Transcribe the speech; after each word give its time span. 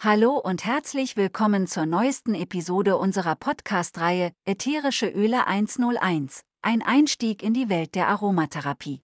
Hallo 0.00 0.38
und 0.38 0.64
herzlich 0.64 1.16
willkommen 1.16 1.66
zur 1.66 1.84
neuesten 1.84 2.36
Episode 2.36 2.96
unserer 2.98 3.34
Podcast-Reihe 3.34 4.30
Ätherische 4.44 5.08
Öle 5.08 5.48
101, 5.48 6.44
ein 6.62 6.82
Einstieg 6.82 7.42
in 7.42 7.52
die 7.52 7.68
Welt 7.68 7.96
der 7.96 8.06
Aromatherapie. 8.06 9.02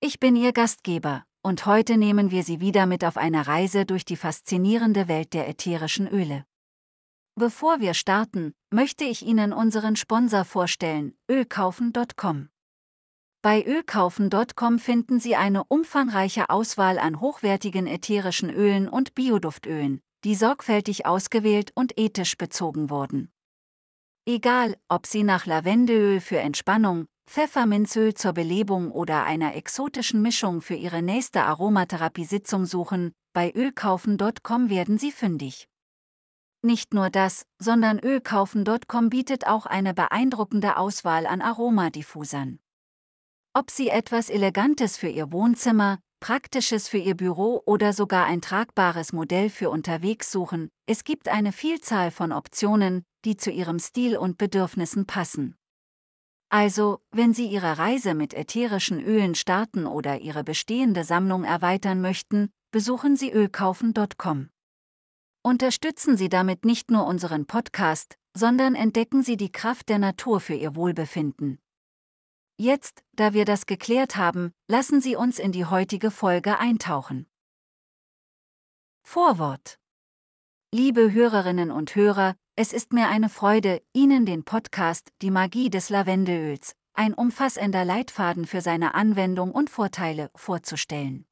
Ich 0.00 0.20
bin 0.20 0.36
Ihr 0.36 0.52
Gastgeber 0.52 1.24
und 1.42 1.64
heute 1.64 1.96
nehmen 1.96 2.30
wir 2.30 2.42
Sie 2.42 2.60
wieder 2.60 2.84
mit 2.84 3.02
auf 3.02 3.16
eine 3.16 3.46
Reise 3.46 3.86
durch 3.86 4.04
die 4.04 4.16
faszinierende 4.16 5.08
Welt 5.08 5.32
der 5.32 5.48
ätherischen 5.48 6.06
Öle. 6.06 6.44
Bevor 7.34 7.80
wir 7.80 7.94
starten, 7.94 8.52
möchte 8.70 9.04
ich 9.04 9.24
Ihnen 9.24 9.54
unseren 9.54 9.96
Sponsor 9.96 10.44
vorstellen, 10.44 11.16
ölkaufen.com. 11.30 12.50
Bei 13.44 13.62
ölkaufen.com 13.62 14.78
finden 14.78 15.20
Sie 15.20 15.36
eine 15.36 15.64
umfangreiche 15.64 16.48
Auswahl 16.48 16.98
an 16.98 17.20
hochwertigen 17.20 17.86
ätherischen 17.86 18.48
Ölen 18.48 18.88
und 18.88 19.14
Bioduftölen, 19.14 20.00
die 20.24 20.34
sorgfältig 20.34 21.04
ausgewählt 21.04 21.70
und 21.74 21.98
ethisch 21.98 22.38
bezogen 22.38 22.88
wurden. 22.88 23.30
Egal, 24.26 24.78
ob 24.88 25.06
Sie 25.06 25.24
nach 25.24 25.44
Lavendelöl 25.44 26.22
für 26.22 26.38
Entspannung, 26.38 27.04
Pfefferminzöl 27.28 28.14
zur 28.14 28.32
Belebung 28.32 28.90
oder 28.90 29.24
einer 29.24 29.54
exotischen 29.56 30.22
Mischung 30.22 30.62
für 30.62 30.76
Ihre 30.76 31.02
nächste 31.02 31.42
Aromatherapiesitzung 31.42 32.64
suchen, 32.64 33.12
bei 33.34 33.52
ölkaufen.com 33.54 34.70
werden 34.70 34.96
Sie 34.96 35.12
fündig. 35.12 35.68
Nicht 36.62 36.94
nur 36.94 37.10
das, 37.10 37.44
sondern 37.58 37.98
ölkaufen.com 37.98 39.10
bietet 39.10 39.46
auch 39.46 39.66
eine 39.66 39.92
beeindruckende 39.92 40.78
Auswahl 40.78 41.26
an 41.26 41.42
Aromadiffusern. 41.42 42.58
Ob 43.56 43.70
Sie 43.70 43.88
etwas 43.88 44.30
Elegantes 44.30 44.96
für 44.96 45.06
Ihr 45.06 45.30
Wohnzimmer, 45.30 46.00
Praktisches 46.18 46.88
für 46.88 46.98
Ihr 46.98 47.16
Büro 47.16 47.62
oder 47.66 47.92
sogar 47.92 48.26
ein 48.26 48.40
tragbares 48.40 49.12
Modell 49.12 49.48
für 49.48 49.70
unterwegs 49.70 50.32
suchen, 50.32 50.70
es 50.86 51.04
gibt 51.04 51.28
eine 51.28 51.52
Vielzahl 51.52 52.10
von 52.10 52.32
Optionen, 52.32 53.04
die 53.24 53.36
zu 53.36 53.52
Ihrem 53.52 53.78
Stil 53.78 54.16
und 54.16 54.38
Bedürfnissen 54.38 55.06
passen. 55.06 55.54
Also, 56.48 56.98
wenn 57.12 57.32
Sie 57.32 57.46
Ihre 57.46 57.78
Reise 57.78 58.14
mit 58.14 58.34
ätherischen 58.34 59.00
Ölen 59.00 59.36
starten 59.36 59.86
oder 59.86 60.18
Ihre 60.18 60.42
bestehende 60.42 61.04
Sammlung 61.04 61.44
erweitern 61.44 62.00
möchten, 62.00 62.50
besuchen 62.72 63.14
Sie 63.14 63.30
ölkaufen.com. 63.30 64.48
Unterstützen 65.42 66.16
Sie 66.16 66.28
damit 66.28 66.64
nicht 66.64 66.90
nur 66.90 67.06
unseren 67.06 67.46
Podcast, 67.46 68.16
sondern 68.36 68.74
entdecken 68.74 69.22
Sie 69.22 69.36
die 69.36 69.52
Kraft 69.52 69.88
der 69.90 70.00
Natur 70.00 70.40
für 70.40 70.54
Ihr 70.54 70.74
Wohlbefinden. 70.74 71.60
Jetzt, 72.56 73.02
da 73.12 73.34
wir 73.34 73.44
das 73.44 73.66
geklärt 73.66 74.14
haben, 74.14 74.52
lassen 74.68 75.00
Sie 75.00 75.16
uns 75.16 75.40
in 75.40 75.50
die 75.50 75.64
heutige 75.64 76.12
Folge 76.12 76.56
eintauchen. 76.56 77.26
Vorwort. 79.02 79.80
Liebe 80.72 81.12
Hörerinnen 81.12 81.72
und 81.72 81.96
Hörer, 81.96 82.36
es 82.54 82.72
ist 82.72 82.92
mir 82.92 83.08
eine 83.08 83.28
Freude, 83.28 83.82
Ihnen 83.92 84.24
den 84.24 84.44
Podcast 84.44 85.10
Die 85.20 85.32
Magie 85.32 85.68
des 85.68 85.90
Lavendelöls, 85.90 86.76
ein 86.92 87.12
umfassender 87.12 87.84
Leitfaden 87.84 88.46
für 88.46 88.60
seine 88.60 88.94
Anwendung 88.94 89.50
und 89.50 89.68
Vorteile, 89.68 90.30
vorzustellen. 90.36 91.26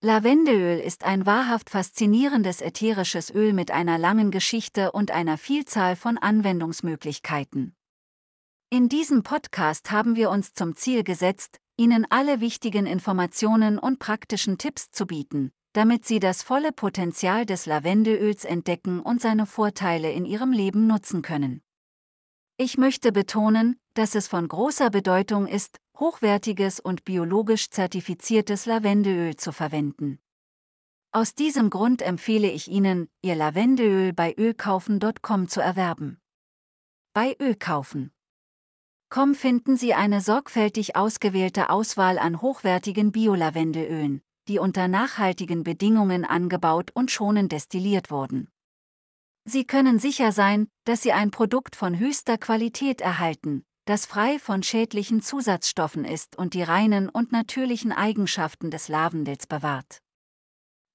Lavendelöl 0.00 0.78
ist 0.78 1.02
ein 1.02 1.26
wahrhaft 1.26 1.70
faszinierendes 1.70 2.60
ätherisches 2.60 3.34
Öl 3.34 3.52
mit 3.52 3.72
einer 3.72 3.98
langen 3.98 4.30
Geschichte 4.30 4.92
und 4.92 5.10
einer 5.10 5.38
Vielzahl 5.38 5.96
von 5.96 6.18
Anwendungsmöglichkeiten. 6.18 7.74
In 8.72 8.88
diesem 8.88 9.24
Podcast 9.24 9.90
haben 9.90 10.14
wir 10.14 10.30
uns 10.30 10.52
zum 10.52 10.76
Ziel 10.76 11.02
gesetzt, 11.02 11.58
Ihnen 11.76 12.06
alle 12.08 12.40
wichtigen 12.40 12.86
Informationen 12.86 13.80
und 13.80 13.98
praktischen 13.98 14.58
Tipps 14.58 14.92
zu 14.92 15.08
bieten, 15.08 15.50
damit 15.72 16.04
Sie 16.04 16.20
das 16.20 16.44
volle 16.44 16.70
Potenzial 16.70 17.46
des 17.46 17.66
Lavendelöls 17.66 18.44
entdecken 18.44 19.00
und 19.00 19.20
seine 19.20 19.46
Vorteile 19.46 20.12
in 20.12 20.24
Ihrem 20.24 20.52
Leben 20.52 20.86
nutzen 20.86 21.20
können. 21.20 21.62
Ich 22.58 22.78
möchte 22.78 23.10
betonen, 23.10 23.76
dass 23.94 24.14
es 24.14 24.28
von 24.28 24.46
großer 24.46 24.90
Bedeutung 24.90 25.48
ist, 25.48 25.78
hochwertiges 25.98 26.78
und 26.78 27.04
biologisch 27.04 27.70
zertifiziertes 27.70 28.66
Lavendelöl 28.66 29.34
zu 29.34 29.50
verwenden. 29.50 30.20
Aus 31.10 31.34
diesem 31.34 31.70
Grund 31.70 32.02
empfehle 32.02 32.48
ich 32.48 32.68
Ihnen, 32.68 33.08
Ihr 33.20 33.34
Lavendelöl 33.34 34.12
bei 34.12 34.32
ölkaufen.com 34.38 35.48
zu 35.48 35.60
erwerben. 35.60 36.20
Bei 37.12 37.34
Ölkaufen 37.40 38.12
Com 39.10 39.34
finden 39.34 39.76
Sie 39.76 39.92
eine 39.92 40.20
sorgfältig 40.20 40.94
ausgewählte 40.94 41.68
Auswahl 41.68 42.16
an 42.16 42.40
hochwertigen 42.40 43.10
Biolavendelölen, 43.10 44.22
die 44.46 44.60
unter 44.60 44.86
nachhaltigen 44.86 45.64
Bedingungen 45.64 46.24
angebaut 46.24 46.92
und 46.94 47.10
schonend 47.10 47.50
destilliert 47.50 48.12
wurden. 48.12 48.52
Sie 49.44 49.64
können 49.64 49.98
sicher 49.98 50.30
sein, 50.30 50.68
dass 50.84 51.02
Sie 51.02 51.12
ein 51.12 51.32
Produkt 51.32 51.74
von 51.74 51.98
höchster 51.98 52.38
Qualität 52.38 53.00
erhalten, 53.00 53.64
das 53.84 54.06
frei 54.06 54.38
von 54.38 54.62
schädlichen 54.62 55.22
Zusatzstoffen 55.22 56.04
ist 56.04 56.36
und 56.36 56.54
die 56.54 56.62
reinen 56.62 57.08
und 57.08 57.32
natürlichen 57.32 57.90
Eigenschaften 57.90 58.70
des 58.70 58.86
Lavendels 58.86 59.48
bewahrt. 59.48 59.98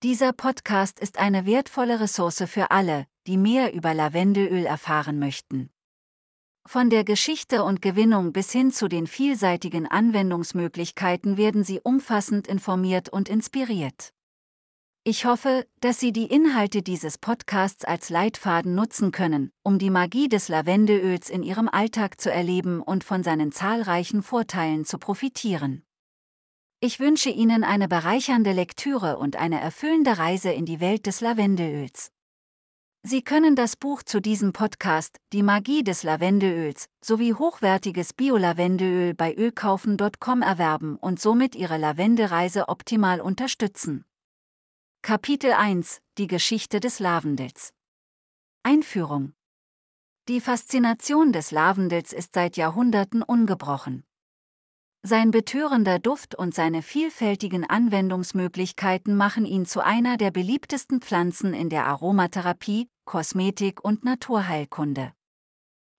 Dieser 0.04 0.32
Podcast 0.32 1.02
ist 1.02 1.18
eine 1.18 1.46
wertvolle 1.46 2.00
Ressource 2.00 2.46
für 2.48 2.72
alle, 2.72 3.08
die 3.28 3.36
mehr 3.36 3.74
über 3.74 3.94
Lavendelöl 3.94 4.66
erfahren 4.66 5.20
möchten. 5.20 5.70
Von 6.68 6.90
der 6.90 7.04
Geschichte 7.04 7.64
und 7.64 7.82
Gewinnung 7.84 8.34
bis 8.34 8.52
hin 8.52 8.72
zu 8.72 8.88
den 8.88 9.06
vielseitigen 9.06 9.86
Anwendungsmöglichkeiten 9.86 11.38
werden 11.38 11.64
Sie 11.64 11.80
umfassend 11.80 12.48
informiert 12.48 13.08
und 13.08 13.30
inspiriert. 13.30 14.10
Ich 15.04 15.26
hoffe, 15.26 15.68
dass 15.80 16.00
Sie 16.00 16.12
die 16.12 16.26
Inhalte 16.26 16.82
dieses 16.82 17.20
Podcasts 17.20 17.86
als 17.86 18.10
Leitfaden 18.10 18.74
nutzen 18.74 19.12
können, 19.12 19.52
um 19.62 19.78
die 19.78 19.92
Magie 19.92 20.28
des 20.28 20.48
Lavendelöls 20.48 21.30
in 21.30 21.44
Ihrem 21.44 21.70
Alltag 21.70 22.20
zu 22.20 22.32
erleben 22.32 22.82
und 22.82 23.04
von 23.04 23.22
seinen 23.22 23.52
zahlreichen 23.52 24.24
Vorteilen 24.24 24.86
zu 24.86 24.98
profitieren. 24.98 25.84
Ich 26.80 27.00
wünsche 27.00 27.30
Ihnen 27.30 27.64
eine 27.64 27.88
bereichernde 27.88 28.54
Lektüre 28.54 29.20
und 29.20 29.36
eine 29.36 29.62
erfüllende 29.62 30.18
Reise 30.18 30.52
in 30.52 30.66
die 30.66 30.80
Welt 30.80 31.06
des 31.06 31.22
Lavendelöls. 31.22 32.12
Sie 33.08 33.22
können 33.22 33.56
das 33.56 33.76
Buch 33.76 34.02
zu 34.02 34.20
diesem 34.20 34.52
Podcast, 34.52 35.20
Die 35.32 35.44
Magie 35.44 35.84
des 35.84 36.02
Lavendelöls, 36.02 36.88
sowie 37.04 37.36
hochwertiges 37.36 38.14
Bio-Lavendelöl 38.14 39.14
bei 39.14 39.36
ölkaufen.com 39.36 40.42
erwerben 40.42 40.96
und 40.96 41.20
somit 41.20 41.54
Ihre 41.54 41.78
Lavendelreise 41.78 42.68
optimal 42.68 43.22
unterstützen. 43.22 44.06
Kapitel 45.04 45.54
1 45.54 46.02
Die 46.18 46.26
Geschichte 46.26 46.80
des 46.80 46.98
Lavendels 46.98 47.74
Einführung 48.64 49.34
Die 50.28 50.42
Faszination 50.42 51.32
des 51.32 51.52
Lavendels 51.52 52.12
ist 52.12 52.34
seit 52.34 52.58
Jahrhunderten 52.58 53.22
ungebrochen. 53.22 54.04
Sein 55.04 55.30
betörender 55.30 56.00
Duft 56.00 56.34
und 56.34 56.56
seine 56.56 56.82
vielfältigen 56.82 57.70
Anwendungsmöglichkeiten 57.70 59.16
machen 59.16 59.46
ihn 59.46 59.68
zu 59.68 59.82
einer 59.82 60.18
der 60.18 60.32
beliebtesten 60.32 61.00
Pflanzen 61.02 61.54
in 61.54 61.70
der 61.70 61.86
Aromatherapie, 61.86 62.90
Kosmetik 63.06 63.84
und 63.84 64.04
Naturheilkunde. 64.04 65.14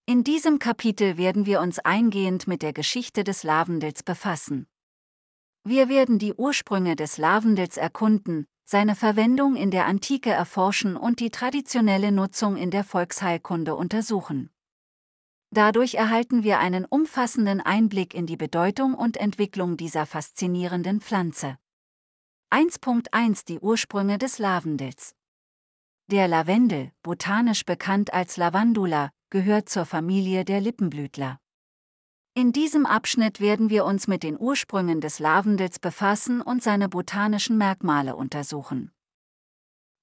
In 0.06 0.22
diesem 0.22 0.59
Kapitel 0.59 1.17
werden 1.17 1.47
wir 1.47 1.61
uns 1.61 1.78
eingehend 1.78 2.47
mit 2.47 2.62
der 2.62 2.72
Geschichte 2.72 3.25
des 3.25 3.43
Lavendels 3.43 4.03
befassen. 4.03 4.69
Wir 5.65 5.89
werden 5.89 6.21
die 6.21 6.34
Ursprünge 6.34 6.94
des 6.94 7.19
Lavendels 7.19 7.77
erkunden, 7.77 8.47
seine 8.65 8.94
Verwendung 8.94 9.56
in 9.56 9.72
der 9.72 9.87
Antike 9.87 10.31
erforschen 10.31 10.97
und 10.97 11.19
die 11.19 11.31
traditionelle 11.31 12.12
Nutzung 12.12 12.56
in 12.56 12.71
der 12.71 12.84
Volksheilkunde 12.84 13.75
untersuchen. 13.75 14.50
Dadurch 15.50 15.94
erhalten 15.94 16.44
wir 16.44 16.61
einen 16.61 16.84
umfassenden 16.84 17.61
Einblick 17.61 18.15
in 18.15 18.27
die 18.27 18.37
Bedeutung 18.37 18.94
und 18.94 19.17
Entwicklung 19.17 19.77
dieser 19.77 20.06
faszinierenden 20.06 21.00
Pflanze. 21.00 21.59
1.1 22.53 23.44
Die 23.47 23.58
Ursprünge 23.58 24.19
des 24.19 24.38
Lavendels 24.38 25.16
Der 26.08 26.29
Lavendel, 26.29 26.93
botanisch 27.03 27.64
bekannt 27.64 28.14
als 28.14 28.37
Lavandula, 28.37 29.11
gehört 29.29 29.69
zur 29.69 29.85
Familie 29.85 30.44
der 30.44 30.61
Lippenblütler. 30.61 31.41
In 32.32 32.53
diesem 32.53 32.87
Abschnitt 32.87 33.41
werden 33.41 33.70
wir 33.70 33.85
uns 33.85 34.06
mit 34.06 34.23
den 34.23 34.38
Ursprüngen 34.38 35.00
des 35.00 35.19
Lavendels 35.19 35.81
befassen 35.81 36.41
und 36.41 36.62
seine 36.62 36.88
botanischen 36.88 37.58
Merkmale 37.58 38.14
untersuchen. 38.14 38.93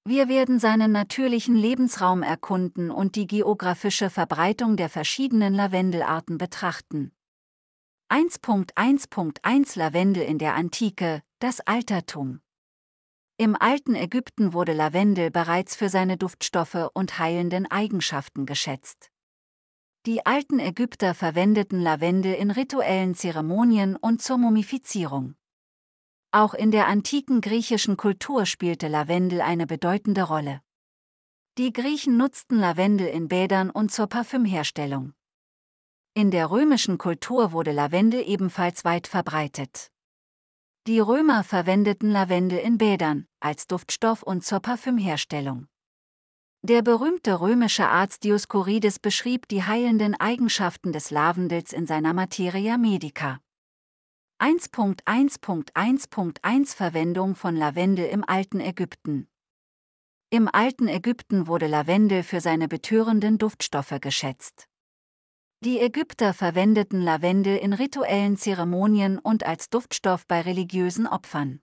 Wir 0.04 0.28
werden 0.28 0.58
seinen 0.58 0.92
natürlichen 0.92 1.56
Lebensraum 1.56 2.22
erkunden 2.22 2.90
und 2.90 3.16
die 3.16 3.26
geografische 3.26 4.10
Verbreitung 4.10 4.76
der 4.76 4.90
verschiedenen 4.90 5.54
Lavendelarten 5.54 6.36
betrachten. 6.36 7.12
1.1.1 8.10 9.78
Lavendel 9.78 10.22
in 10.22 10.36
der 10.36 10.54
Antike, 10.54 11.22
das 11.38 11.60
Altertum. 11.60 12.40
Im 13.36 13.56
alten 13.56 13.96
Ägypten 13.96 14.52
wurde 14.52 14.72
Lavendel 14.72 15.32
bereits 15.32 15.74
für 15.74 15.88
seine 15.88 16.16
Duftstoffe 16.16 16.88
und 16.94 17.18
heilenden 17.18 17.68
Eigenschaften 17.68 18.46
geschätzt. 18.46 19.10
Die 20.06 20.24
alten 20.24 20.60
Ägypter 20.60 21.14
verwendeten 21.14 21.80
Lavendel 21.80 22.34
in 22.34 22.52
rituellen 22.52 23.16
Zeremonien 23.16 23.96
und 23.96 24.22
zur 24.22 24.38
Mumifizierung. 24.38 25.34
Auch 26.30 26.54
in 26.54 26.70
der 26.70 26.86
antiken 26.86 27.40
griechischen 27.40 27.96
Kultur 27.96 28.46
spielte 28.46 28.86
Lavendel 28.86 29.40
eine 29.40 29.66
bedeutende 29.66 30.22
Rolle. 30.22 30.60
Die 31.58 31.72
Griechen 31.72 32.16
nutzten 32.16 32.58
Lavendel 32.58 33.08
in 33.08 33.26
Bädern 33.26 33.70
und 33.70 33.90
zur 33.90 34.06
Parfümherstellung. 34.06 35.12
In 36.14 36.30
der 36.30 36.52
römischen 36.52 36.98
Kultur 36.98 37.50
wurde 37.50 37.72
Lavendel 37.72 38.22
ebenfalls 38.28 38.84
weit 38.84 39.08
verbreitet. 39.08 39.90
Die 40.86 41.00
Römer 41.00 41.44
verwendeten 41.44 42.10
Lavendel 42.10 42.58
in 42.58 42.76
Bädern, 42.76 43.26
als 43.40 43.66
Duftstoff 43.66 44.22
und 44.22 44.44
zur 44.44 44.60
Parfümherstellung. 44.60 45.66
Der 46.60 46.82
berühmte 46.82 47.40
römische 47.40 47.88
Arzt 47.88 48.22
Dioskurides 48.22 48.98
beschrieb 48.98 49.48
die 49.48 49.62
heilenden 49.62 50.14
Eigenschaften 50.14 50.92
des 50.92 51.10
Lavendels 51.10 51.72
in 51.72 51.86
seiner 51.86 52.12
Materia 52.12 52.76
Medica. 52.76 53.40
1.1.1.1 54.38 56.76
Verwendung 56.76 57.34
von 57.34 57.56
Lavendel 57.56 58.04
im 58.04 58.22
alten 58.22 58.60
Ägypten. 58.60 59.26
Im 60.28 60.50
alten 60.52 60.88
Ägypten 60.88 61.46
wurde 61.46 61.66
Lavendel 61.66 62.22
für 62.22 62.42
seine 62.42 62.68
betörenden 62.68 63.38
Duftstoffe 63.38 63.96
geschätzt. 64.02 64.68
Die 65.64 65.80
Ägypter 65.80 66.34
verwendeten 66.34 67.00
Lavendel 67.00 67.56
in 67.56 67.72
rituellen 67.72 68.36
Zeremonien 68.36 69.18
und 69.18 69.46
als 69.46 69.70
Duftstoff 69.70 70.26
bei 70.26 70.42
religiösen 70.42 71.06
Opfern. 71.06 71.62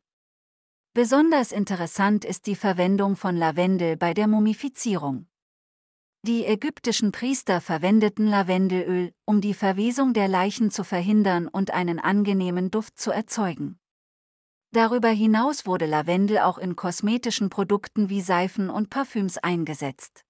Besonders 0.96 1.52
interessant 1.52 2.26
ist 2.26 2.48
die 2.48 2.56
Verwendung 2.56 3.16
von 3.16 3.38
Lavendel 3.38 3.98
bei 3.98 4.16
der 4.16 4.26
Mumifizierung. 4.26 5.28
Die 6.24 6.46
ägyptischen 6.46 7.12
Priester 7.12 7.62
verwendeten 7.62 8.26
Lavendelöl, 8.26 9.14
um 9.26 9.40
die 9.40 9.54
Verwesung 9.54 10.14
der 10.14 10.28
Leichen 10.28 10.72
zu 10.72 10.84
verhindern 10.84 11.48
und 11.48 11.70
einen 11.70 12.00
angenehmen 12.00 12.72
Duft 12.72 12.98
zu 12.98 13.12
erzeugen. 13.12 13.78
Darüber 14.72 15.10
hinaus 15.10 15.68
wurde 15.68 15.86
Lavendel 15.86 16.40
auch 16.40 16.58
in 16.58 16.76
kosmetischen 16.76 17.52
Produkten 17.52 18.10
wie 18.10 18.22
Seifen 18.22 18.72
und 18.72 18.90
Parfüms 18.90 19.38
eingesetzt. 19.38 20.26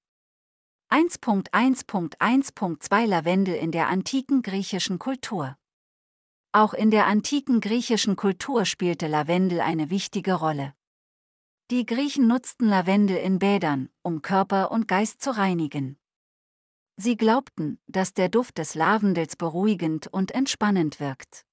1.1.1.2 0.93 3.05
Lavendel 3.05 3.55
in 3.55 3.71
der 3.71 3.87
antiken 3.87 4.41
griechischen 4.41 4.99
Kultur. 4.99 5.55
Auch 6.51 6.73
in 6.73 6.91
der 6.91 7.05
antiken 7.05 7.61
griechischen 7.61 8.17
Kultur 8.17 8.65
spielte 8.65 9.07
Lavendel 9.07 9.61
eine 9.61 9.89
wichtige 9.89 10.33
Rolle. 10.33 10.73
Die 11.69 11.85
Griechen 11.85 12.27
nutzten 12.27 12.67
Lavendel 12.67 13.15
in 13.15 13.39
Bädern, 13.39 13.87
um 14.01 14.21
Körper 14.21 14.69
und 14.69 14.89
Geist 14.89 15.21
zu 15.21 15.37
reinigen. 15.37 15.97
Sie 16.97 17.15
glaubten, 17.15 17.79
dass 17.87 18.13
der 18.13 18.27
Duft 18.27 18.57
des 18.57 18.75
Lavendels 18.75 19.37
beruhigend 19.37 20.07
und 20.07 20.31
entspannend 20.31 20.99
wirkt. 20.99 21.45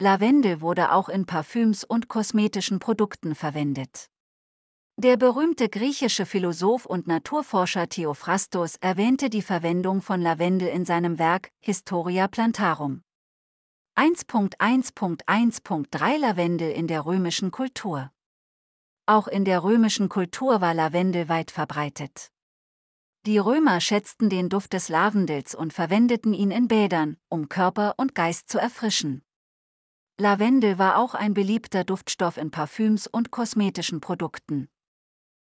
Lavendel 0.00 0.60
wurde 0.60 0.90
auch 0.90 1.08
in 1.08 1.24
Parfüms 1.24 1.84
und 1.84 2.08
kosmetischen 2.08 2.80
Produkten 2.80 3.36
verwendet. 3.36 4.10
Der 5.02 5.16
berühmte 5.16 5.70
griechische 5.70 6.26
Philosoph 6.26 6.84
und 6.84 7.06
Naturforscher 7.06 7.88
Theophrastos 7.88 8.76
erwähnte 8.82 9.30
die 9.30 9.40
Verwendung 9.40 10.02
von 10.02 10.20
Lavendel 10.20 10.68
in 10.68 10.84
seinem 10.84 11.18
Werk 11.18 11.50
Historia 11.58 12.28
Plantarum. 12.28 13.00
1.1.1.3 13.96 16.18
Lavendel 16.18 16.70
in 16.72 16.86
der 16.86 17.06
römischen 17.06 17.50
Kultur. 17.50 18.12
Auch 19.06 19.26
in 19.26 19.46
der 19.46 19.64
römischen 19.64 20.10
Kultur 20.10 20.60
war 20.60 20.74
Lavendel 20.74 21.30
weit 21.30 21.50
verbreitet. 21.50 22.30
Die 23.24 23.38
Römer 23.38 23.80
schätzten 23.80 24.28
den 24.28 24.50
Duft 24.50 24.74
des 24.74 24.90
Lavendels 24.90 25.54
und 25.54 25.72
verwendeten 25.72 26.34
ihn 26.34 26.50
in 26.50 26.68
Bädern, 26.68 27.16
um 27.30 27.48
Körper 27.48 27.94
und 27.96 28.14
Geist 28.14 28.50
zu 28.50 28.58
erfrischen. 28.58 29.22
Lavendel 30.18 30.78
war 30.78 30.98
auch 30.98 31.14
ein 31.14 31.32
beliebter 31.32 31.84
Duftstoff 31.84 32.36
in 32.36 32.50
Parfüms 32.50 33.06
und 33.06 33.30
kosmetischen 33.30 34.02
Produkten. 34.02 34.68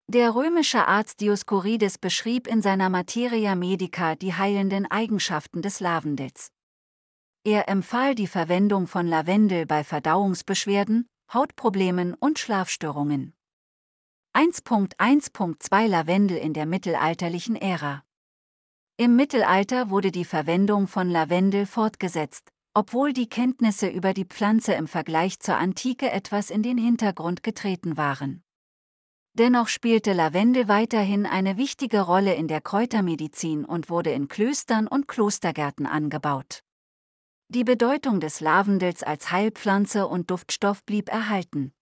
Der 0.07 0.35
römische 0.35 0.85
Arzt 0.85 1.21
Dioskurides 1.21 1.97
beschrieb 1.97 2.47
in 2.47 2.61
seiner 2.61 2.89
Materia 2.89 3.55
Medica 3.55 4.15
die 4.15 4.33
heilenden 4.33 4.85
Eigenschaften 4.85 5.61
des 5.61 5.79
Lavendels. 5.79 6.51
Er 7.45 7.69
empfahl 7.69 8.13
die 8.13 8.27
Verwendung 8.27 8.87
von 8.87 9.07
Lavendel 9.07 9.65
bei 9.65 9.83
Verdauungsbeschwerden, 9.83 11.07
Hautproblemen 11.33 12.15
und 12.15 12.37
Schlafstörungen. 12.37 13.33
1.1.2 14.35 15.87
Lavendel 15.87 16.37
in 16.37 16.53
der 16.53 16.65
mittelalterlichen 16.65 17.55
Ära 17.55 18.03
Im 18.97 19.15
Mittelalter 19.15 19.89
wurde 19.89 20.11
die 20.11 20.25
Verwendung 20.25 20.87
von 20.87 21.09
Lavendel 21.09 21.65
fortgesetzt, 21.65 22.49
obwohl 22.73 23.13
die 23.13 23.29
Kenntnisse 23.29 23.87
über 23.87 24.13
die 24.13 24.25
Pflanze 24.25 24.73
im 24.73 24.87
Vergleich 24.87 25.39
zur 25.39 25.55
Antike 25.55 26.11
etwas 26.11 26.49
in 26.49 26.61
den 26.61 26.77
Hintergrund 26.77 27.41
getreten 27.41 27.95
waren. 27.95 28.43
Dennoch 29.35 29.67
spielte 29.67 30.13
Lavendel 30.13 30.67
weiterhin 30.67 31.25
eine 31.25 31.57
wichtige 31.57 32.01
Rolle 32.01 32.35
in 32.35 32.47
der 32.47 32.61
Kräutermedizin 32.61 33.65
und 33.65 33.89
wurde 33.89 34.11
in 34.11 34.27
Klöstern 34.27 34.87
und 34.87 35.07
Klostergärten 35.07 35.87
angebaut. 35.87 36.63
Die 37.49 37.63
Bedeutung 37.63 38.19
des 38.19 38.41
Lavendels 38.41 39.01
als 39.01 39.31
Heilpflanze 39.31 40.07
und 40.07 40.29
Duftstoff 40.29 40.83
blieb 40.85 41.09
erhalten. 41.09 41.73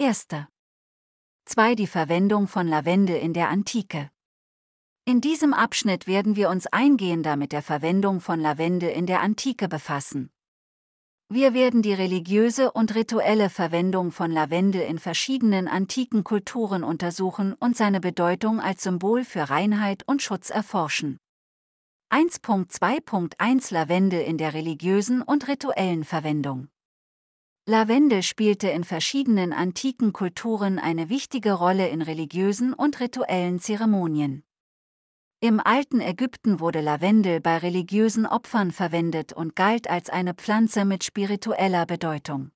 1. 0.00 0.26
2. 1.44 1.74
Die 1.74 1.86
Verwendung 1.86 2.48
von 2.48 2.66
Lavendel 2.66 3.16
in 3.16 3.34
der 3.34 3.50
Antike. 3.50 4.10
In 5.04 5.20
diesem 5.20 5.52
Abschnitt 5.52 6.06
werden 6.06 6.34
wir 6.34 6.48
uns 6.48 6.66
eingehender 6.66 7.36
mit 7.36 7.52
der 7.52 7.60
Verwendung 7.60 8.22
von 8.22 8.40
Lavendel 8.40 8.88
in 8.88 9.04
der 9.04 9.20
Antike 9.20 9.68
befassen. 9.68 10.30
Wir 11.30 11.54
werden 11.54 11.80
die 11.80 11.94
religiöse 11.94 12.70
und 12.70 12.94
rituelle 12.94 13.48
Verwendung 13.48 14.12
von 14.12 14.30
Lavendel 14.30 14.82
in 14.82 14.98
verschiedenen 14.98 15.68
antiken 15.68 16.22
Kulturen 16.22 16.84
untersuchen 16.84 17.54
und 17.54 17.76
seine 17.76 18.00
Bedeutung 18.00 18.60
als 18.60 18.82
Symbol 18.82 19.24
für 19.24 19.48
Reinheit 19.48 20.02
und 20.06 20.22
Schutz 20.22 20.50
erforschen. 20.50 21.18
1.2.1 22.10 23.72
Lavendel 23.72 24.20
in 24.20 24.36
der 24.36 24.54
religiösen 24.54 25.22
und 25.22 25.48
rituellen 25.48 26.04
Verwendung. 26.04 26.68
Lavendel 27.66 28.22
spielte 28.22 28.68
in 28.68 28.84
verschiedenen 28.84 29.54
antiken 29.54 30.12
Kulturen 30.12 30.78
eine 30.78 31.08
wichtige 31.08 31.54
Rolle 31.54 31.88
in 31.88 32.02
religiösen 32.02 32.74
und 32.74 33.00
rituellen 33.00 33.58
Zeremonien. 33.58 34.44
Im 35.44 35.60
alten 35.60 36.00
Ägypten 36.00 36.58
wurde 36.58 36.80
Lavendel 36.80 37.38
bei 37.38 37.58
religiösen 37.58 38.24
Opfern 38.24 38.70
verwendet 38.70 39.34
und 39.34 39.54
galt 39.54 39.90
als 39.90 40.08
eine 40.08 40.32
Pflanze 40.32 40.86
mit 40.86 41.04
spiritueller 41.04 41.84
Bedeutung. 41.84 42.50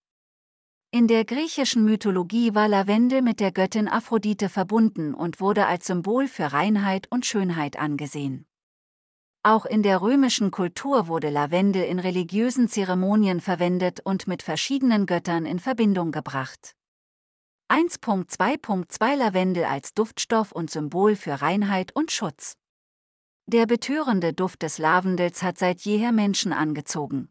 In 0.90 1.06
der 1.06 1.26
griechischen 1.26 1.85
Mythologie 1.85 2.55
war 2.55 2.67
Lavendel 2.67 3.20
mit 3.20 3.40
der 3.40 3.52
Göttin 3.52 3.88
Aphrodite 3.88 4.49
verbunden 4.49 5.12
und 5.12 5.38
wurde 5.38 5.66
als 5.66 5.87
Symbol 5.87 6.28
für 6.28 6.54
Reinheit 6.54 7.09
und 7.11 7.26
Schönheit 7.26 7.78
angesehen. 7.78 8.47
Auch 9.42 9.66
in 9.66 9.83
der 9.83 10.00
römischen 10.00 10.50
Kultur 10.50 11.09
wurde 11.09 11.28
Lavendel 11.28 11.83
in 11.83 11.99
religiösen 11.99 12.68
Zeremonien 12.68 13.42
verwendet 13.42 14.00
und 14.02 14.26
mit 14.26 14.42
verschiedenen 14.42 15.04
Göttern 15.04 15.45
in 15.45 15.59
Verbindung 15.59 16.11
gebracht. 16.11 16.75
1.2.2 17.71 19.14
Lavendel 19.14 19.64
als 19.64 19.92
Duftstoff 19.92 20.52
und 20.52 20.71
Symbol 20.71 21.16
für 21.16 21.42
Reinheit 21.42 21.95
und 21.95 22.12
Schutz. 22.12 22.57
Der 23.50 23.64
betörende 23.64 24.35
Duft 24.35 24.61
des 24.61 24.76
Lavendels 24.76 25.43
hat 25.43 25.57
seit 25.57 25.81
jeher 25.81 26.12
Menschen 26.12 26.52
angezogen. 26.52 27.31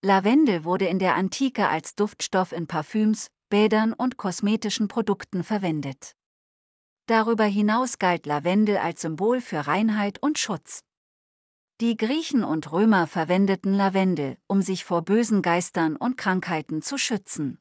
Lavendel 0.00 0.62
wurde 0.62 0.86
in 0.86 1.00
der 1.00 1.16
Antike 1.16 1.68
als 1.68 1.96
Duftstoff 1.96 2.52
in 2.52 2.68
Parfüms, 2.68 3.26
Bädern 3.48 3.92
und 3.92 4.18
kosmetischen 4.18 4.86
Produkten 4.86 5.42
verwendet. 5.42 6.14
Darüber 7.06 7.42
hinaus 7.42 7.98
galt 7.98 8.24
Lavendel 8.24 8.76
als 8.76 9.00
Symbol 9.00 9.40
für 9.40 9.66
Reinheit 9.66 10.22
und 10.22 10.38
Schutz. 10.38 10.84
Die 11.80 11.96
Griechen 11.96 12.44
und 12.44 12.70
Römer 12.70 13.08
verwendeten 13.08 13.74
Lavendel, 13.74 14.38
um 14.46 14.62
sich 14.62 14.84
vor 14.84 15.02
bösen 15.02 15.42
Geistern 15.42 15.96
und 15.96 16.16
Krankheiten 16.16 16.82
zu 16.82 16.98
schützen. 16.98 17.58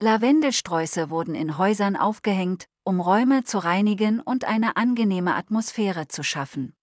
Lavendelsträuße 0.00 1.10
wurden 1.10 1.34
in 1.34 1.58
Häusern 1.58 1.96
aufgehängt, 1.96 2.68
um 2.84 3.00
Räume 3.00 3.44
zu 3.44 3.58
reinigen 3.58 4.20
und 4.20 4.44
eine 4.44 4.76
angenehme 4.76 5.34
Atmosphäre 5.34 6.08
zu 6.08 6.22
schaffen. 6.22 6.74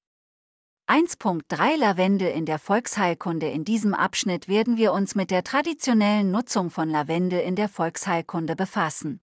1.3 0.87 1.77
Lavendel 1.77 2.29
in 2.29 2.45
der 2.45 2.57
Volksheilkunde 2.57 3.47
In 3.47 3.63
diesem 3.63 3.93
Abschnitt 3.93 4.47
werden 4.47 4.77
wir 4.77 4.91
uns 4.91 5.13
mit 5.13 5.29
der 5.29 5.43
traditionellen 5.43 6.31
Nutzung 6.31 6.71
von 6.71 6.89
Lavendel 6.89 7.41
in 7.41 7.55
der 7.55 7.69
Volksheilkunde 7.69 8.55
befassen. 8.55 9.21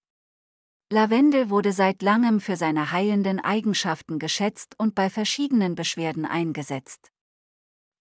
Lavendel 0.92 1.50
wurde 1.50 1.72
seit 1.72 2.02
langem 2.02 2.38
für 2.40 2.56
seine 2.56 2.92
heilenden 2.92 3.40
Eigenschaften 3.40 4.20
geschätzt 4.20 4.78
und 4.78 4.94
bei 4.94 5.10
verschiedenen 5.10 5.74
Beschwerden 5.74 6.24
eingesetzt. 6.24 7.10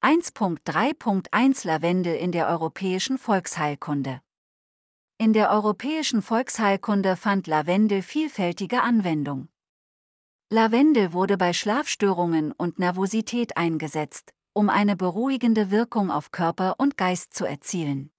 1.3.1 0.04 1.66
Lavendel 1.66 2.16
in 2.16 2.32
der 2.32 2.48
europäischen 2.48 3.18
Volksheilkunde 3.18 4.22
in 5.18 5.32
der 5.32 5.50
europäischen 5.50 6.22
Volksheilkunde 6.22 7.16
fand 7.16 7.48
Lavendel 7.48 8.02
vielfältige 8.02 8.82
Anwendung. 8.82 9.48
Lavendel 10.50 11.14
wurde 11.14 11.38
bei 11.38 11.54
Schlafstörungen 11.54 12.52
und 12.52 12.80
Nervosität 12.80 13.56
eingesetzt, 13.56 14.34
um 14.54 14.70
eine 14.70 14.96
beruhigende 14.96 15.72
Wirkung 15.72 16.12
auf 16.12 16.32
Körper 16.32 16.76
und 16.78 16.98
Geist 16.98 17.34
zu 17.34 17.46
erzielen. 17.46 18.12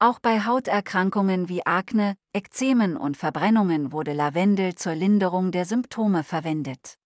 Auch 0.00 0.18
bei 0.18 0.44
Hauterkrankungen 0.44 1.48
wie 1.48 1.64
Akne, 1.64 2.16
Ekzemen 2.32 2.96
und 2.96 3.16
Verbrennungen 3.16 3.92
wurde 3.92 4.12
Lavendel 4.12 4.74
zur 4.74 4.94
Linderung 4.94 5.52
der 5.52 5.64
Symptome 5.64 6.24
verwendet. 6.24 6.98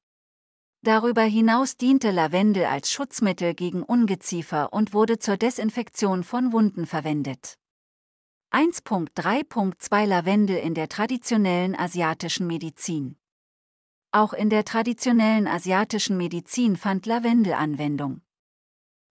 Darüber 0.82 1.22
hinaus 1.22 1.76
diente 1.76 2.10
Lavendel 2.10 2.64
als 2.64 2.90
Schutzmittel 2.90 3.54
gegen 3.54 3.82
Ungeziefer 3.82 4.72
und 4.72 4.94
wurde 4.94 5.18
zur 5.18 5.36
Desinfektion 5.36 6.24
von 6.24 6.52
Wunden 6.52 6.86
verwendet. 6.86 7.58
1.3.2 8.54 10.06
Lavendel 10.06 10.56
in 10.58 10.74
der 10.74 10.88
traditionellen 10.88 11.74
asiatischen 11.74 12.46
Medizin. 12.46 13.16
Auch 14.12 14.32
in 14.32 14.48
der 14.48 14.64
traditionellen 14.64 15.48
asiatischen 15.48 16.16
Medizin 16.16 16.76
fand 16.76 17.04
Lavendel 17.06 17.54
Anwendung. 17.54 18.20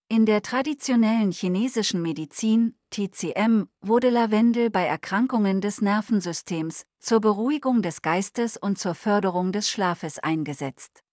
In 0.07 0.25
der 0.25 0.43
traditionellen 0.43 1.33
chinesischen 1.33 2.01
Medizin, 2.01 2.75
TCM, 2.89 3.67
wurde 3.81 4.11
Lavendel 4.11 4.69
bei 4.69 4.85
Erkrankungen 4.85 5.59
des 5.59 5.81
Nervensystems, 5.81 6.85
zur 7.01 7.19
Beruhigung 7.19 7.81
des 7.81 8.01
Geistes 8.01 8.55
und 8.55 8.79
zur 8.79 8.95
Förderung 8.95 9.51
des 9.51 9.69
Schlafes 9.69 10.19
eingesetzt. 10.19 11.03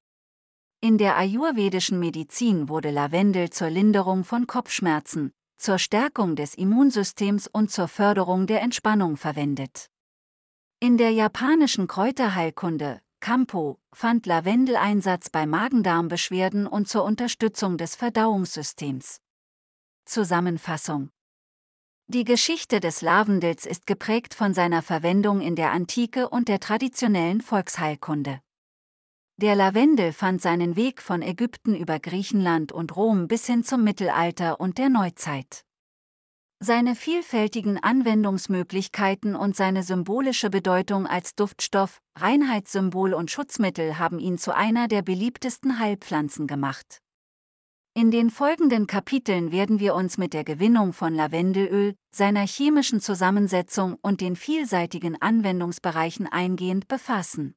In 0.81 0.99
der 0.99 1.17
ayurvedischen 1.17 1.99
Medizin 1.99 2.69
wurde 2.69 2.93
Lavendel 2.93 3.51
zur 3.51 3.71
Linderung 3.71 4.23
von 4.23 4.47
Kopfschmerzen, 4.47 5.33
zur 5.61 5.79
Stärkung 5.79 6.37
des 6.37 6.55
Immunsystems 6.55 7.47
und 7.47 7.71
zur 7.71 7.87
Förderung 7.87 8.47
der 8.47 8.63
Entspannung 8.63 9.17
verwendet. 9.17 9.91
In 10.81 10.97
der 10.97 11.11
japanischen 11.11 11.87
Kräuterheilkunde, 11.87 13.01
Kampo, 13.21 13.79
fand 13.93 14.25
Lavendel 14.25 14.77
Einsatz 14.77 15.29
bei 15.29 15.45
Magen-Darm-Beschwerden 15.45 16.67
und 16.67 16.89
zur 16.89 17.05
Unterstützung 17.05 17.77
des 17.77 17.95
Verdauungssystems. 17.95 19.21
Zusammenfassung 20.07 21.11
Die 22.07 22.25
Geschichte 22.25 22.81
des 22.81 23.03
Lavendels 23.03 23.67
ist 23.67 23.87
geprägt 23.87 24.33
von 24.33 24.55
seiner 24.55 24.81
Verwendung 24.81 25.43
in 25.43 25.55
der 25.55 25.73
Antike 25.73 26.31
und 26.31 26.49
der 26.49 26.61
traditionellen 26.61 27.43
Volksheilkunde. 27.43 28.41
Der 29.41 29.55
Lavendel 29.55 30.13
fand 30.13 30.43
seinen 30.43 30.77
Weg 30.77 31.01
von 31.01 31.23
Ägypten 31.23 31.75
über 31.75 31.99
Griechenland 31.99 32.73
und 32.73 32.95
Rom 32.95 33.27
bis 33.27 33.47
hin 33.47 33.65
zum 33.65 33.83
Mittelalter 33.83 34.61
und 34.61 34.77
der 34.77 34.91
Neuzeit. 34.91 35.65
Seine 36.63 36.95
vielfältigen 36.95 37.83
Anwendungsmöglichkeiten 37.83 39.35
und 39.35 39.57
seine 39.57 39.83
symbolische 39.83 40.51
Bedeutung 40.51 41.07
als 41.07 41.37
Duftstoff, 41.37 42.03
Reinheitssymbol 42.19 43.15
und 43.15 43.31
Schutzmittel 43.31 43.99
haben 43.99 44.19
ihn 44.19 44.37
zu 44.37 44.55
einer 44.55 44.89
der 44.89 45.01
beliebtesten 45.01 45.79
Heilpflanzen 45.79 46.47
gemacht. 46.47 47.01
In 47.95 48.11
den 48.11 48.29
folgenden 48.29 48.87
Kapiteln 48.87 49.53
werden 49.53 49.81
wir 49.81 49.95
uns 49.95 50.19
mit 50.19 50.35
der 50.35 50.45
Gewinnung 50.45 50.93
von 50.93 51.15
Lavendelöl, 51.15 51.95
seiner 52.15 52.47
chemischen 52.47 53.01
Zusammensetzung 53.01 53.97
und 54.03 54.21
den 54.21 54.37
vielseitigen 54.37 55.17
Anwendungsbereichen 55.23 56.27
eingehend 56.27 56.89
befassen. 56.89 57.55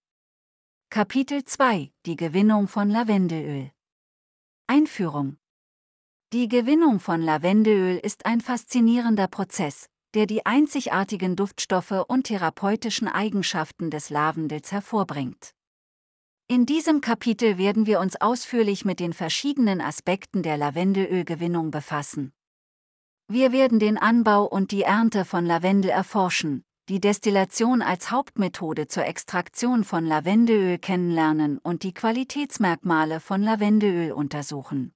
Kapitel 0.93 1.43
2 1.43 1.91
Die 2.05 2.15
Gewinnung 2.15 2.67
von 2.67 2.87
Lavendelöl 2.87 3.71
Einführung 4.67 5.37
Die 6.33 6.47
Gewinnung 6.47 6.99
von 6.99 7.19
Lavendelöl 7.19 7.97
ist 7.97 8.27
ein 8.27 8.41
faszinierender 8.41 9.27
Prozess, 9.27 9.89
der 10.13 10.27
die 10.27 10.45
einzigartigen 10.45 11.35
Duftstoffe 11.35 12.05
und 12.07 12.25
therapeutischen 12.25 13.07
Eigenschaften 13.07 13.89
des 13.89 14.11
Lavendels 14.11 14.71
hervorbringt. 14.71 15.55
In 16.47 16.67
diesem 16.67 17.01
Kapitel 17.01 17.57
werden 17.57 17.87
wir 17.87 17.99
uns 17.99 18.21
ausführlich 18.21 18.85
mit 18.85 18.99
den 18.99 19.13
verschiedenen 19.13 19.81
Aspekten 19.81 20.43
der 20.43 20.57
Lavendelölgewinnung 20.57 21.71
befassen. 21.71 22.33
Wir 23.27 23.51
werden 23.51 23.79
den 23.79 23.97
Anbau 23.97 24.45
und 24.45 24.69
die 24.69 24.83
Ernte 24.83 25.25
von 25.25 25.47
Lavendel 25.47 25.89
erforschen, 25.89 26.63
die 26.89 26.99
Destillation 26.99 27.81
als 27.81 28.11
Hauptmethode 28.11 28.87
zur 28.87 29.05
Extraktion 29.05 29.85
von 29.85 30.05
Lavendelöl 30.05 30.77
kennenlernen 30.77 31.57
und 31.57 31.83
die 31.83 31.93
Qualitätsmerkmale 31.93 33.21
von 33.21 33.41
Lavendelöl 33.41 34.11
untersuchen. 34.11 34.93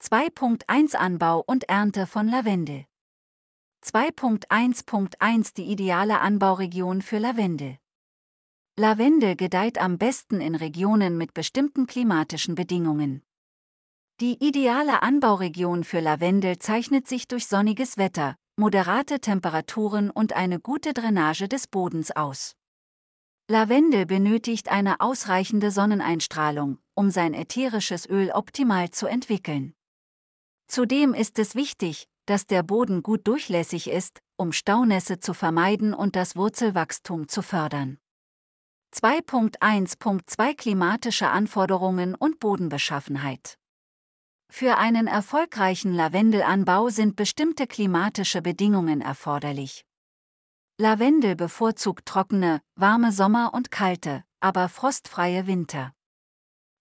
2.1 0.00 0.94
Anbau 0.94 1.42
und 1.44 1.64
Ernte 1.64 2.06
von 2.06 2.28
Lavendel 2.28 2.84
2.1.1 3.84 5.54
Die 5.54 5.72
ideale 5.72 6.20
Anbauregion 6.20 7.02
für 7.02 7.18
Lavendel 7.18 7.78
Lavendel 8.76 9.34
gedeiht 9.34 9.78
am 9.78 9.98
besten 9.98 10.40
in 10.40 10.54
Regionen 10.54 11.18
mit 11.18 11.34
bestimmten 11.34 11.86
klimatischen 11.86 12.54
Bedingungen. 12.54 13.22
Die 14.20 14.34
ideale 14.46 15.02
Anbauregion 15.02 15.82
für 15.82 16.00
Lavendel 16.00 16.58
zeichnet 16.58 17.08
sich 17.08 17.26
durch 17.26 17.46
sonniges 17.46 17.96
Wetter, 17.96 18.36
moderate 18.58 19.20
Temperaturen 19.20 20.10
und 20.10 20.32
eine 20.32 20.58
gute 20.58 20.94
Drainage 20.94 21.46
des 21.46 21.66
Bodens 21.66 22.10
aus. 22.10 22.56
Lavendel 23.48 24.06
benötigt 24.06 24.70
eine 24.70 25.00
ausreichende 25.00 25.70
Sonneneinstrahlung, 25.70 26.78
um 26.94 27.10
sein 27.10 27.34
ätherisches 27.34 28.08
Öl 28.08 28.30
optimal 28.30 28.90
zu 28.90 29.06
entwickeln. 29.06 29.74
Zudem 30.68 31.12
ist 31.12 31.38
es 31.38 31.54
wichtig, 31.54 32.08
dass 32.24 32.46
der 32.46 32.62
Boden 32.62 33.02
gut 33.02 33.28
durchlässig 33.28 33.88
ist, 33.88 34.20
um 34.36 34.52
Staunässe 34.52 35.20
zu 35.20 35.34
vermeiden 35.34 35.94
und 35.94 36.16
das 36.16 36.34
Wurzelwachstum 36.34 37.28
zu 37.28 37.42
fördern. 37.42 37.98
2.1.2 38.94 40.56
Klimatische 40.56 41.28
Anforderungen 41.28 42.14
und 42.14 42.40
Bodenbeschaffenheit 42.40 43.58
für 44.50 44.76
einen 44.76 45.06
erfolgreichen 45.06 45.94
Lavendelanbau 45.94 46.88
sind 46.88 47.16
bestimmte 47.16 47.66
klimatische 47.66 48.42
Bedingungen 48.42 49.00
erforderlich. 49.00 49.84
Lavendel 50.78 51.36
bevorzugt 51.36 52.06
trockene, 52.06 52.60
warme 52.74 53.12
Sommer 53.12 53.52
und 53.54 53.70
kalte, 53.70 54.24
aber 54.40 54.68
frostfreie 54.68 55.46
Winter. 55.46 55.92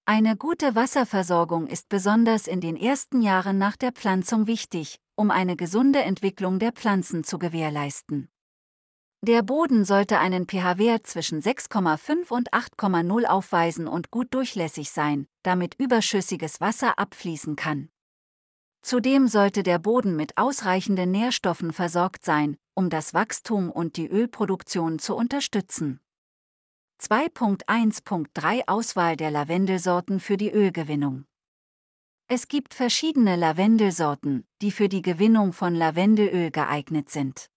Eine 0.05 0.35
gute 0.35 0.75
Wasserversorgung 0.75 1.65
ist 1.65 1.89
besonders 1.89 2.45
in 2.45 2.61
den 2.61 2.75
ersten 2.75 3.21
Jahren 3.21 3.57
nach 3.57 3.75
der 3.75 3.91
Pflanzung 3.91 4.47
wichtig, 4.47 4.99
um 5.15 5.31
eine 5.31 5.55
gesunde 5.55 6.03
Entwicklung 6.03 6.59
der 6.59 6.73
Pflanzen 6.73 7.23
zu 7.23 7.39
gewährleisten. 7.39 8.29
Der 9.21 9.41
Boden 9.41 9.85
sollte 9.85 10.19
einen 10.19 10.47
pH-Wert 10.47 11.07
zwischen 11.07 11.41
6,5 11.41 12.29
und 12.31 12.53
8,0 12.53 13.25
aufweisen 13.25 13.87
und 13.87 14.11
gut 14.11 14.33
durchlässig 14.33 14.91
sein, 14.91 15.27
damit 15.43 15.75
überschüssiges 15.79 16.61
Wasser 16.61 16.99
abfließen 16.99 17.55
kann. 17.55 17.89
Zudem 18.81 19.27
sollte 19.27 19.63
der 19.63 19.79
Boden 19.79 20.15
mit 20.15 20.37
ausreichenden 20.37 21.09
Nährstoffen 21.09 21.73
versorgt 21.73 22.23
sein, 22.23 22.55
um 22.75 22.91
das 22.91 23.15
Wachstum 23.15 23.71
und 23.71 23.97
die 23.97 24.07
Ölproduktion 24.07 24.99
zu 24.99 25.15
unterstützen. 25.15 26.01
2.1.3 27.01 28.67
Auswahl 28.67 29.17
der 29.17 29.31
Lavendelsorten 29.31 30.19
für 30.19 30.37
die 30.37 30.51
Ölgewinnung. 30.51 31.25
Es 32.27 32.47
gibt 32.47 32.73
verschiedene 32.73 33.35
Lavendelsorten, 33.35 34.47
die 34.61 34.71
für 34.71 34.87
die 34.87 35.01
Gewinnung 35.01 35.51
von 35.51 35.73
Lavendelöl 35.73 36.51
geeignet 36.51 37.09
sind. 37.09 37.49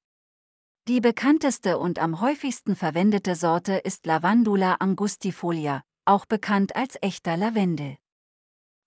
Die 0.88 1.02
bekannteste 1.02 1.76
und 1.76 1.98
am 1.98 2.22
häufigsten 2.22 2.74
verwendete 2.74 3.34
Sorte 3.34 3.74
ist 3.74 4.06
Lavandula 4.06 4.76
angustifolia, 4.80 5.82
auch 6.06 6.24
bekannt 6.24 6.76
als 6.76 6.96
echter 7.02 7.36
Lavendel. 7.36 7.98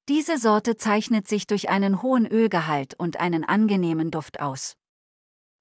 Diese 0.10 0.40
Sorte 0.40 0.78
zeichnet 0.78 1.28
sich 1.28 1.46
durch 1.46 1.70
einen 1.70 2.02
hohen 2.02 2.26
Ölgehalt 2.26 2.96
und 2.98 3.20
einen 3.20 3.44
angenehmen 3.44 4.10
Duft 4.10 4.40
aus. 4.40 4.74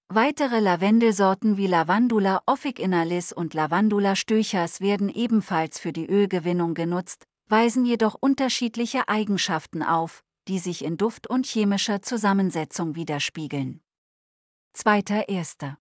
Weitere 0.08 0.60
Lavendelsorten 0.60 1.58
wie 1.58 1.66
Lavandula 1.66 2.40
officinalis 2.46 3.34
und 3.34 3.52
Lavandula 3.52 4.16
stöchers 4.16 4.80
werden 4.80 5.10
ebenfalls 5.10 5.78
für 5.78 5.92
die 5.92 6.06
Ölgewinnung 6.06 6.72
genutzt, 6.72 7.26
weisen 7.48 7.84
jedoch 7.84 8.16
unterschiedliche 8.18 9.08
Eigenschaften 9.08 9.82
auf, 9.82 10.24
die 10.48 10.58
sich 10.58 10.86
in 10.86 10.96
Duft 10.96 11.26
und 11.26 11.44
chemischer 11.44 12.00
Zusammensetzung 12.00 12.94
widerspiegeln. 12.94 13.82
Zweiter 14.72 15.28
Erster 15.28 15.76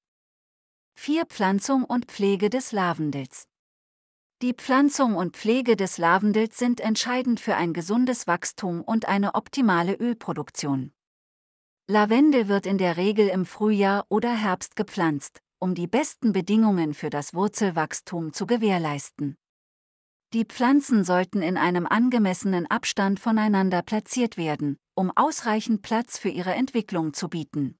4. 1.02 1.28
Pflanzung 1.28 1.86
und 1.86 2.08
Pflege 2.08 2.50
des 2.50 2.74
Lavendels. 2.74 3.48
Die 4.42 4.54
Pflanzung 4.54 5.16
und 5.16 5.38
Pflege 5.38 5.78
des 5.78 5.98
Lavendels 5.98 6.58
sind 6.58 6.82
entscheidend 6.82 7.40
für 7.40 7.56
ein 7.56 7.72
gesundes 7.72 8.28
Wachstum 8.28 8.82
und 8.82 9.08
eine 9.08 9.34
optimale 9.36 9.94
Ölproduktion. 9.94 10.92
Lavendel 11.88 12.50
wird 12.50 12.66
in 12.66 12.78
der 12.78 12.98
Regel 12.98 13.30
im 13.30 13.46
Frühjahr 13.46 14.08
oder 14.10 14.36
Herbst 14.36 14.76
gepflanzt, 14.76 15.40
um 15.58 15.74
die 15.74 15.88
besten 15.88 16.34
Bedingungen 16.34 16.94
für 16.94 17.10
das 17.10 17.34
Wurzelwachstum 17.34 18.34
zu 18.34 18.46
gewährleisten. 18.46 19.38
Die 20.34 20.44
Pflanzen 20.44 21.06
sollten 21.06 21.42
in 21.42 21.56
einem 21.56 21.88
angemessenen 21.88 22.70
Abstand 22.70 23.22
voneinander 23.22 23.84
platziert 23.84 24.36
werden, 24.36 24.76
um 24.96 25.16
ausreichend 25.16 25.82
Platz 25.82 26.18
für 26.18 26.30
ihre 26.30 26.56
Entwicklung 26.56 27.14
zu 27.14 27.30
bieten. 27.30 27.79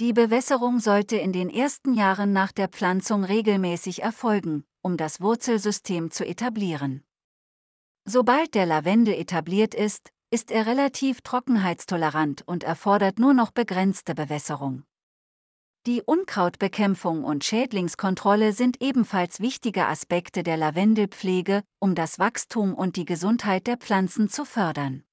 Die 0.00 0.12
Bewässerung 0.12 0.80
sollte 0.80 1.16
in 1.16 1.32
den 1.32 1.48
ersten 1.48 1.94
Jahren 1.94 2.32
nach 2.32 2.50
der 2.50 2.66
Pflanzung 2.66 3.22
regelmäßig 3.22 4.02
erfolgen, 4.02 4.64
um 4.82 4.96
das 4.96 5.20
Wurzelsystem 5.20 6.10
zu 6.10 6.26
etablieren. 6.26 7.04
Sobald 8.04 8.56
der 8.56 8.66
Lavendel 8.66 9.14
etabliert 9.14 9.72
ist, 9.72 10.10
ist 10.30 10.50
er 10.50 10.66
relativ 10.66 11.20
trockenheitstolerant 11.20 12.42
und 12.46 12.64
erfordert 12.64 13.20
nur 13.20 13.34
noch 13.34 13.52
begrenzte 13.52 14.16
Bewässerung. 14.16 14.82
Die 15.86 16.02
Unkrautbekämpfung 16.02 17.22
und 17.22 17.44
Schädlingskontrolle 17.44 18.52
sind 18.52 18.82
ebenfalls 18.82 19.38
wichtige 19.38 19.86
Aspekte 19.86 20.42
der 20.42 20.56
Lavendelpflege, 20.56 21.62
um 21.78 21.94
das 21.94 22.18
Wachstum 22.18 22.74
und 22.74 22.96
die 22.96 23.04
Gesundheit 23.04 23.68
der 23.68 23.76
Pflanzen 23.76 24.28
zu 24.28 24.44
fördern. 24.44 25.04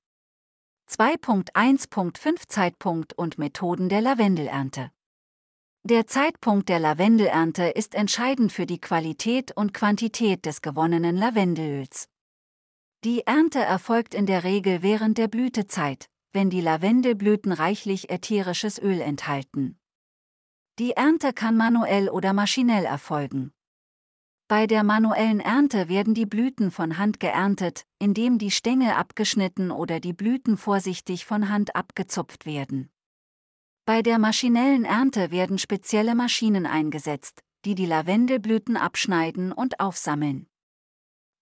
2.1.5 0.92 2.50
Zeitpunkt 2.50 3.14
und 3.14 3.38
Methoden 3.38 3.88
der 3.88 4.02
Lavendelernte. 4.02 4.92
Der 5.84 6.06
Zeitpunkt 6.06 6.68
der 6.68 6.80
Lavendelernte 6.80 7.64
ist 7.64 7.96
entscheidend 7.96 8.52
für 8.52 8.66
die 8.66 8.82
Qualität 8.82 9.56
und 9.56 9.74
Quantität 9.74 10.46
des 10.46 10.62
gewonnenen 10.62 11.16
Lavendelöls. 11.16 12.10
Die 13.06 13.26
Ernte 13.26 13.60
erfolgt 13.60 14.14
in 14.14 14.26
der 14.26 14.44
Regel 14.44 14.84
während 14.84 15.18
der 15.18 15.30
Blütezeit, 15.30 16.10
wenn 16.34 16.50
die 16.50 16.62
Lavendelblüten 16.62 17.54
reichlich 17.54 18.10
ätherisches 18.10 18.78
Öl 18.78 19.00
enthalten. 19.00 19.80
Die 20.78 20.92
Ernte 20.92 21.32
kann 21.32 21.56
manuell 21.56 22.10
oder 22.10 22.34
maschinell 22.34 22.84
erfolgen. 22.84 23.54
Bei 24.52 24.68
der 24.68 24.84
manuellen 24.84 25.40
Ernte 25.40 25.88
werden 25.88 26.14
die 26.14 26.26
Blüten 26.26 26.72
von 26.72 26.98
Hand 26.98 27.22
geerntet, 27.22 27.86
indem 28.00 28.38
die 28.38 28.52
Stängel 28.52 28.90
abgeschnitten 28.90 29.72
oder 29.72 30.02
die 30.02 30.12
Blüten 30.12 30.58
vorsichtig 30.58 31.24
von 31.24 31.48
Hand 31.48 31.74
abgezupft 31.74 32.46
werden. 32.46 32.90
Bei 33.86 34.02
der 34.02 34.20
maschinellen 34.20 34.84
Ernte 34.84 35.32
werden 35.32 35.58
spezielle 35.58 36.16
Maschinen 36.16 36.66
eingesetzt, 36.66 37.40
die 37.64 37.76
die 37.76 37.86
Lavendelblüten 37.86 38.76
abschneiden 38.76 39.54
und 39.54 39.80
aufsammeln. 39.80 40.48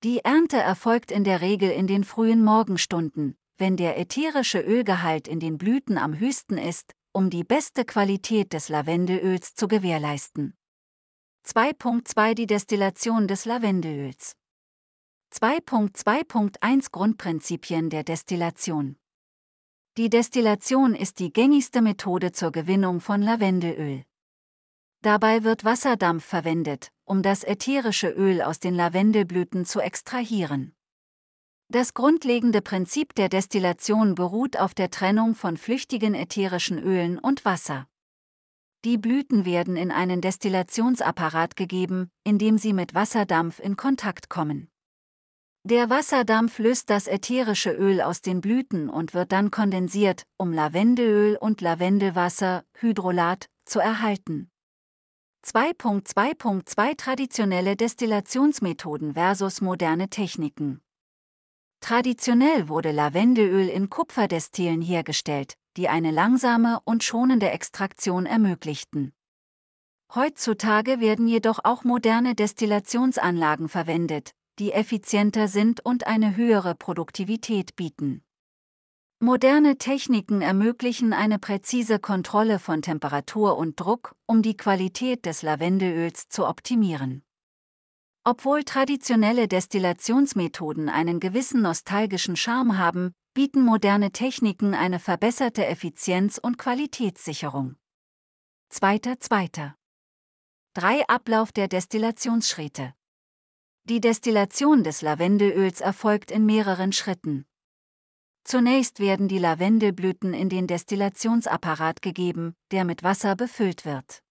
Die 0.03 0.19
Ernte 0.19 0.57
erfolgt 0.57 1.11
in 1.11 1.23
der 1.23 1.41
Regel 1.41 1.71
in 1.71 1.87
den 1.87 2.03
frühen 2.03 2.43
Morgenstunden, 2.43 3.39
wenn 3.57 3.75
der 3.75 3.97
ätherische 3.97 4.59
Ölgehalt 4.59 5.27
in 5.27 5.39
den 5.39 5.57
Blüten 5.57 5.97
am 5.97 6.19
höchsten 6.19 6.59
ist, 6.59 6.93
um 7.11 7.31
die 7.31 7.43
beste 7.43 7.85
Qualität 7.85 8.53
des 8.53 8.69
Lavendelöls 8.69 9.55
zu 9.55 9.67
gewährleisten. 9.67 10.58
2.2 11.51 12.35
Die 12.35 12.45
Destillation 12.45 13.27
des 13.27 13.45
Lavendelöls. 13.45 14.35
2.2.1 15.33 16.91
Grundprinzipien 16.91 17.89
der 17.89 18.03
Destillation. 18.03 18.97
Die 19.97 20.11
Destillation 20.11 20.93
ist 20.93 21.17
die 21.17 21.33
gängigste 21.33 21.81
Methode 21.81 22.33
zur 22.33 22.51
Gewinnung 22.51 23.01
von 23.01 23.23
Lavendelöl. 23.23 24.03
Dabei 25.01 25.43
wird 25.43 25.65
Wasserdampf 25.65 26.23
verwendet, 26.23 26.91
um 27.03 27.23
das 27.23 27.43
ätherische 27.43 28.09
Öl 28.09 28.43
aus 28.43 28.59
den 28.59 28.75
Lavendelblüten 28.75 29.65
zu 29.65 29.79
extrahieren. 29.79 30.75
Das 31.69 31.95
grundlegende 31.95 32.61
Prinzip 32.61 33.15
der 33.15 33.27
Destillation 33.27 34.13
beruht 34.13 34.55
auf 34.55 34.75
der 34.75 34.91
Trennung 34.91 35.33
von 35.33 35.57
flüchtigen 35.57 36.13
ätherischen 36.13 36.77
Ölen 36.77 37.17
und 37.17 37.43
Wasser. 37.43 37.88
Die 38.85 38.97
Blüten 38.97 39.43
werden 39.43 39.75
in 39.75 39.91
einen 39.91 40.21
Destillationsapparat 40.21 41.57
gegeben, 41.57 42.09
in 42.23 42.37
dem 42.37 42.57
sie 42.57 42.71
mit 42.71 42.93
Wasserdampf 42.93 43.59
in 43.59 43.75
Kontakt 43.75 44.29
kommen. 44.29 44.69
Der 45.65 45.89
Wasserdampf 45.89 46.59
löst 46.59 46.89
das 46.89 47.07
ätherische 47.07 47.71
Öl 47.71 47.99
aus 47.99 48.21
den 48.21 48.39
Blüten 48.39 48.89
und 48.89 49.13
wird 49.13 49.33
dann 49.33 49.51
kondensiert, 49.51 50.23
um 50.37 50.53
Lavendelöl 50.53 51.35
und 51.35 51.59
Lavendelwasser, 51.59 52.63
Hydrolat, 52.79 53.49
zu 53.65 53.79
erhalten. 53.79 54.49
2.2.2 55.45 56.95
Traditionelle 56.95 57.75
Destillationsmethoden 57.75 59.13
versus 59.15 59.59
moderne 59.59 60.09
Techniken. 60.09 60.79
Traditionell 61.81 62.69
wurde 62.69 62.91
Lavendelöl 62.91 63.67
in 63.67 63.89
Kupferdestillen 63.89 64.81
hergestellt, 64.81 65.55
die 65.79 65.87
eine 65.87 66.11
langsame 66.11 66.81
und 66.83 67.05
schonende 67.05 67.51
Extraktion 67.51 68.25
ermöglichten. 68.25 69.13
Heutzutage 70.13 70.99
werden 70.99 71.25
jedoch 71.25 71.59
auch 71.63 71.85
moderne 71.85 72.35
Destillationsanlagen 72.35 73.69
verwendet, 73.69 74.31
die 74.59 74.73
effizienter 74.73 75.47
sind 75.47 75.79
und 75.85 76.05
eine 76.05 76.35
höhere 76.35 76.75
Produktivität 76.75 77.77
bieten. 77.77 78.23
Moderne 79.21 79.77
Techniken 79.77 80.41
ermöglichen 80.41 81.13
eine 81.13 81.39
präzise 81.39 81.97
Kontrolle 81.97 82.59
von 82.59 82.81
Temperatur 82.81 83.57
und 83.57 83.79
Druck, 83.79 84.15
um 84.25 84.41
die 84.41 84.57
Qualität 84.57 85.25
des 85.25 85.43
Lavendelöls 85.43 86.27
zu 86.27 86.45
optimieren. 86.45 87.23
Obwohl 88.25 88.65
traditionelle 88.65 89.47
Destillationsmethoden 89.47 90.89
einen 90.89 91.21
gewissen 91.21 91.61
nostalgischen 91.61 92.35
Charme 92.35 92.77
haben, 92.77 93.13
bieten 93.33 93.63
moderne 93.63 94.11
Techniken 94.11 94.73
eine 94.73 94.99
verbesserte 94.99 95.65
Effizienz 95.65 96.37
und 96.37 96.57
Qualitätssicherung. 96.57 97.75
Zweiter, 98.69 99.19
zweiter. 99.19 99.75
3. 100.73 101.07
Ablauf 101.07 101.51
der 101.51 101.67
Destillationsschritte. 101.67 102.93
Die 103.83 104.01
Destillation 104.01 104.83
des 104.83 105.01
Lavendelöls 105.01 105.81
erfolgt 105.81 106.31
in 106.31 106.45
mehreren 106.45 106.91
Schritten. 106.91 107.45
Zunächst 108.43 108.99
werden 108.99 109.27
die 109.27 109.39
Lavendelblüten 109.39 110.33
in 110.33 110.49
den 110.49 110.67
Destillationsapparat 110.67 112.01
gegeben, 112.01 112.55
der 112.71 112.85
mit 112.85 113.03
Wasser 113.03 113.35
befüllt 113.35 113.85
wird. 113.85 114.23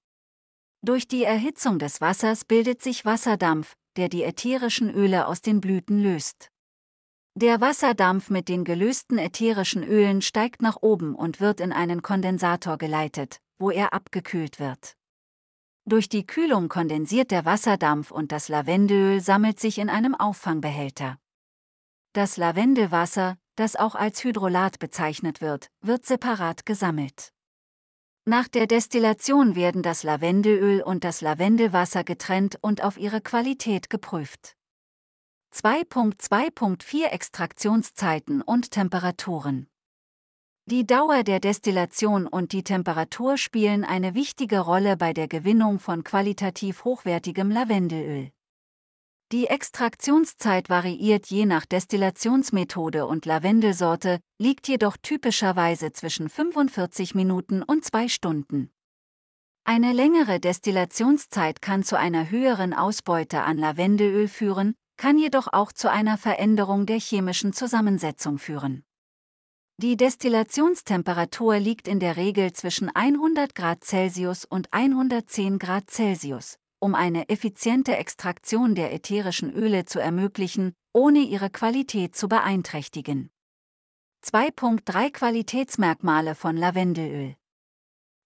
Durch 0.80 1.08
die 1.08 1.24
Erhitzung 1.24 1.78
des 1.78 2.00
Wassers 2.00 2.44
bildet 2.44 2.82
sich 2.82 3.04
Wasserdampf, 3.04 3.76
der 3.96 4.08
die 4.08 4.22
ätherischen 4.22 4.94
Öle 4.94 5.26
aus 5.26 5.42
den 5.42 5.60
Blüten 5.60 6.00
löst. 6.00 6.50
Der 7.40 7.60
Wasserdampf 7.60 8.30
mit 8.30 8.48
den 8.48 8.64
gelösten 8.64 9.16
ätherischen 9.16 9.84
Ölen 9.84 10.22
steigt 10.22 10.60
nach 10.60 10.78
oben 10.80 11.14
und 11.14 11.38
wird 11.38 11.60
in 11.60 11.72
einen 11.72 12.02
Kondensator 12.02 12.78
geleitet, 12.78 13.40
wo 13.60 13.70
er 13.70 13.92
abgekühlt 13.92 14.58
wird. 14.58 14.96
Durch 15.84 16.08
die 16.08 16.26
Kühlung 16.26 16.68
kondensiert 16.68 17.30
der 17.30 17.44
Wasserdampf 17.44 18.10
und 18.10 18.32
das 18.32 18.48
Lavendelöl 18.48 19.20
sammelt 19.20 19.60
sich 19.60 19.78
in 19.78 19.88
einem 19.88 20.16
Auffangbehälter. 20.16 21.20
Das 22.12 22.38
Lavendelwasser, 22.38 23.38
das 23.54 23.76
auch 23.76 23.94
als 23.94 24.24
Hydrolat 24.24 24.80
bezeichnet 24.80 25.40
wird, 25.40 25.70
wird 25.80 26.06
separat 26.06 26.66
gesammelt. 26.66 27.32
Nach 28.24 28.48
der 28.48 28.66
Destillation 28.66 29.54
werden 29.54 29.84
das 29.84 30.02
Lavendelöl 30.02 30.82
und 30.82 31.04
das 31.04 31.20
Lavendelwasser 31.20 32.02
getrennt 32.02 32.58
und 32.62 32.82
auf 32.82 32.98
ihre 32.98 33.20
Qualität 33.20 33.90
geprüft. 33.90 34.57
2.2.4 35.60 37.06
Extraktionszeiten 37.06 38.42
und 38.42 38.70
Temperaturen. 38.70 39.66
Die 40.66 40.86
Dauer 40.86 41.24
der 41.24 41.40
Destillation 41.40 42.28
und 42.28 42.52
die 42.52 42.62
Temperatur 42.62 43.36
spielen 43.36 43.82
eine 43.82 44.14
wichtige 44.14 44.60
Rolle 44.60 44.96
bei 44.96 45.12
der 45.12 45.26
Gewinnung 45.26 45.80
von 45.80 46.04
qualitativ 46.04 46.84
hochwertigem 46.84 47.50
Lavendelöl. 47.50 48.30
Die 49.32 49.48
Extraktionszeit 49.48 50.70
variiert 50.70 51.26
je 51.26 51.44
nach 51.44 51.66
Destillationsmethode 51.66 53.08
und 53.08 53.26
Lavendelsorte, 53.26 54.20
liegt 54.38 54.68
jedoch 54.68 54.96
typischerweise 55.02 55.90
zwischen 55.90 56.28
45 56.28 57.16
Minuten 57.16 57.64
und 57.64 57.84
2 57.84 58.06
Stunden. 58.06 58.70
Eine 59.64 59.92
längere 59.92 60.38
Destillationszeit 60.38 61.60
kann 61.60 61.82
zu 61.82 61.98
einer 61.98 62.30
höheren 62.30 62.74
Ausbeute 62.74 63.42
an 63.42 63.58
Lavendelöl 63.58 64.28
führen, 64.28 64.76
kann 64.98 65.16
jedoch 65.16 65.48
auch 65.50 65.72
zu 65.72 65.90
einer 65.90 66.18
Veränderung 66.18 66.84
der 66.84 66.98
chemischen 66.98 67.54
Zusammensetzung 67.54 68.36
führen. 68.38 68.84
Die 69.80 69.96
Destillationstemperatur 69.96 71.60
liegt 71.60 71.86
in 71.86 72.00
der 72.00 72.16
Regel 72.16 72.52
zwischen 72.52 72.90
100 72.94 73.54
Grad 73.54 73.84
Celsius 73.84 74.44
und 74.44 74.72
110 74.72 75.60
Grad 75.60 75.88
Celsius, 75.88 76.58
um 76.80 76.96
eine 76.96 77.28
effiziente 77.28 77.96
Extraktion 77.96 78.74
der 78.74 78.92
ätherischen 78.92 79.52
Öle 79.52 79.84
zu 79.84 80.00
ermöglichen, 80.00 80.74
ohne 80.92 81.20
ihre 81.20 81.48
Qualität 81.48 82.16
zu 82.16 82.28
beeinträchtigen. 82.28 83.30
2.3 84.26 85.12
Qualitätsmerkmale 85.12 86.34
von 86.34 86.56
Lavendelöl 86.56 87.36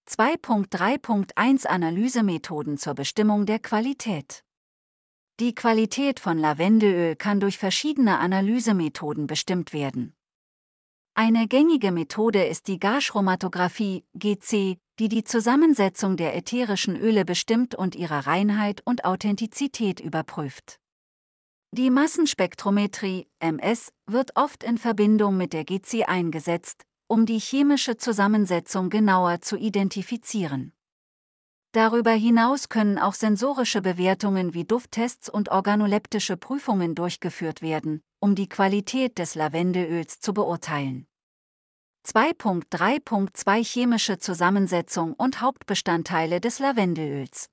2.3.1 0.09 1.67
Analysemethoden 1.67 2.79
zur 2.79 2.95
Bestimmung 2.95 3.45
der 3.45 3.59
Qualität 3.59 4.43
die 5.43 5.57
Qualität 5.57 6.21
von 6.21 6.39
Lavendelöl 6.39 7.17
kann 7.17 7.41
durch 7.41 7.59
verschiedene 7.59 8.21
Analysemethoden 8.21 9.27
bestimmt 9.27 9.73
werden. 9.73 10.15
Eine 11.15 11.49
gängige 11.49 11.91
Methode 11.91 12.45
ist 12.45 12.69
die 12.69 12.79
Gaschromatographie 12.79 14.05
GC, 14.15 14.79
die 15.01 15.09
die 15.09 15.25
Zusammensetzung 15.25 16.17
der 16.17 16.37
ätherischen 16.37 16.95
Öle 16.97 17.25
bestimmt 17.25 17.75
und 17.75 17.97
ihre 17.97 18.25
Reinheit 18.25 18.83
und 18.85 19.05
Authentizität 19.05 19.99
überprüft. 19.99 20.79
Die 21.73 21.91
Massenspektrometrie 21.91 23.27
MS 23.41 23.93
wird 24.07 24.37
oft 24.37 24.63
in 24.63 24.79
Verbindung 24.79 25.37
mit 25.37 25.53
der 25.55 25.65
GC 25.65 26.05
eingesetzt, 26.07 26.85
um 27.09 27.27
die 27.27 27.41
chemische 27.41 27.97
Zusammensetzung 27.97 28.91
genauer 28.91 29.41
zu 29.41 29.57
identifizieren. 29.57 30.73
Darüber 31.73 32.11
hinaus 32.13 32.69
können 32.69 32.99
auch 32.99 33.15
sensorische 33.15 33.81
Bewertungen 33.81 34.53
wie 34.53 34.65
Dufttests 34.65 35.31
und 35.31 35.49
organoleptische 35.49 36.37
Prüfungen 36.37 36.95
durchgeführt 36.95 37.63
werden, 37.63 38.03
um 38.21 38.35
die 38.35 38.49
Qualität 38.49 39.17
des 39.19 39.35
Lavendelöls 39.35 40.21
zu 40.21 40.35
beurteilen. 40.35 41.07
2.3.2 42.07 43.65
Chemische 43.65 44.19
Zusammensetzung 44.19 45.15
und 45.15 45.41
Hauptbestandteile 45.41 46.41
des 46.41 46.59
Lavendelöls. 46.59 47.49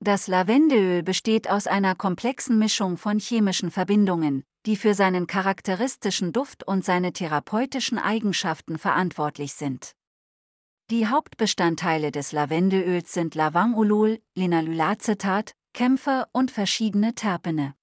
Das 0.00 0.26
Lavendelöl 0.26 1.02
besteht 1.02 1.48
aus 1.48 1.66
einer 1.66 1.94
komplexen 1.94 2.58
Mischung 2.58 2.98
von 2.98 3.18
chemischen 3.18 3.70
Verbindungen, 3.70 4.44
die 4.66 4.76
für 4.76 4.92
seinen 4.94 5.26
charakteristischen 5.26 6.32
Duft 6.32 6.64
und 6.64 6.84
seine 6.84 7.14
therapeutischen 7.14 7.98
Eigenschaften 7.98 8.78
verantwortlich 8.78 9.54
sind. 9.54 9.94
Die 10.92 11.06
Hauptbestandteile 11.06 12.12
des 12.12 12.32
Lavendelöls 12.32 13.14
sind 13.14 13.34
Lavangolol, 13.34 14.20
Linalolacetat, 14.34 15.54
Kämpfer 15.72 16.28
und 16.32 16.50
verschiedene 16.50 17.14
Terpene. 17.14 17.74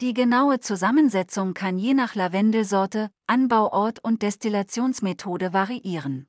Die 0.00 0.14
genaue 0.14 0.60
Zusammensetzung 0.60 1.52
kann 1.52 1.78
je 1.78 1.94
nach 1.94 2.14
Lavendelsorte, 2.14 3.10
Anbauort 3.26 4.04
und 4.04 4.22
Destillationsmethode 4.22 5.52
variieren. 5.52 6.28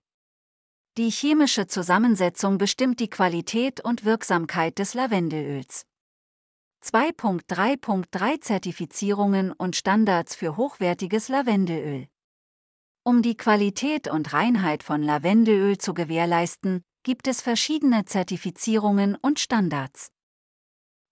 Die 0.97 1.11
chemische 1.11 1.67
Zusammensetzung 1.67 2.57
bestimmt 2.57 2.99
die 2.99 3.11
Qualität 3.11 3.79
und 3.79 4.03
Wirksamkeit 4.03 4.79
des 4.79 4.95
Lavendelöls. 4.95 5.85
2.3.3 6.83 8.41
Zertifizierungen 8.41 9.51
und 9.51 9.75
Standards 9.75 10.33
für 10.35 10.57
hochwertiges 10.57 11.29
Lavendelöl. 11.29 12.07
Um 13.05 13.21
die 13.21 13.35
Qualität 13.35 14.07
und 14.07 14.31
Reinheit 14.31 14.81
von 14.81 15.03
Lavendelöl 15.03 15.77
zu 15.77 15.93
gewährleisten, 15.93 16.83
gibt 17.03 17.27
es 17.27 17.41
verschiedene 17.41 18.05
Zertifizierungen 18.05 19.17
und 19.21 19.41
Standards. 19.41 20.07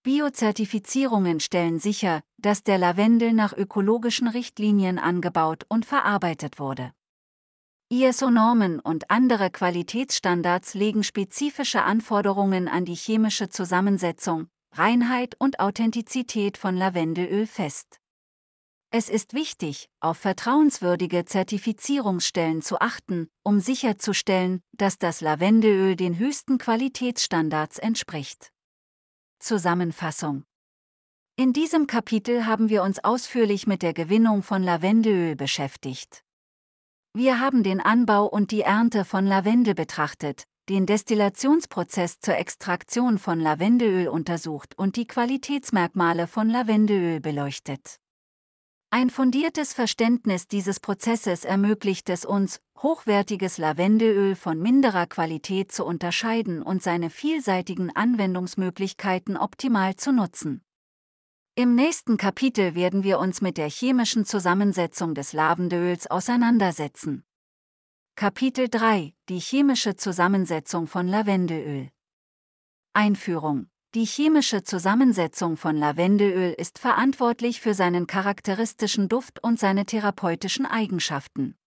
Biozertifizierungen 0.04 1.42
stellen 1.42 1.80
sicher, 1.80 2.22
dass 2.38 2.64
der 2.64 2.78
Lavendel 2.78 3.34
nach 3.34 3.52
ökologischen 3.52 4.30
Richtlinien 4.30 5.00
angebaut 5.00 5.66
und 5.68 5.86
verarbeitet 5.86 6.60
wurde. 6.60 6.94
ISO-Normen 7.90 8.80
und 8.80 9.12
andere 9.12 9.52
Qualitätsstandards 9.52 10.76
legen 10.76 11.04
spezifische 11.04 11.84
Anforderungen 11.84 12.70
an 12.70 12.86
die 12.86 12.96
chemische 12.96 13.50
Zusammensetzung, 13.50 14.48
Reinheit 14.74 15.36
und 15.40 15.60
Authentizität 15.60 16.58
von 16.58 16.78
Lavendelöl 16.78 17.46
fest. 17.48 18.01
Es 18.94 19.08
ist 19.08 19.34
wichtig, 19.34 19.90
auf 20.02 20.18
vertrauenswürdige 20.18 21.24
Zertifizierungsstellen 21.24 22.62
zu 22.62 22.82
achten, 22.82 23.30
um 23.42 23.62
sicherzustellen, 23.62 24.62
dass 24.74 24.98
das 24.98 25.22
Lavendelöl 25.22 25.96
den 25.96 26.20
höchsten 26.20 26.58
Qualitätsstandards 26.58 27.80
entspricht. 27.80 28.52
Zusammenfassung 29.40 30.44
In 31.38 31.54
diesem 31.54 31.88
Kapitel 31.88 32.46
haben 32.46 32.68
wir 32.68 32.84
uns 32.84 33.02
ausführlich 33.02 33.66
mit 33.66 33.82
der 33.82 33.94
Gewinnung 33.94 34.44
von 34.44 34.62
Lavendelöl 34.62 35.38
beschäftigt. 35.38 36.26
Wir 37.14 37.40
haben 37.40 37.64
den 37.64 37.80
Anbau 37.80 38.26
und 38.26 38.52
die 38.52 38.62
Ernte 38.62 39.06
von 39.06 39.26
Lavendel 39.26 39.74
betrachtet, 39.74 40.44
den 40.68 40.86
Destillationsprozess 40.86 42.20
zur 42.20 42.36
Extraktion 42.36 43.20
von 43.20 43.40
Lavendelöl 43.40 44.10
untersucht 44.10 44.78
und 44.78 44.98
die 44.98 45.08
Qualitätsmerkmale 45.08 46.28
von 46.28 46.50
Lavendelöl 46.50 47.22
beleuchtet. 47.22 48.01
Ein 48.94 49.10
fundiertes 49.10 49.72
Verständnis 49.72 50.50
dieses 50.50 50.82
Prozesses 50.82 51.46
ermöglicht 51.46 52.10
es 52.10 52.26
uns, 52.26 52.60
hochwertiges 52.78 53.58
Lavendelöl 53.58 54.36
von 54.36 54.62
minderer 54.62 55.08
Qualität 55.08 55.72
zu 55.72 55.86
unterscheiden 55.86 56.62
und 56.62 56.84
seine 56.84 57.10
vielseitigen 57.10 57.96
Anwendungsmöglichkeiten 57.96 59.38
optimal 59.38 59.96
zu 59.96 60.12
nutzen. 60.12 60.62
Im 61.56 61.74
nächsten 61.74 62.18
Kapitel 62.18 62.76
werden 62.76 63.04
wir 63.04 63.20
uns 63.20 63.40
mit 63.40 63.56
der 63.56 63.70
chemischen 63.70 64.26
Zusammensetzung 64.26 65.16
des 65.16 65.32
Lavendelöls 65.32 66.12
auseinandersetzen. 66.12 67.24
Kapitel 68.18 68.68
3 68.68 69.14
Die 69.30 69.40
chemische 69.40 69.96
Zusammensetzung 69.96 70.88
von 70.88 71.08
Lavendelöl 71.08 71.92
Einführung 72.92 73.71
Die 73.94 74.06
chemische 74.06 74.64
Zusammensetzung 74.64 75.58
von 75.58 75.76
Lavendelöl 75.76 76.54
ist 76.54 76.80
verantwortlich 76.80 77.60
für 77.60 77.74
seinen 77.74 78.08
charakteristischen 78.08 79.10
Duft 79.10 79.44
und 79.44 79.60
seine 79.60 79.86
therapeutischen 79.86 80.66
Eigenschaften. 80.66 81.58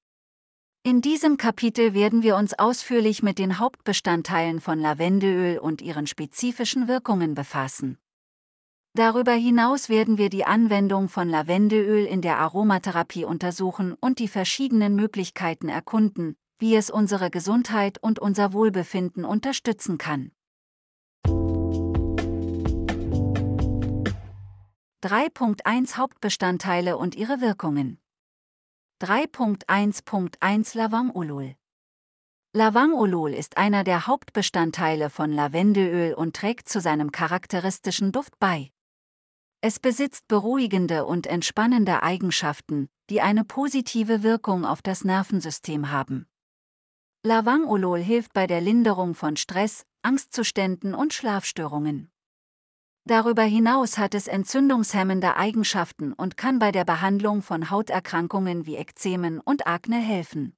In 0.84 1.02
diesem 1.02 1.36
Kapitel 1.36 1.92
werden 1.92 2.22
wir 2.22 2.36
uns 2.36 2.58
ausführlich 2.58 3.22
mit 3.22 3.38
den 3.38 3.58
Hauptbestandteilen 3.58 4.62
von 4.62 4.80
Lavendelöl 4.80 5.58
und 5.58 5.82
ihren 5.82 6.06
spezifischen 6.06 6.88
Wirkungen 6.88 7.34
befassen. 7.34 7.98
Darüber 8.94 9.32
hinaus 9.32 9.90
werden 9.90 10.16
wir 10.16 10.30
die 10.30 10.46
Anwendung 10.46 11.10
von 11.10 11.28
Lavendelöl 11.28 12.06
in 12.06 12.22
der 12.22 12.38
Aromatherapie 12.38 13.26
untersuchen 13.26 13.96
und 14.00 14.18
die 14.18 14.28
verschiedenen 14.28 14.96
Möglichkeiten 14.96 15.68
erkunden, 15.68 16.36
wie 16.58 16.74
es 16.74 16.88
unsere 16.88 17.28
Gesundheit 17.28 18.02
und 18.02 18.18
unser 18.18 18.54
Wohlbefinden 18.54 19.26
unterstützen 19.26 19.98
kann. 19.98 20.30
3.1 25.04 25.98
Hauptbestandteile 25.98 26.96
und 26.96 27.14
ihre 27.14 27.42
Wirkungen 27.42 28.00
3.1.1 29.02 30.78
Lavangolol 30.78 31.56
Lavangolol 32.54 33.34
ist 33.34 33.58
einer 33.58 33.84
der 33.84 34.06
Hauptbestandteile 34.06 35.10
von 35.10 35.30
Lavendelöl 35.30 36.14
und 36.14 36.34
trägt 36.34 36.70
zu 36.70 36.80
seinem 36.80 37.12
charakteristischen 37.12 38.12
Duft 38.12 38.38
bei. 38.38 38.70
Es 39.60 39.78
besitzt 39.78 40.26
beruhigende 40.26 41.04
und 41.04 41.26
entspannende 41.26 42.02
Eigenschaften, 42.02 42.88
die 43.10 43.20
eine 43.20 43.44
positive 43.44 44.22
Wirkung 44.22 44.64
auf 44.64 44.80
das 44.80 45.04
Nervensystem 45.04 45.90
haben. 45.90 46.26
Lavangolol 47.22 48.00
hilft 48.00 48.32
bei 48.32 48.46
der 48.46 48.62
Linderung 48.62 49.14
von 49.14 49.36
Stress, 49.36 49.84
Angstzuständen 50.00 50.94
und 50.94 51.12
Schlafstörungen. 51.12 52.10
Darüber 53.06 53.42
hinaus 53.42 53.98
hat 53.98 54.14
es 54.14 54.28
entzündungshemmende 54.28 55.36
Eigenschaften 55.36 56.14
und 56.14 56.38
kann 56.38 56.58
bei 56.58 56.72
der 56.72 56.86
Behandlung 56.86 57.42
von 57.42 57.70
Hauterkrankungen 57.70 58.64
wie 58.64 58.76
Ekzemen 58.76 59.40
und 59.40 59.66
Akne 59.66 59.98
helfen. 59.98 60.56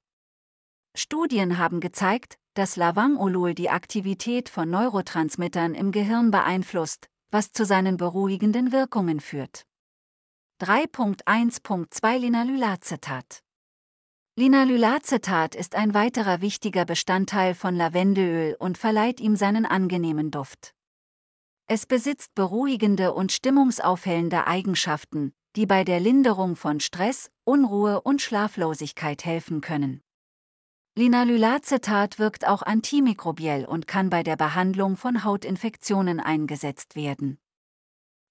Studien 0.95 1.57
haben 1.57 1.81
gezeigt, 1.81 2.37
dass 2.53 2.77
Lavangolol 2.77 3.53
die 3.53 3.69
Aktivität 3.69 4.47
von 4.47 4.69
Neurotransmittern 4.69 5.75
im 5.75 5.91
Gehirn 5.91 6.31
beeinflusst, 6.31 7.09
was 7.31 7.51
zu 7.51 7.65
seinen 7.65 7.97
beruhigenden 7.97 8.71
Wirkungen 8.71 9.19
führt. 9.19 9.65
3.1.2 10.61 12.17
Linalolacetat 12.17 13.43
Linalolacetat 14.37 15.53
ist 15.53 15.75
ein 15.75 15.93
weiterer 15.93 16.41
wichtiger 16.41 16.85
Bestandteil 16.85 17.53
von 17.55 17.75
Lavendelöl 17.75 18.55
und 18.57 18.77
verleiht 18.77 19.19
ihm 19.19 19.35
seinen 19.35 19.65
angenehmen 19.65 20.31
Duft. 20.31 20.76
Es 21.69 21.85
besitzt 21.85 22.33
beruhigende 22.33 23.13
und 23.13 23.33
stimmungsaufhellende 23.33 24.47
Eigenschaften, 24.47 25.33
die 25.57 25.65
bei 25.65 25.83
der 25.83 25.99
Linderung 25.99 26.55
von 26.55 26.79
Stress, 26.79 27.29
Unruhe 27.43 27.99
und 27.99 28.21
Schlaflosigkeit 28.21 29.25
helfen 29.25 29.59
können. 29.59 30.01
Linalolacetat 30.95 32.19
wirkt 32.19 32.47
auch 32.47 32.61
antimikrobiell 32.61 33.65
und 33.65 33.85
kann 33.85 34.09
bei 34.09 34.23
der 34.23 34.37
Behandlung 34.37 34.95
von 34.95 35.25
Hautinfektionen 35.25 36.21
eingesetzt 36.21 36.95
werden. 36.95 37.37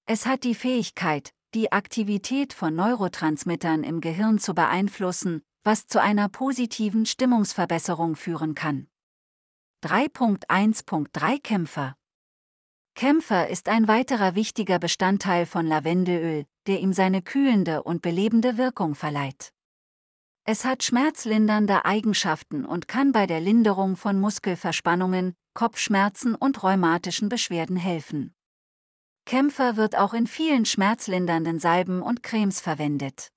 Es 0.07 0.25
hat 0.25 0.43
die 0.43 0.55
Fähigkeit, 0.55 1.33
die 1.53 1.73
Aktivität 1.73 2.55
von 2.55 2.75
Neurotransmittern 2.75 3.85
im 3.85 4.01
Gehirn 4.01 4.39
zu 4.39 4.55
beeinflussen, 4.55 5.43
was 5.63 5.87
zu 5.87 6.01
einer 6.01 6.31
positiven 6.31 7.05
Stimmungsverbesserung 7.05 8.17
führen 8.17 8.55
kann. 8.55 8.89
3.1.3 9.85 11.43
Kämpfer 11.43 11.97
Kämpfer 12.97 13.49
ist 13.49 13.69
ein 13.69 13.89
weiterer 13.89 14.35
wichtiger 14.35 14.79
Bestandteil 14.79 15.45
von 15.45 15.67
Lavendelöl, 15.67 16.47
der 16.67 16.81
ihm 16.81 16.95
seine 16.95 17.21
kühlende 17.21 17.83
und 17.83 18.01
belebende 18.01 18.57
Wirkung 18.57 18.95
verleiht. 18.95 19.53
Es 20.45 20.65
hat 20.65 20.83
schmerzlindernde 20.83 21.85
Eigenschaften 21.85 22.65
und 22.65 22.89
kann 22.89 23.13
bei 23.13 23.27
der 23.27 23.41
Linderung 23.41 23.97
von 23.97 24.19
Muskelverspannungen, 24.19 25.35
Kopfschmerzen 25.53 26.35
und 26.35 26.63
rheumatischen 26.63 27.29
Beschwerden 27.29 27.77
helfen. 27.77 28.35
Kämpfer 29.27 29.77
wird 29.77 29.95
auch 29.95 30.15
in 30.15 30.27
vielen 30.27 30.65
schmerzlindernden 30.65 31.59
Salben 31.59 32.01
und 32.01 32.23
Cremes 32.23 32.63
verwendet. 32.63 33.31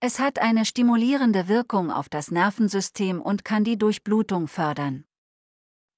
Es 0.00 0.18
hat 0.18 0.38
eine 0.38 0.64
stimulierende 0.64 1.46
Wirkung 1.46 1.90
auf 1.90 2.08
das 2.08 2.30
Nervensystem 2.30 3.20
und 3.20 3.44
kann 3.44 3.64
die 3.64 3.76
Durchblutung 3.76 4.48
fördern. 4.48 5.04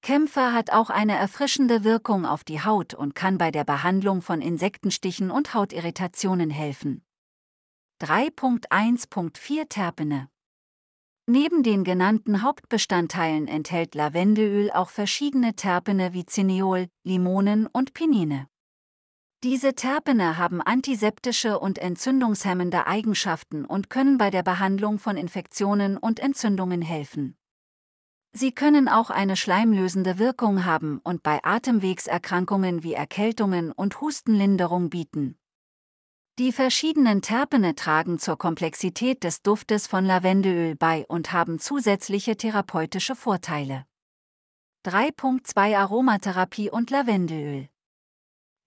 Kämpfer 0.05 0.53
hat 0.53 0.69
auch 0.69 0.91
eine 0.91 1.17
erfrischende 1.17 1.83
Wirkung 1.83 2.27
auf 2.27 2.43
die 2.43 2.61
Haut 2.61 2.93
und 2.93 3.15
kann 3.15 3.39
bei 3.39 3.49
der 3.49 3.63
Behandlung 3.63 4.21
von 4.21 4.39
Insektenstichen 4.39 5.31
und 5.31 5.55
Hautirritationen 5.55 6.51
helfen. 6.51 7.03
3.1.4 8.03 9.67
Terpene 9.67 10.29
Neben 11.25 11.63
den 11.63 11.83
genannten 11.83 12.43
Hauptbestandteilen 12.43 13.47
enthält 13.47 13.95
Lavendelöl 13.95 14.69
auch 14.69 14.91
verschiedene 14.91 15.55
Terpene 15.55 16.13
wie 16.13 16.27
Cineol, 16.27 16.87
Limonen 17.03 17.65
und 17.65 17.95
Pinine. 17.95 18.47
Diese 19.41 19.73
Terpene 19.73 20.37
haben 20.37 20.61
antiseptische 20.61 21.57
und 21.57 21.79
entzündungshemmende 21.79 22.85
Eigenschaften 22.85 23.65
und 23.65 23.89
können 23.89 24.19
bei 24.19 24.29
der 24.29 24.43
Behandlung 24.43 24.99
von 24.99 25.17
Infektionen 25.17 25.97
und 25.97 26.19
Entzündungen 26.19 26.83
helfen. 26.83 27.39
Sie 28.37 28.51
können 28.51 28.89
auch 28.89 29.11
eine 29.11 29.37
schleimlösende 29.37 30.19
Wirkung 30.19 30.65
haben 30.65 30.99
und 31.05 31.23
bei 31.23 31.41
Atemwegserkrankungen 31.41 32.83
wie 32.83 32.91
Erkältungen 32.91 33.71
und 33.71 34.01
Hustenlinderung 34.01 34.89
bieten. 34.89 35.37
Die 36.37 36.51
verschiedenen 36.51 37.21
Terpene 37.21 37.75
tragen 37.75 38.19
zur 38.19 38.37
Komplexität 38.37 39.23
des 39.23 39.41
Duftes 39.41 39.87
von 39.87 40.03
Lavendelöl 40.03 40.75
bei 40.75 41.05
und 41.07 41.31
haben 41.31 41.59
zusätzliche 41.59 42.35
therapeutische 42.35 43.15
Vorteile. 43.15 43.85
3.2 44.85 45.77
Aromatherapie 45.77 46.69
und 46.69 46.89
Lavendelöl 46.89 47.69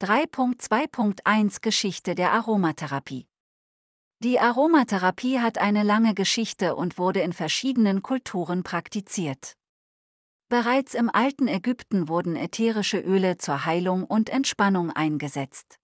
3.2.1 0.00 1.60
Geschichte 1.60 2.14
der 2.14 2.32
Aromatherapie 2.32 3.28
Die 4.20 4.40
Aromatherapie 4.40 5.38
hat 5.38 5.58
eine 5.58 5.84
lange 5.84 6.12
Geschichte 6.12 6.74
und 6.74 6.98
wurde 6.98 7.20
in 7.20 7.32
verschiedenen 7.32 8.02
Kulturen 8.02 8.64
praktiziert. 8.64 9.56
Bereits 10.48 10.94
im 10.94 11.08
alten 11.08 11.46
Ägypten 11.46 12.08
wurden 12.08 12.34
ätherische 12.34 12.98
Öle 12.98 13.38
zur 13.38 13.64
Heilung 13.64 14.02
und 14.02 14.28
Entspannung 14.28 14.90
eingesetzt. 14.90 15.78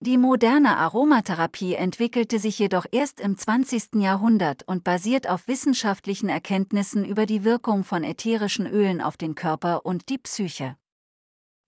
Die 0.00 0.18
moderne 0.18 0.76
Aromatherapie 0.76 1.74
entwickelte 1.74 2.40
sich 2.40 2.58
jedoch 2.58 2.84
erst 2.90 3.20
im 3.20 3.38
20. 3.38 3.94
Jahrhundert 3.94 4.64
und 4.64 4.82
basiert 4.82 5.28
auf 5.28 5.46
wissenschaftlichen 5.46 6.28
Erkenntnissen 6.28 7.04
über 7.04 7.26
die 7.26 7.44
Wirkung 7.44 7.84
von 7.84 8.02
ätherischen 8.02 8.66
Ölen 8.66 9.00
auf 9.00 9.16
den 9.16 9.36
Körper 9.36 9.86
und 9.86 10.08
die 10.08 10.18
Psyche. 10.18 10.76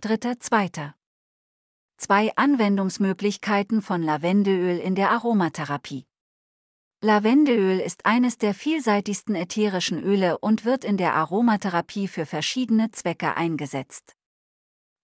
Dritter 0.00 0.40
Zweiter. 0.40 0.97
Zwei 2.00 2.30
Anwendungsmöglichkeiten 2.36 3.82
von 3.82 4.04
Lavendelöl 4.04 4.78
in 4.78 4.94
der 4.94 5.10
Aromatherapie. 5.10 6.06
Lavendelöl 7.02 7.80
ist 7.80 8.06
eines 8.06 8.38
der 8.38 8.54
vielseitigsten 8.54 9.34
ätherischen 9.34 10.00
Öle 10.00 10.38
und 10.38 10.64
wird 10.64 10.84
in 10.84 10.96
der 10.96 11.14
Aromatherapie 11.14 12.06
für 12.06 12.24
verschiedene 12.24 12.92
Zwecke 12.92 13.36
eingesetzt. 13.36 14.14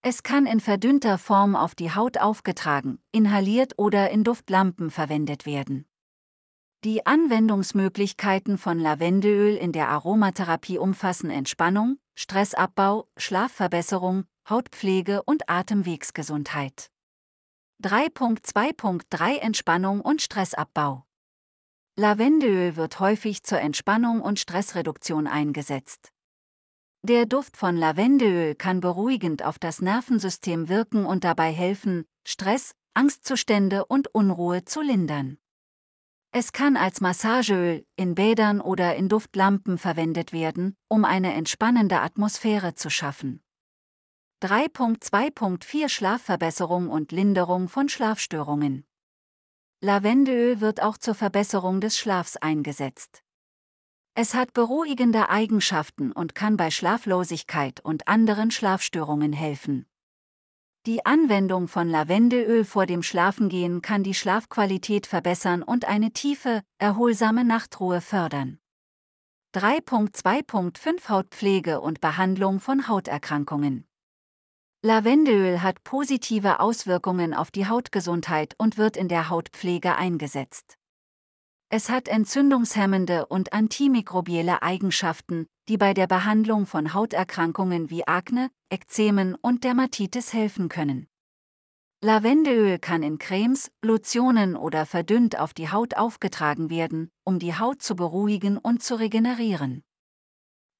Es 0.02 0.22
kann 0.22 0.46
in 0.46 0.60
verdünnter 0.60 1.18
Form 1.18 1.56
auf 1.56 1.74
die 1.74 1.92
Haut 1.92 2.18
aufgetragen, 2.18 3.00
inhaliert 3.10 3.76
oder 3.76 4.10
in 4.10 4.22
Duftlampen 4.22 4.92
verwendet 4.92 5.46
werden. 5.46 5.86
Die 6.84 7.06
Anwendungsmöglichkeiten 7.06 8.56
von 8.56 8.78
Lavendelöl 8.78 9.56
in 9.56 9.72
der 9.72 9.88
Aromatherapie 9.88 10.78
umfassen 10.78 11.30
Entspannung, 11.30 11.98
Stressabbau, 12.14 13.08
Schlafverbesserung, 13.16 14.26
Hautpflege 14.48 15.22
und 15.22 15.48
Atemwegsgesundheit. 15.48 16.90
3.2.3 17.82 19.38
Entspannung 19.38 20.02
und 20.02 20.20
Stressabbau 20.20 21.06
Lavendelöl 21.96 22.76
wird 22.76 23.00
häufig 23.00 23.42
zur 23.42 23.60
Entspannung 23.60 24.20
und 24.20 24.38
Stressreduktion 24.38 25.26
eingesetzt. 25.26 26.12
Der 27.02 27.24
Duft 27.24 27.56
von 27.56 27.76
Lavendelöl 27.76 28.54
kann 28.54 28.80
beruhigend 28.80 29.42
auf 29.42 29.58
das 29.58 29.80
Nervensystem 29.80 30.68
wirken 30.68 31.06
und 31.06 31.24
dabei 31.24 31.52
helfen, 31.52 32.04
Stress, 32.26 32.74
Angstzustände 32.92 33.86
und 33.86 34.14
Unruhe 34.14 34.64
zu 34.64 34.82
lindern. 34.82 35.38
Es 36.32 36.52
kann 36.52 36.76
als 36.76 37.00
Massageöl, 37.00 37.86
in 37.96 38.14
Bädern 38.16 38.60
oder 38.60 38.96
in 38.96 39.08
Duftlampen 39.08 39.78
verwendet 39.78 40.32
werden, 40.32 40.76
um 40.88 41.04
eine 41.04 41.32
entspannende 41.32 42.00
Atmosphäre 42.00 42.74
zu 42.74 42.90
schaffen. 42.90 43.43
3.2.4 44.44 45.88
Schlafverbesserung 45.88 46.90
und 46.90 47.12
Linderung 47.12 47.70
von 47.70 47.88
Schlafstörungen 47.88 48.84
Lavendelöl 49.80 50.60
wird 50.60 50.82
auch 50.82 50.98
zur 50.98 51.14
Verbesserung 51.14 51.80
des 51.80 51.96
Schlafs 51.96 52.36
eingesetzt. 52.36 53.22
Es 54.14 54.34
hat 54.34 54.52
beruhigende 54.52 55.30
Eigenschaften 55.30 56.12
und 56.12 56.34
kann 56.34 56.58
bei 56.58 56.70
Schlaflosigkeit 56.70 57.80
und 57.80 58.06
anderen 58.06 58.50
Schlafstörungen 58.50 59.32
helfen. 59.32 59.86
Die 60.84 61.06
Anwendung 61.06 61.66
von 61.66 61.88
Lavendelöl 61.88 62.66
vor 62.66 62.84
dem 62.84 63.02
Schlafengehen 63.02 63.80
kann 63.80 64.02
die 64.02 64.12
Schlafqualität 64.12 65.06
verbessern 65.06 65.62
und 65.62 65.86
eine 65.86 66.10
tiefe, 66.10 66.60
erholsame 66.76 67.44
Nachtruhe 67.44 68.02
fördern. 68.02 68.58
3.2.5 69.54 71.08
Hautpflege 71.08 71.80
und 71.80 72.02
Behandlung 72.02 72.60
von 72.60 72.88
Hauterkrankungen 72.88 73.86
Lavendelöl 74.86 75.62
hat 75.62 75.82
positive 75.82 76.60
Auswirkungen 76.60 77.32
auf 77.32 77.50
die 77.50 77.66
Hautgesundheit 77.66 78.54
und 78.58 78.76
wird 78.76 78.98
in 78.98 79.08
der 79.08 79.30
Hautpflege 79.30 79.96
eingesetzt. 79.96 80.76
Es 81.70 81.88
hat 81.88 82.06
entzündungshemmende 82.06 83.24
und 83.24 83.54
antimikrobielle 83.54 84.60
Eigenschaften, 84.60 85.46
die 85.70 85.78
bei 85.78 85.94
der 85.94 86.06
Behandlung 86.06 86.66
von 86.66 86.92
Hauterkrankungen 86.92 87.88
wie 87.88 88.06
Akne, 88.06 88.50
Ekzemen 88.68 89.34
und 89.36 89.64
Dermatitis 89.64 90.34
helfen 90.34 90.68
können. 90.68 91.06
Lavendelöl 92.02 92.78
kann 92.78 93.02
in 93.02 93.16
Cremes, 93.16 93.70
Lotionen 93.82 94.54
oder 94.54 94.84
verdünnt 94.84 95.38
auf 95.38 95.54
die 95.54 95.70
Haut 95.70 95.96
aufgetragen 95.96 96.68
werden, 96.68 97.10
um 97.24 97.38
die 97.38 97.58
Haut 97.58 97.80
zu 97.80 97.96
beruhigen 97.96 98.58
und 98.58 98.82
zu 98.82 98.96
regenerieren. 98.96 99.82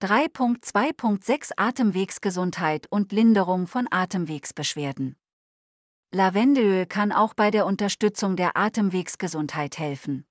3.2.6 0.05 1.53
Atemwegsgesundheit 1.57 2.87
und 2.91 3.11
Linderung 3.11 3.67
von 3.67 3.89
Atemwegsbeschwerden. 3.91 5.17
Lavendelöl 6.13 6.85
kann 6.85 7.11
auch 7.11 7.33
bei 7.33 7.51
der 7.51 7.65
Unterstützung 7.65 8.37
der 8.37 8.55
Atemwegsgesundheit 8.55 9.79
helfen. 9.79 10.27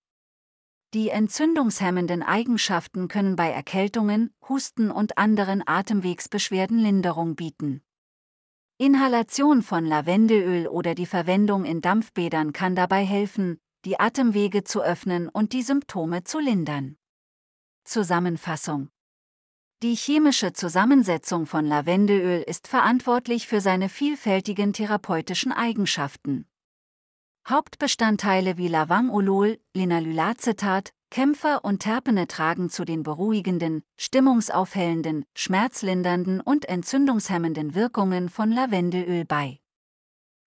Die 0.94 1.10
entzündungshemmenden 1.10 2.22
Eigenschaften 2.22 3.08
können 3.08 3.36
bei 3.36 3.50
Erkältungen, 3.50 4.32
Husten 4.48 4.92
und 4.92 5.18
anderen 5.18 5.68
Atemwegsbeschwerden 5.68 6.78
Linderung 6.78 7.36
bieten. 7.36 7.82
Inhalation 8.78 9.64
von 9.64 9.86
Lavendelöl 9.86 10.68
oder 10.68 10.94
die 10.94 11.08
Verwendung 11.08 11.66
in 11.66 11.82
Dampfbädern 11.82 12.54
kann 12.54 12.76
dabei 12.76 13.04
helfen, 13.04 13.60
die 13.86 14.00
Atemwege 14.00 14.66
zu 14.66 14.84
öffnen 14.84 15.30
und 15.30 15.52
die 15.52 15.64
Symptome 15.64 16.24
zu 16.26 16.38
lindern. 16.38 16.96
Zusammenfassung 17.86 18.90
die 19.84 19.96
chemische 19.96 20.54
Zusammensetzung 20.54 21.46
von 21.46 21.66
Lavendelöl 21.66 22.42
ist 22.42 22.70
verantwortlich 22.70 23.48
für 23.48 23.60
seine 23.60 23.90
vielfältigen 23.90 24.72
therapeutischen 24.72 25.52
Eigenschaften. 25.52 26.48
Hauptbestandteile 27.50 28.58
wie 28.58 28.70
Lavangolol, 28.70 29.60
Linalylacetat, 29.74 30.94
Kämpfer 31.12 31.66
und 31.66 31.80
Terpene 31.80 32.28
tragen 32.28 32.70
zu 32.70 32.86
den 32.86 33.04
beruhigenden, 33.04 33.84
stimmungsaufhellenden, 33.98 35.26
schmerzlindernden 35.36 36.40
und 36.40 36.64
entzündungshemmenden 36.64 37.76
Wirkungen 37.76 38.30
von 38.30 38.54
Lavendelöl 38.54 39.26
bei. 39.26 39.60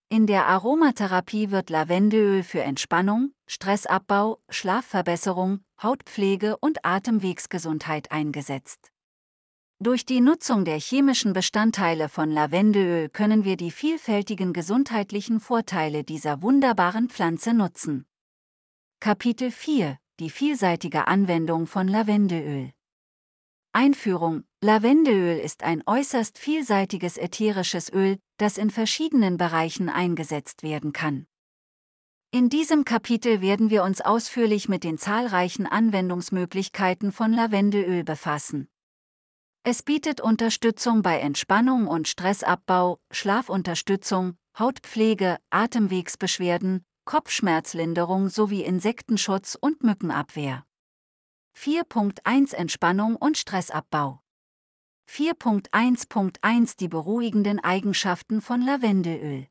In 0.09 0.27
der 0.27 0.47
Aromatherapie 0.47 1.51
wird 1.51 1.69
Lavendelöl 1.69 2.43
für 2.43 2.63
Entspannung, 2.63 3.33
Stressabbau, 3.47 4.41
Schlafverbesserung, 4.49 5.61
Hautpflege 5.83 6.57
und 6.57 6.87
Atemwegsgesundheit 6.87 8.11
eingesetzt. 8.11 8.93
Durch 9.79 10.07
die 10.07 10.23
Nutzung 10.23 10.65
der 10.65 10.81
chemischen 10.81 11.35
Bestandteile 11.35 12.09
von 12.09 12.31
Lavendelöl 12.31 13.11
können 13.11 13.45
wir 13.45 13.59
die 13.59 13.71
vielfältigen 13.71 14.55
gesundheitlichen 14.55 15.39
Vorteile 15.39 16.03
dieser 16.03 16.41
wunderbaren 16.41 17.11
Pflanze 17.11 17.53
nutzen. 17.53 18.07
Kapitel 19.01 19.51
4 19.51 19.99
Die 20.19 20.31
vielseitige 20.31 21.07
Anwendung 21.09 21.67
von 21.67 21.89
Lavendelöl 21.89 22.73
Einführung 23.73 24.45
Lavendelöl 24.63 25.39
ist 25.39 25.63
ein 25.63 25.83
äußerst 25.85 26.39
vielseitiges 26.39 27.19
ätherisches 27.19 27.93
Öl, 27.93 28.17
das 28.39 28.57
in 28.57 28.71
verschiedenen 28.71 29.37
Bereichen 29.37 29.91
eingesetzt 29.91 30.63
werden 30.63 30.95
kann. 30.95 31.27
In 32.31 32.49
diesem 32.49 32.87
Kapitel 32.87 33.43
werden 33.43 33.69
wir 33.69 33.85
uns 33.85 34.01
ausführlich 34.01 34.71
mit 34.71 34.85
den 34.85 34.97
zahlreichen 34.97 35.67
Anwendungsmöglichkeiten 35.67 37.13
von 37.13 37.35
Lavendelöl 37.35 38.05
befassen. 38.05 38.71
Es 39.69 39.83
bietet 39.83 40.21
Unterstützung 40.21 41.03
bei 41.03 41.19
Entspannung 41.19 41.89
und 41.89 42.07
Stressabbau, 42.07 43.01
Schlafunterstützung, 43.11 44.37
Hautpflege, 44.57 45.39
Atemwegsbeschwerden, 45.51 46.85
Kopfschmerzlinderung 47.05 48.29
sowie 48.29 48.63
Insektenschutz 48.63 49.59
und 49.61 49.83
Mückenabwehr. 49.83 50.65
4.1 51.59 52.55
Entspannung 52.55 53.17
und 53.17 53.39
Stressabbau 53.39 54.21
4.1.1 55.11 56.77
Die 56.77 56.87
beruhigenden 56.87 57.59
Eigenschaften 57.59 58.43
von 58.43 58.63
Lavendelöl 58.63 59.49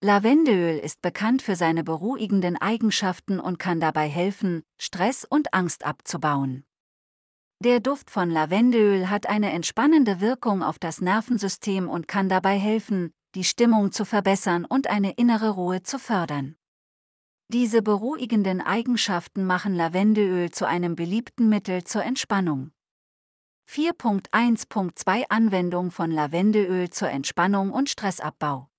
Lavendelöl 0.00 0.80
ist 0.80 1.00
bekannt 1.00 1.42
für 1.42 1.54
seine 1.54 1.84
beruhigenden 1.84 2.56
Eigenschaften 2.56 3.38
und 3.38 3.60
kann 3.60 3.78
dabei 3.78 4.08
helfen, 4.08 4.64
Stress 4.80 5.24
und 5.24 5.54
Angst 5.54 5.86
abzubauen. 5.86 6.64
Der 7.64 7.78
Duft 7.78 8.10
von 8.10 8.28
Lavendelöl 8.28 9.08
hat 9.08 9.28
eine 9.28 9.52
entspannende 9.52 10.20
Wirkung 10.20 10.64
auf 10.64 10.80
das 10.80 11.00
Nervensystem 11.00 11.88
und 11.88 12.08
kann 12.08 12.28
dabei 12.28 12.58
helfen, 12.58 13.12
die 13.36 13.44
Stimmung 13.44 13.92
zu 13.92 14.04
verbessern 14.04 14.64
und 14.64 14.88
eine 14.88 15.12
innere 15.12 15.50
Ruhe 15.50 15.84
zu 15.84 16.00
fördern. 16.00 16.56
Diese 17.46 17.80
beruhigenden 17.80 18.60
Eigenschaften 18.60 19.44
machen 19.44 19.76
Lavendelöl 19.76 20.50
zu 20.50 20.66
einem 20.66 20.96
beliebten 20.96 21.48
Mittel 21.48 21.84
zur 21.84 22.02
Entspannung. 22.02 22.72
4.1.2 23.70 25.26
Anwendung 25.28 25.92
von 25.92 26.10
Lavendelöl 26.10 26.90
zur 26.90 27.10
Entspannung 27.10 27.70
und 27.70 27.88
Stressabbau. 27.88 28.70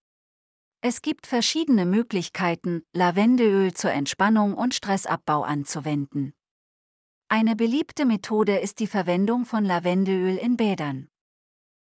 Es 0.81 1.01
gibt 1.01 1.25
verschiedene 1.25 1.85
Möglichkeiten, 1.85 2.83
Lavendelöl 2.91 3.73
zur 3.73 3.93
Entspannung 3.93 4.55
und 4.55 4.73
Stressabbau 4.73 5.43
anzuwenden. 5.43 6.33
Eine 7.35 7.55
beliebte 7.55 8.05
Methode 8.05 8.59
ist 8.59 8.79
die 8.79 8.85
Verwendung 8.85 9.45
von 9.45 9.65
Lavendelöl 9.65 10.37
in 10.37 10.55
Bädern. 10.55 11.07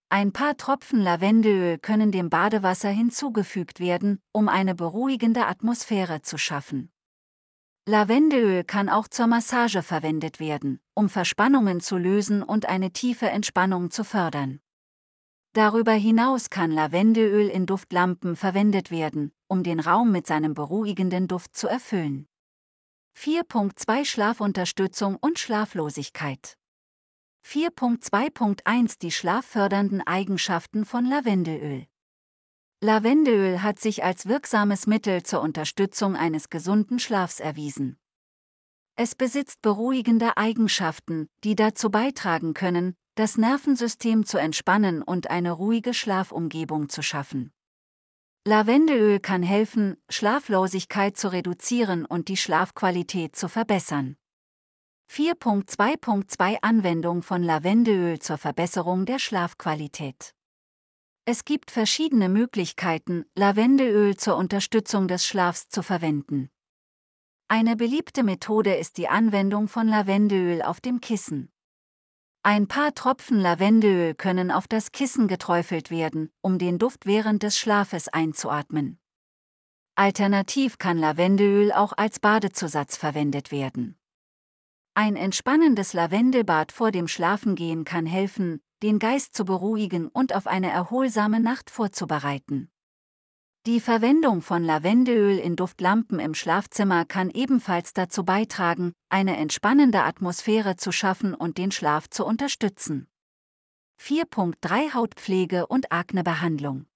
Ein 0.08 0.34
paar 0.34 0.56
Tropfen 0.56 1.01
Lavendelöl 1.01 1.80
können 1.80 2.12
dem 2.12 2.30
Badewasser 2.30 2.89
hinzugefügt 2.89 3.80
werden, 3.80 4.21
um 4.34 4.47
eine 4.47 4.75
beruhigende 4.75 5.47
Atmosphäre 5.47 6.21
zu 6.21 6.38
schaffen. 6.38 6.91
Lavendelöl 7.88 8.63
kann 8.63 8.88
auch 8.88 9.08
zur 9.08 9.25
Massage 9.25 9.82
verwendet 9.82 10.39
werden, 10.39 10.80
um 10.93 11.10
Verspannungen 11.10 11.82
zu 11.82 11.97
lösen 11.97 12.43
und 12.43 12.67
eine 12.67 12.91
tiefe 12.91 13.27
Entspannung 13.32 13.89
zu 13.89 14.04
fördern. 14.04 14.60
Darüber 15.54 15.93
hinaus 15.93 16.51
kann 16.51 16.69
Lavendelöl 16.69 17.47
in 17.47 17.65
Duftlampen 17.65 18.36
verwendet 18.36 18.91
werden, 18.91 19.32
um 19.47 19.63
den 19.63 19.80
Raum 19.80 20.12
mit 20.12 20.27
seinem 20.27 20.54
beruhigenden 20.54 21.27
Duft 21.27 21.56
zu 21.56 21.67
erfüllen. 21.67 22.27
4.2 23.23 24.03
Schlafunterstützung 24.03 25.15
und 25.15 25.38
Schlaflosigkeit 25.38 26.57
4.2.1 27.47 28.97
Die 28.99 29.12
schlaffördernden 29.12 30.01
Eigenschaften 30.01 30.86
von 30.86 31.05
Lavendelöl. 31.05 31.86
Lavendelöl 32.84 33.62
hat 33.62 33.77
sich 33.77 34.03
als 34.03 34.25
wirksames 34.25 34.88
Mittel 34.88 35.21
zur 35.21 35.41
Unterstützung 35.41 36.15
eines 36.15 36.49
gesunden 36.49 36.97
Schlafs 36.97 37.39
erwiesen. 37.39 37.99
Es 38.95 39.13
besitzt 39.13 39.62
beruhigende 39.62 40.36
Eigenschaften, 40.38 41.27
die 41.43 41.55
dazu 41.55 41.91
beitragen 41.91 42.55
können, 42.55 42.95
das 43.13 43.38
Nervensystem 43.38 44.25
zu 44.25 44.39
entspannen 44.39 45.03
und 45.03 45.29
eine 45.29 45.51
ruhige 45.51 45.93
Schlafumgebung 45.93 46.89
zu 46.89 47.03
schaffen. 47.03 47.53
Lavendelöl 48.43 49.19
kann 49.19 49.43
helfen, 49.43 49.97
Schlaflosigkeit 50.10 51.15
zu 51.15 51.32
reduzieren 51.32 52.06
und 52.06 52.27
die 52.27 52.38
Schlafqualität 52.38 53.36
zu 53.36 53.47
verbessern. 53.47 54.15
4.2.2 55.12 56.58
Anwendung 56.63 57.21
von 57.21 57.43
Lavendelöl 57.43 58.17
zur 58.17 58.39
Verbesserung 58.39 59.06
der 59.06 59.19
Schlafqualität. 59.19 60.34
Es 61.25 61.45
gibt 61.45 61.69
verschiedene 61.69 62.30
Möglichkeiten, 62.30 63.25
Lavendelöl 63.36 64.17
zur 64.17 64.38
Unterstützung 64.38 65.08
des 65.08 65.23
Schlafs 65.23 65.69
zu 65.69 65.84
verwenden. 65.84 66.49
Eine 67.47 67.75
beliebte 67.75 68.23
Methode 68.23 68.73
ist 68.73 68.97
die 68.97 69.08
Anwendung 69.08 69.67
von 69.67 69.88
Lavendelöl 69.88 70.63
auf 70.63 70.82
dem 70.82 70.99
Kissen. 70.99 71.51
Ein 72.43 72.67
paar 72.67 72.95
Tropfen 72.95 73.39
Lavendelöl 73.39 74.15
können 74.15 74.49
auf 74.49 74.67
das 74.67 74.91
Kissen 74.91 75.27
geträufelt 75.27 75.91
werden, 75.91 76.32
um 76.41 76.58
den 76.58 76.80
Duft 76.80 77.06
während 77.06 77.43
des 77.43 77.56
Schlafes 77.56 78.08
einzuatmen. 78.08 78.97
Alternativ 79.93 80.80
kann 80.80 80.97
Lavendelöl 80.97 81.71
auch 81.71 81.93
als 81.95 82.19
Badezusatz 82.19 82.97
verwendet 82.97 83.51
werden. 83.51 83.95
Ein 84.95 85.15
entspannendes 85.17 85.93
Lavendelbad 85.93 86.71
vor 86.71 86.91
dem 86.91 87.08
Schlafengehen 87.08 87.86
kann 87.86 88.08
helfen, 88.08 88.60
den 88.82 88.97
Geist 88.97 89.36
zu 89.36 89.45
beruhigen 89.45 90.08
und 90.08 90.34
auf 90.34 90.47
eine 90.47 90.71
erholsame 90.71 91.39
Nacht 91.39 91.69
vorzubereiten. 91.69 92.70
Die 93.67 93.80
Verwendung 93.80 94.41
von 94.41 94.63
Lavendelöl 94.63 95.38
in 95.38 95.56
Duftlampen 95.56 96.19
im 96.19 96.34
Schlafzimmer 96.34 97.06
kann 97.06 97.30
ebenfalls 97.30 97.93
dazu 97.93 98.26
beitragen, 98.26 98.93
eine 99.10 99.38
entspannende 99.38 100.02
Atmosphäre 100.02 100.78
zu 100.78 100.91
schaffen 100.91 101.36
und 101.36 101.60
den 101.60 101.71
Schlaf 101.71 102.10
zu 102.10 102.26
unterstützen. 102.26 103.08
4.3 104.02 104.95
Hautpflege 104.95 105.67
und 105.67 105.91
Aknebehandlung 105.91 106.88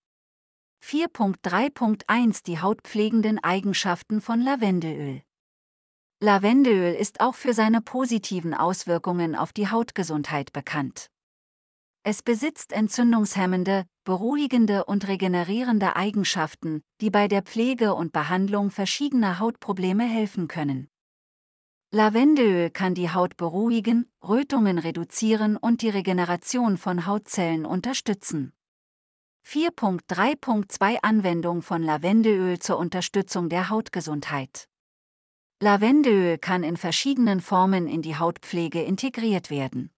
4.3.1 0.84 2.44
Die 2.44 2.60
hautpflegenden 2.60 3.44
Eigenschaften 3.44 4.20
von 4.20 4.42
Lavendelöl 4.42 5.22
Lavendelöl 6.20 6.96
ist 6.96 7.20
auch 7.20 7.36
für 7.36 7.54
seine 7.54 7.82
positiven 7.82 8.56
Auswirkungen 8.56 9.36
auf 9.36 9.54
die 9.54 9.70
Hautgesundheit 9.70 10.52
bekannt. 10.52 11.12
Es 12.08 12.22
besitzt 12.22 12.72
entzündungshemmende, 12.72 13.88
beruhigende 14.04 14.86
und 14.86 15.08
regenerierende 15.08 15.96
Eigenschaften, 15.96 16.84
die 17.02 17.10
bei 17.10 17.28
der 17.28 17.42
Pflege 17.42 17.96
und 17.96 18.12
Behandlung 18.14 18.70
verschiedener 18.70 19.40
Hautprobleme 19.40 20.04
helfen 20.04 20.48
können. 20.48 20.88
Lavendelöl 21.90 22.70
kann 22.70 22.94
die 22.94 23.10
Haut 23.10 23.38
beruhigen, 23.38 24.08
Rötungen 24.24 24.78
reduzieren 24.78 25.58
und 25.58 25.82
die 25.82 25.90
Regeneration 25.90 26.78
von 26.78 27.08
Hautzellen 27.08 27.66
unterstützen. 27.66 28.54
4.3.2 29.48 30.98
Anwendung 31.02 31.64
von 31.64 31.82
Lavendelöl 31.82 32.60
zur 32.60 32.78
Unterstützung 32.78 33.50
der 33.50 33.72
Hautgesundheit. 33.72 34.68
Lavendelöl 35.60 36.38
kann 36.38 36.62
in 36.62 36.78
verschiedenen 36.78 37.42
Formen 37.42 37.88
in 37.88 38.04
die 38.04 38.16
Hautpflege 38.16 38.84
integriert 38.84 39.50
werden. 39.50 39.90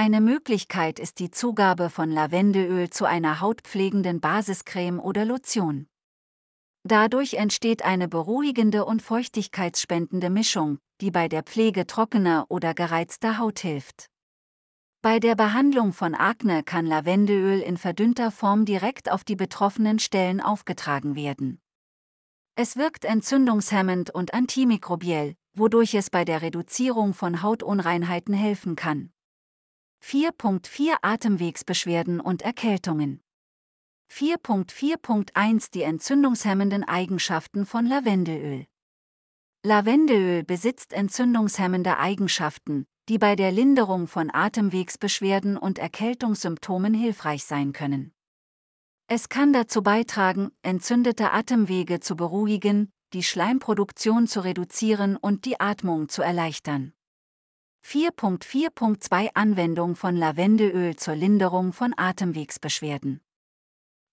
Eine 0.00 0.20
Möglichkeit 0.20 1.00
ist 1.00 1.18
die 1.18 1.32
Zugabe 1.32 1.90
von 1.90 2.12
Lavendelöl 2.12 2.88
zu 2.88 3.04
einer 3.04 3.40
hautpflegenden 3.40 4.20
Basiscreme 4.20 5.00
oder 5.00 5.24
Lotion. 5.24 5.88
Dadurch 6.84 7.34
entsteht 7.34 7.84
eine 7.84 8.06
beruhigende 8.06 8.84
und 8.84 9.02
feuchtigkeitsspendende 9.02 10.30
Mischung, 10.30 10.78
die 11.00 11.10
bei 11.10 11.26
der 11.26 11.42
Pflege 11.42 11.84
trockener 11.84 12.46
oder 12.48 12.74
gereizter 12.74 13.38
Haut 13.38 13.58
hilft. 13.58 14.06
Bei 15.02 15.18
der 15.18 15.34
Behandlung 15.34 15.92
von 15.92 16.14
Akne 16.14 16.62
kann 16.62 16.86
Lavendelöl 16.86 17.58
in 17.58 17.76
verdünnter 17.76 18.30
Form 18.30 18.66
direkt 18.66 19.10
auf 19.10 19.24
die 19.24 19.34
betroffenen 19.34 19.98
Stellen 19.98 20.40
aufgetragen 20.40 21.16
werden. 21.16 21.58
Es 22.54 22.76
wirkt 22.76 23.04
entzündungshemmend 23.04 24.14
und 24.14 24.32
antimikrobiell, 24.32 25.34
wodurch 25.54 25.94
es 25.94 26.08
bei 26.08 26.24
der 26.24 26.40
Reduzierung 26.40 27.14
von 27.14 27.42
Hautunreinheiten 27.42 28.32
helfen 28.32 28.76
kann. 28.76 29.10
4.4 30.04 30.96
Atemwegsbeschwerden 31.02 32.20
und 32.20 32.42
Erkältungen 32.42 33.20
4.4.1 34.10 35.70
Die 35.72 35.82
entzündungshemmenden 35.82 36.84
Eigenschaften 36.84 37.66
von 37.66 37.86
Lavendelöl 37.86 38.66
Lavendelöl 39.64 40.44
besitzt 40.44 40.92
entzündungshemmende 40.92 41.98
Eigenschaften, 41.98 42.86
die 43.08 43.18
bei 43.18 43.36
der 43.36 43.52
Linderung 43.52 44.06
von 44.06 44.30
Atemwegsbeschwerden 44.32 45.56
und 45.56 45.78
Erkältungssymptomen 45.78 46.94
hilfreich 46.94 47.44
sein 47.44 47.72
können. 47.72 48.12
Es 49.08 49.28
kann 49.28 49.52
dazu 49.52 49.82
beitragen, 49.82 50.50
entzündete 50.62 51.32
Atemwege 51.32 52.00
zu 52.00 52.14
beruhigen, 52.14 52.90
die 53.14 53.22
Schleimproduktion 53.22 54.26
zu 54.26 54.40
reduzieren 54.40 55.16
und 55.16 55.44
die 55.46 55.60
Atmung 55.60 56.08
zu 56.08 56.22
erleichtern. 56.22 56.92
4.4.2 57.84 59.30
Anwendung 59.34 59.96
von 59.96 60.16
Lavendelöl 60.16 60.96
zur 60.96 61.14
Linderung 61.14 61.72
von 61.72 61.94
Atemwegsbeschwerden. 61.96 63.20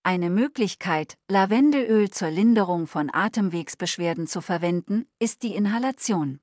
Eine 0.03 0.29
Möglichkeit, 0.29 1.17
Lavendelöl 1.29 2.09
zur 2.11 2.29
Linderung 2.29 2.87
von 2.87 3.13
Atemwegsbeschwerden 3.13 4.27
zu 4.27 4.41
verwenden, 4.41 5.07
ist 5.19 5.43
die 5.43 5.55
Inhalation. 5.55 6.39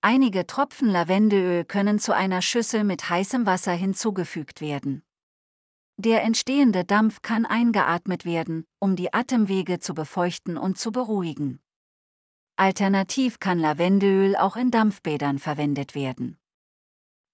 Einige 0.00 0.46
Tropfen 0.46 0.88
Lavendelöl 0.88 1.64
können 1.64 1.98
zu 2.00 2.14
einer 2.14 2.42
Schüssel 2.42 2.82
mit 2.82 3.08
heißem 3.08 3.46
Wasser 3.46 3.72
hinzugefügt 3.72 4.60
werden. 4.60 5.04
Der 5.96 6.24
entstehende 6.24 6.84
Dampf 6.84 7.22
kann 7.22 7.46
eingeatmet 7.46 8.24
werden, 8.24 8.64
um 8.80 8.96
die 8.96 9.12
Atemwege 9.14 9.78
zu 9.78 9.94
befeuchten 9.94 10.56
und 10.56 10.76
zu 10.76 10.90
beruhigen. 10.90 11.60
Alternativ 12.62 13.40
kann 13.40 13.58
Lavendelöl 13.58 14.36
auch 14.36 14.54
in 14.54 14.70
Dampfbädern 14.70 15.40
verwendet 15.40 15.96
werden. 15.96 16.38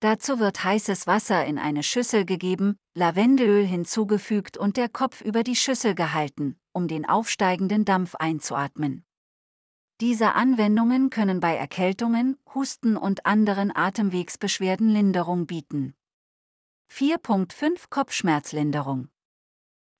Dazu 0.00 0.38
wird 0.38 0.64
heißes 0.64 1.06
Wasser 1.06 1.44
in 1.44 1.58
eine 1.58 1.82
Schüssel 1.82 2.24
gegeben, 2.24 2.78
Lavendelöl 2.94 3.66
hinzugefügt 3.66 4.56
und 4.56 4.78
der 4.78 4.88
Kopf 4.88 5.20
über 5.20 5.42
die 5.42 5.54
Schüssel 5.54 5.94
gehalten, 5.94 6.58
um 6.72 6.88
den 6.88 7.06
aufsteigenden 7.06 7.84
Dampf 7.84 8.14
einzuatmen. 8.14 9.04
Diese 10.00 10.32
Anwendungen 10.32 11.10
können 11.10 11.40
bei 11.40 11.56
Erkältungen, 11.56 12.38
Husten 12.54 12.96
und 12.96 13.26
anderen 13.26 13.70
Atemwegsbeschwerden 13.76 14.88
Linderung 14.88 15.46
bieten. 15.46 15.92
4.5 16.90 17.90
Kopfschmerzlinderung 17.90 19.10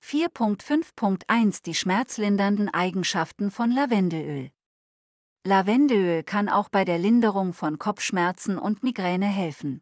4.5.1 0.03 1.61
Die 1.61 1.75
schmerzlindernden 1.75 2.69
Eigenschaften 2.69 3.51
von 3.51 3.69
Lavendelöl 3.69 4.49
Lavendelöl 5.45 6.23
kann 6.23 6.49
auch 6.49 6.67
bei 6.67 6.83
der 6.83 6.97
Linderung 6.97 7.53
von 7.53 7.79
Kopfschmerzen 7.79 8.57
und 8.57 8.83
Migräne 8.83 9.25
helfen. 9.25 9.81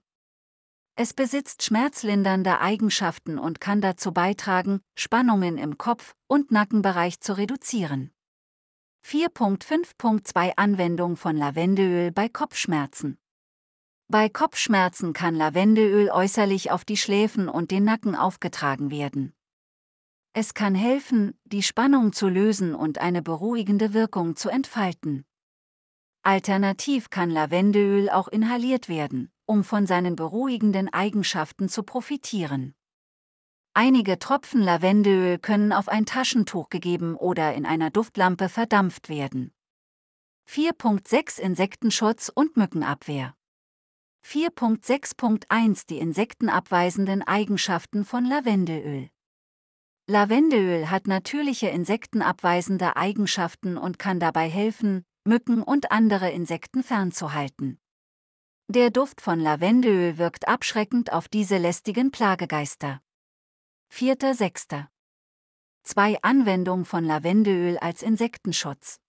Es 0.96 1.14
besitzt 1.14 1.64
schmerzlindernde 1.64 2.60
Eigenschaften 2.60 3.40
und 3.40 3.60
kann 3.60 3.82
dazu 3.82 4.12
beitragen, 4.12 4.82
Spannungen 4.96 5.58
im 5.58 5.78
Kopf- 5.78 6.16
und 6.28 6.52
Nackenbereich 6.52 7.20
zu 7.22 7.38
reduzieren. 7.38 8.12
4.5.2 9.06 10.54
Anwendung 10.58 11.18
von 11.18 11.36
Lavendelöl 11.38 12.12
bei 12.12 12.30
Kopfschmerzen. 12.30 13.18
Bei 14.10 14.30
Kopfschmerzen 14.30 15.14
kann 15.14 15.36
Lavendelöl 15.36 16.10
äußerlich 16.10 16.72
auf 16.72 16.86
die 16.86 16.98
Schläfen 16.98 17.50
und 17.50 17.72
den 17.72 17.84
Nacken 17.84 18.16
aufgetragen 18.16 18.92
werden. 18.92 19.34
Es 20.34 20.54
kann 20.54 20.76
helfen, 20.76 21.38
die 21.46 21.64
Spannung 21.64 22.14
zu 22.14 22.28
lösen 22.28 22.76
und 22.76 23.00
eine 23.00 23.22
beruhigende 23.24 23.94
Wirkung 23.94 24.36
zu 24.36 24.50
entfalten. 24.50 25.26
Alternativ 26.28 27.10
kann 27.10 27.30
Lavendelöl 27.30 28.10
auch 28.10 28.28
inhaliert 28.28 28.90
werden, 28.90 29.32
um 29.46 29.64
von 29.64 29.88
seinen 29.88 30.18
beruhigenden 30.18 30.92
Eigenschaften 30.94 31.70
zu 31.70 31.84
profitieren. 31.84 32.76
Einige 33.74 34.20
Tropfen 34.20 34.62
Lavendelöl 34.62 35.38
können 35.38 35.72
auf 35.72 35.88
ein 35.88 36.06
Taschentuch 36.06 36.68
gegeben 36.68 37.16
oder 37.16 37.54
in 37.54 37.66
einer 37.66 37.92
Duftlampe 37.92 38.50
verdampft 38.50 39.08
werden. 39.08 39.54
4.6 40.50 41.40
Insektenschutz 41.40 42.30
und 42.36 42.58
Mückenabwehr. 42.58 43.34
4.6.1 44.26 45.88
Die 45.88 46.00
insektenabweisenden 46.00 47.24
Eigenschaften 47.24 48.04
von 48.04 48.26
Lavendelöl. 48.26 49.10
Lavendelöl 50.08 50.90
hat 50.92 51.08
natürliche 51.08 51.70
insektenabweisende 51.70 52.98
Eigenschaften 52.98 53.78
und 53.78 53.98
kann 53.98 54.20
dabei 54.20 54.50
helfen, 54.50 55.06
Mücken 55.28 55.62
und 55.62 55.92
andere 55.92 56.32
Insekten 56.32 56.84
fernzuhalten. 56.84 57.80
Der 58.70 58.90
Duft 58.90 59.22
von 59.22 59.40
Lavendelöl 59.40 60.18
wirkt 60.18 60.48
abschreckend 60.48 61.12
auf 61.12 61.28
diese 61.28 61.58
lästigen 61.58 62.12
Plagegeister. 62.12 63.02
4.6. 63.94 64.88
2. 65.84 66.22
Anwendung 66.22 66.86
von 66.86 67.06
Lavendelöl 67.06 67.78
als 67.78 68.02
Insektenschutz. 68.02 69.00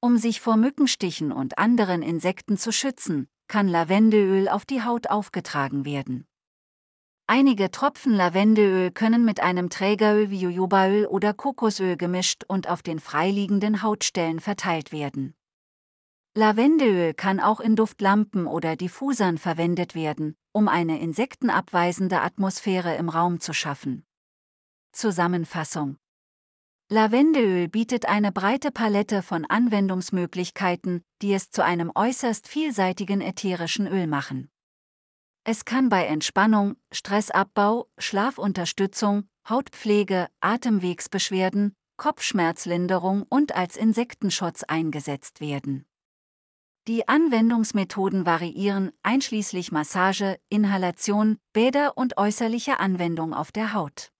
Um 0.00 0.18
sich 0.18 0.40
vor 0.40 0.56
Mückenstichen 0.56 1.32
und 1.32 1.58
anderen 1.58 2.02
Insekten 2.02 2.58
zu 2.58 2.72
schützen, 2.72 3.28
kann 3.48 3.68
Lavendelöl 3.68 4.48
auf 4.48 4.66
die 4.66 4.82
Haut 4.82 5.08
aufgetragen 5.08 5.84
werden. 5.84 6.26
Einige 7.28 7.72
Tropfen 7.72 8.12
Lavendelöl 8.12 8.92
können 8.92 9.24
mit 9.24 9.40
einem 9.40 9.68
Trägeröl 9.68 10.30
wie 10.30 10.42
Jojobaöl 10.42 11.06
oder 11.06 11.34
Kokosöl 11.34 11.96
gemischt 11.96 12.44
und 12.46 12.68
auf 12.68 12.82
den 12.82 13.00
freiliegenden 13.00 13.82
Hautstellen 13.82 14.38
verteilt 14.38 14.92
werden. 14.92 15.34
Lavendelöl 16.36 17.14
kann 17.14 17.40
auch 17.40 17.58
in 17.58 17.74
Duftlampen 17.74 18.46
oder 18.46 18.76
Diffusern 18.76 19.38
verwendet 19.38 19.96
werden, 19.96 20.36
um 20.52 20.68
eine 20.68 21.00
insektenabweisende 21.00 22.20
Atmosphäre 22.20 22.94
im 22.94 23.08
Raum 23.08 23.40
zu 23.40 23.52
schaffen. 23.52 24.06
Zusammenfassung 24.92 25.96
Lavendelöl 26.88 27.66
bietet 27.66 28.06
eine 28.06 28.30
breite 28.30 28.70
Palette 28.70 29.22
von 29.22 29.44
Anwendungsmöglichkeiten, 29.44 31.02
die 31.22 31.32
es 31.32 31.50
zu 31.50 31.64
einem 31.64 31.90
äußerst 31.92 32.46
vielseitigen 32.46 33.20
ätherischen 33.20 33.88
Öl 33.88 34.06
machen. 34.06 34.48
Es 35.48 35.64
kann 35.64 35.88
bei 35.88 36.06
Entspannung, 36.06 36.74
Stressabbau, 36.90 37.86
Schlafunterstützung, 37.98 39.28
Hautpflege, 39.48 40.26
Atemwegsbeschwerden, 40.40 41.72
Kopfschmerzlinderung 41.96 43.22
und 43.28 43.54
als 43.54 43.76
Insektenschutz 43.76 44.64
eingesetzt 44.64 45.40
werden. 45.40 45.86
Die 46.88 47.06
Anwendungsmethoden 47.06 48.26
variieren, 48.26 48.90
einschließlich 49.04 49.70
Massage, 49.70 50.36
Inhalation, 50.48 51.38
Bäder 51.52 51.96
und 51.96 52.18
äußerliche 52.18 52.80
Anwendung 52.80 53.32
auf 53.32 53.52
der 53.52 53.72
Haut. 53.72 54.10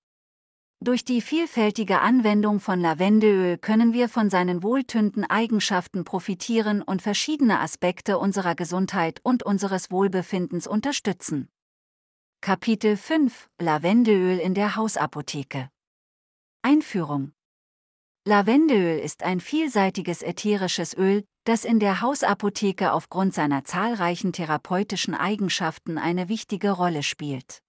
Durch 0.85 1.07
die 1.07 1.23
vielfältige 1.23 2.01
Anwendung 2.01 2.61
von 2.61 2.81
Lavendelöl 2.81 3.57
können 3.57 3.95
wir 3.95 4.11
von 4.11 4.29
seinen 4.29 4.63
wohltünden 4.63 5.25
Eigenschaften 5.25 6.05
profitieren 6.05 6.83
und 6.83 7.01
verschiedene 7.01 7.61
Aspekte 7.61 8.19
unserer 8.19 8.55
Gesundheit 8.55 9.21
und 9.23 9.43
unseres 9.43 9.91
Wohlbefindens 9.91 10.67
unterstützen. 10.67 11.49
Kapitel 12.43 12.99
5 12.99 13.49
Lavendelöl 13.59 14.39
in 14.39 14.53
der 14.53 14.77
Hausapotheke 14.77 15.71
Einführung 16.61 17.33
Lavendelöl 18.29 18.99
ist 18.99 19.23
ein 19.23 19.41
vielseitiges 19.41 20.21
ätherisches 20.21 20.95
Öl, 20.95 21.25
das 21.45 21.65
in 21.65 21.81
der 21.81 22.03
Hausapotheke 22.03 22.93
aufgrund 22.93 23.33
seiner 23.33 23.65
zahlreichen 23.65 24.35
therapeutischen 24.35 25.15
Eigenschaften 25.15 25.97
eine 25.97 26.29
wichtige 26.29 26.73
Rolle 26.73 27.03
spielt. 27.03 27.63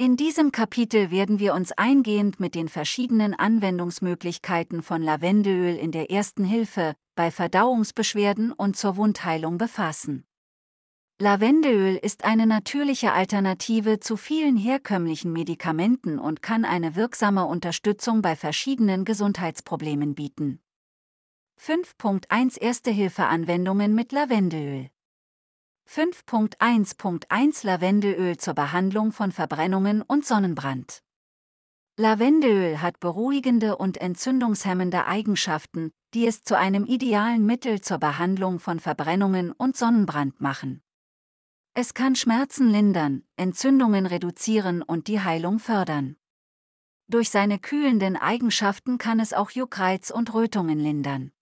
In 0.00 0.16
diesem 0.16 0.50
Kapitel 0.50 1.10
werden 1.10 1.40
wir 1.40 1.52
uns 1.52 1.72
eingehend 1.72 2.40
mit 2.40 2.54
den 2.54 2.70
verschiedenen 2.70 3.34
Anwendungsmöglichkeiten 3.34 4.82
von 4.82 5.02
Lavendelöl 5.02 5.76
in 5.76 5.92
der 5.92 6.10
ersten 6.10 6.42
Hilfe, 6.42 6.94
bei 7.14 7.30
Verdauungsbeschwerden 7.30 8.50
und 8.50 8.78
zur 8.78 8.96
Wundheilung 8.96 9.58
befassen. 9.58 10.24
Lavendelöl 11.20 11.96
ist 11.96 12.24
eine 12.24 12.46
natürliche 12.46 13.12
Alternative 13.12 14.00
zu 14.00 14.16
vielen 14.16 14.56
herkömmlichen 14.56 15.34
Medikamenten 15.34 16.18
und 16.18 16.40
kann 16.40 16.64
eine 16.64 16.96
wirksame 16.96 17.44
Unterstützung 17.44 18.22
bei 18.22 18.36
verschiedenen 18.36 19.04
Gesundheitsproblemen 19.04 20.14
bieten. 20.14 20.62
5.1 21.60 22.58
Erste-Hilfe-Anwendungen 22.58 23.94
mit 23.94 24.12
Lavendelöl 24.12 24.88
5.1.1 25.92 27.66
Lavendelöl 27.66 28.36
zur 28.36 28.54
Behandlung 28.54 29.10
von 29.10 29.32
Verbrennungen 29.32 30.02
und 30.02 30.24
Sonnenbrand. 30.24 31.02
Lavendelöl 31.96 32.80
hat 32.80 33.00
beruhigende 33.00 33.76
und 33.76 33.96
entzündungshemmende 33.96 35.06
Eigenschaften, 35.06 35.90
die 36.14 36.28
es 36.28 36.42
zu 36.42 36.56
einem 36.56 36.86
idealen 36.86 37.44
Mittel 37.44 37.80
zur 37.80 37.98
Behandlung 37.98 38.60
von 38.60 38.78
Verbrennungen 38.78 39.50
und 39.50 39.76
Sonnenbrand 39.76 40.40
machen. 40.40 40.80
Es 41.74 41.92
kann 41.92 42.14
Schmerzen 42.14 42.70
lindern, 42.70 43.24
Entzündungen 43.34 44.06
reduzieren 44.06 44.82
und 44.82 45.08
die 45.08 45.18
Heilung 45.18 45.58
fördern. 45.58 46.14
Durch 47.08 47.30
seine 47.30 47.58
kühlenden 47.58 48.16
Eigenschaften 48.16 48.96
kann 48.96 49.18
es 49.18 49.32
auch 49.32 49.50
Juckreiz 49.50 50.12
und 50.12 50.34
Rötungen 50.34 50.78
lindern. 50.78 51.32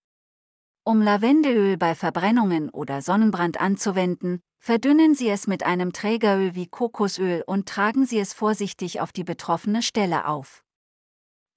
Um 0.89 1.03
Lavendelöl 1.03 1.77
bei 1.77 1.95
Verbrennungen 1.95 2.71
oder 2.71 3.03
Sonnenbrand 3.03 3.61
anzuwenden, 3.61 4.41
verdünnen 4.59 5.15
Sie 5.15 5.29
es 5.29 5.47
mit 5.47 5.63
einem 5.63 5.93
Trägeröl 5.93 6.55
wie 6.55 6.67
Kokosöl 6.67 7.45
und 7.47 7.69
tragen 7.69 8.07
Sie 8.07 8.19
es 8.19 8.33
vorsichtig 8.33 8.99
auf 9.03 9.13
die 9.13 9.23
betroffene 9.23 9.83
Stelle 9.83 10.27
auf. 10.27 10.65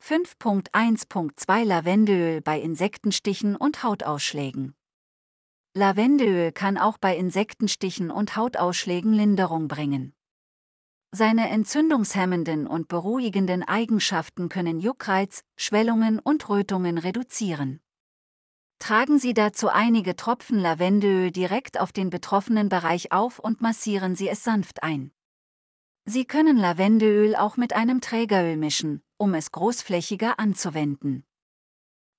5.1.2 0.04 1.64
Lavendelöl 1.64 2.42
bei 2.42 2.60
Insektenstichen 2.60 3.56
und 3.56 3.84
Hautausschlägen. 3.84 4.76
Lavendelöl 5.76 6.52
kann 6.52 6.78
auch 6.78 6.98
bei 6.98 7.16
Insektenstichen 7.16 8.12
und 8.12 8.36
Hautausschlägen 8.36 9.14
Linderung 9.14 9.70
bringen. 9.70 10.14
Seine 11.14 11.50
entzündungshemmenden 11.52 12.68
und 12.68 12.90
beruhigenden 12.90 13.64
Eigenschaften 13.64 14.50
können 14.50 14.82
Juckreiz, 14.82 15.46
Schwellungen 15.56 16.20
und 16.20 16.50
Rötungen 16.50 16.98
reduzieren. 16.98 17.80
Tragen 18.82 19.20
Sie 19.20 19.36
dazu 19.36 19.70
einige 19.70 20.16
Tropfen 20.16 20.58
Lavendelöl 20.58 21.30
direkt 21.30 21.80
auf 21.80 21.92
den 21.92 22.10
betroffenen 22.10 22.68
Bereich 22.68 23.12
auf 23.12 23.38
und 23.38 23.62
massieren 23.62 24.16
Sie 24.16 24.28
es 24.28 24.44
sanft 24.44 24.82
ein. 24.82 25.12
Sie 26.06 26.26
können 26.26 26.58
Lavendelöl 26.58 27.36
auch 27.36 27.58
mit 27.58 27.74
einem 27.74 28.02
Trägeröl 28.02 28.58
mischen, 28.58 29.04
um 29.18 29.36
es 29.36 29.52
großflächiger 29.52 30.40
anzuwenden. 30.40 31.26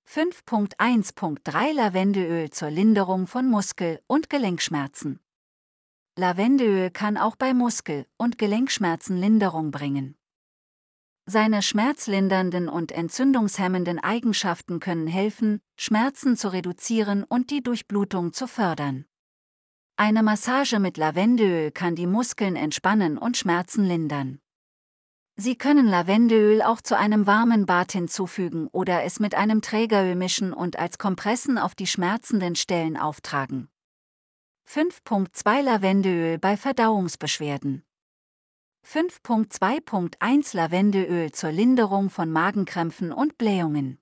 5.1.3 0.09 1.73
Lavendelöl 1.73 2.49
zur 2.49 2.69
Linderung 2.71 3.27
von 3.27 3.49
Muskel- 3.49 3.99
und 4.07 4.29
Gelenkschmerzen. 4.29 5.19
Lavendelöl 6.17 6.91
kann 6.91 7.17
auch 7.17 7.35
bei 7.35 7.53
Muskel- 7.53 8.05
und 8.15 8.37
Gelenkschmerzen 8.37 9.17
Linderung 9.17 9.71
bringen. 9.71 10.15
Seine 11.25 11.61
schmerzlindernden 11.61 12.67
und 12.67 12.91
entzündungshemmenden 12.91 13.97
Eigenschaften 13.97 14.81
können 14.81 15.07
helfen, 15.07 15.61
Schmerzen 15.77 16.35
zu 16.35 16.51
reduzieren 16.51 17.23
und 17.23 17.49
die 17.49 17.63
Durchblutung 17.63 18.33
zu 18.33 18.45
fördern. 18.45 19.05
Eine 19.95 20.21
Massage 20.21 20.79
mit 20.79 20.97
Lavendelöl 20.97 21.71
kann 21.71 21.95
die 21.95 22.07
Muskeln 22.07 22.57
entspannen 22.57 23.17
und 23.17 23.37
Schmerzen 23.37 23.85
lindern. 23.85 24.39
Sie 25.37 25.55
können 25.55 25.87
Lavendelöl 25.87 26.61
auch 26.61 26.81
zu 26.81 26.97
einem 26.97 27.25
warmen 27.25 27.65
Bad 27.65 27.93
hinzufügen 27.93 28.67
oder 28.67 29.03
es 29.03 29.21
mit 29.21 29.33
einem 29.33 29.61
Trägeröl 29.61 30.15
mischen 30.15 30.51
und 30.51 30.77
als 30.77 30.97
Kompressen 30.97 31.57
auf 31.57 31.73
die 31.73 31.87
schmerzenden 31.87 32.55
Stellen 32.55 32.97
auftragen. 32.97 33.69
5.2 34.67 35.61
Lavendelöl 35.61 36.37
bei 36.37 36.57
Verdauungsbeschwerden 36.57 37.85
5.2.1 38.85 40.55
Lavendelöl 40.55 41.31
zur 41.31 41.51
Linderung 41.51 42.09
von 42.09 42.29
Magenkrämpfen 42.31 43.11
und 43.11 43.37
Blähungen. 43.37 43.97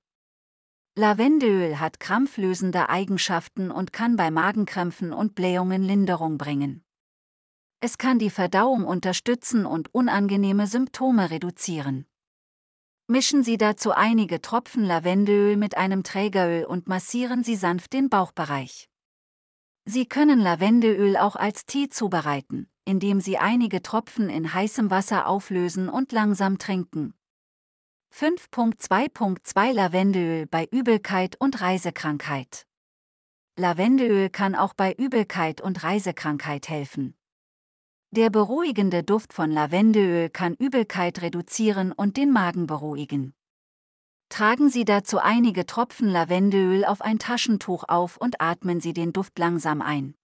Lavendelöl 0.97 1.79
hat 1.79 1.99
krampflösende 1.99 2.89
Eigenschaften 2.89 3.71
und 3.71 3.93
kann 3.93 4.15
bei 4.15 4.31
Magenkrämpfen 4.31 5.13
und 5.13 5.35
Blähungen 5.35 5.83
Linderung 5.83 6.37
bringen. 6.37 6.83
Es 7.79 7.97
kann 7.97 8.19
die 8.19 8.29
Verdauung 8.29 8.83
unterstützen 8.83 9.65
und 9.65 9.93
unangenehme 9.93 10.67
Symptome 10.67 11.29
reduzieren. 11.29 12.05
Mischen 13.07 13.43
Sie 13.43 13.57
dazu 13.57 13.91
einige 13.91 14.41
Tropfen 14.41 14.83
Lavendelöl 14.83 15.57
mit 15.57 15.77
einem 15.77 16.03
Trägeröl 16.03 16.65
und 16.65 16.87
massieren 16.87 17.43
Sie 17.43 17.55
sanft 17.55 17.93
den 17.93 18.09
Bauchbereich. 18.09 18.89
Sie 19.85 20.05
können 20.07 20.39
Lavendelöl 20.39 21.17
auch 21.17 21.35
als 21.35 21.65
Tee 21.65 21.89
zubereiten, 21.89 22.70
indem 22.85 23.21
Sie 23.21 23.37
einige 23.37 23.81
Tropfen 23.81 24.29
in 24.29 24.53
heißem 24.53 24.89
Wasser 24.89 25.27
auflösen 25.27 25.89
und 25.89 26.11
langsam 26.11 26.57
trinken. 26.57 27.13
5.2.2 28.13 29.71
Lavendelöl 29.71 30.45
bei 30.47 30.67
Übelkeit 30.71 31.35
und 31.39 31.61
Reisekrankheit. 31.61 32.65
Lavendelöl 33.57 34.29
kann 34.29 34.55
auch 34.55 34.73
bei 34.73 34.93
Übelkeit 34.93 35.61
und 35.61 35.83
Reisekrankheit 35.83 36.67
helfen. 36.69 37.15
Der 38.11 38.29
beruhigende 38.29 39.03
Duft 39.03 39.31
von 39.31 39.51
Lavendelöl 39.51 40.29
kann 40.29 40.55
Übelkeit 40.55 41.21
reduzieren 41.21 41.93
und 41.93 42.17
den 42.17 42.31
Magen 42.31 42.67
beruhigen. 42.67 43.33
Tragen 44.27 44.69
Sie 44.69 44.83
dazu 44.83 45.19
einige 45.19 45.65
Tropfen 45.65 46.09
Lavendelöl 46.09 46.83
auf 46.83 47.01
ein 47.01 47.19
Taschentuch 47.19 47.85
auf 47.87 48.17
und 48.17 48.41
atmen 48.41 48.81
Sie 48.81 48.93
den 48.93 49.13
Duft 49.13 49.39
langsam 49.39 49.81
ein. 49.81 50.15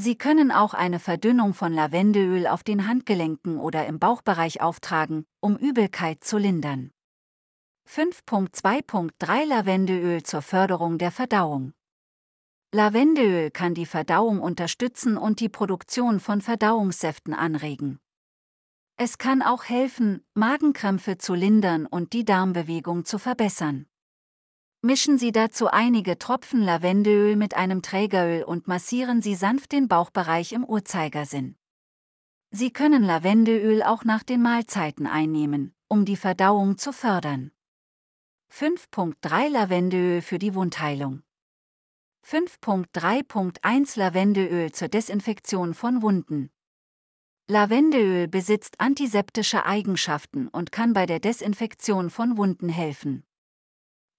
Sie 0.00 0.16
können 0.16 0.52
auch 0.52 0.74
eine 0.74 1.00
Verdünnung 1.00 1.54
von 1.54 1.72
Lavendelöl 1.72 2.46
auf 2.46 2.62
den 2.62 2.86
Handgelenken 2.86 3.58
oder 3.58 3.84
im 3.88 3.98
Bauchbereich 3.98 4.60
auftragen, 4.60 5.26
um 5.40 5.56
Übelkeit 5.56 6.22
zu 6.22 6.38
lindern. 6.38 6.92
5.2.3 7.90 9.44
Lavendelöl 9.44 10.22
zur 10.22 10.42
Förderung 10.42 10.98
der 10.98 11.10
Verdauung. 11.10 11.72
Lavendelöl 12.72 13.50
kann 13.50 13.74
die 13.74 13.86
Verdauung 13.86 14.38
unterstützen 14.38 15.16
und 15.16 15.40
die 15.40 15.48
Produktion 15.48 16.20
von 16.20 16.42
Verdauungssäften 16.42 17.34
anregen. 17.34 17.98
Es 18.96 19.18
kann 19.18 19.42
auch 19.42 19.64
helfen, 19.64 20.24
Magenkrämpfe 20.34 21.18
zu 21.18 21.34
lindern 21.34 21.86
und 21.86 22.12
die 22.12 22.24
Darmbewegung 22.24 23.04
zu 23.04 23.18
verbessern. 23.18 23.86
Mischen 24.80 25.18
Sie 25.18 25.32
dazu 25.32 25.66
einige 25.66 26.18
Tropfen 26.18 26.62
Lavendelöl 26.62 27.34
mit 27.34 27.54
einem 27.54 27.82
Trägeröl 27.82 28.44
und 28.44 28.68
massieren 28.68 29.20
Sie 29.20 29.34
sanft 29.34 29.72
den 29.72 29.88
Bauchbereich 29.88 30.52
im 30.52 30.64
Uhrzeigersinn. 30.64 31.56
Sie 32.52 32.72
können 32.72 33.02
Lavendelöl 33.02 33.82
auch 33.82 34.04
nach 34.04 34.22
den 34.22 34.40
Mahlzeiten 34.40 35.08
einnehmen, 35.08 35.74
um 35.88 36.04
die 36.04 36.16
Verdauung 36.16 36.78
zu 36.78 36.92
fördern. 36.92 37.50
5.3 38.52 39.48
Lavendelöl 39.48 40.22
für 40.22 40.38
die 40.38 40.54
Wundheilung. 40.54 41.22
5.3.1 42.24 43.98
Lavendelöl 43.98 44.70
zur 44.70 44.88
Desinfektion 44.88 45.74
von 45.74 46.02
Wunden. 46.02 46.50
Lavendelöl 47.48 48.28
besitzt 48.28 48.78
antiseptische 48.78 49.66
Eigenschaften 49.66 50.46
und 50.46 50.70
kann 50.70 50.92
bei 50.92 51.04
der 51.06 51.18
Desinfektion 51.18 52.10
von 52.10 52.36
Wunden 52.36 52.68
helfen. 52.68 53.24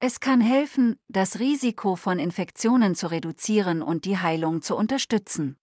Es 0.01 0.21
kann 0.21 0.39
helfen, 0.39 0.97
das 1.09 1.39
Risiko 1.39 1.97
von 1.97 2.19
Infektionen 2.19 2.95
zu 2.95 3.11
reduzieren 3.11 3.81
und 3.81 4.05
die 4.05 4.17
Heilung 4.17 4.61
zu 4.61 4.77
unterstützen. 4.77 5.57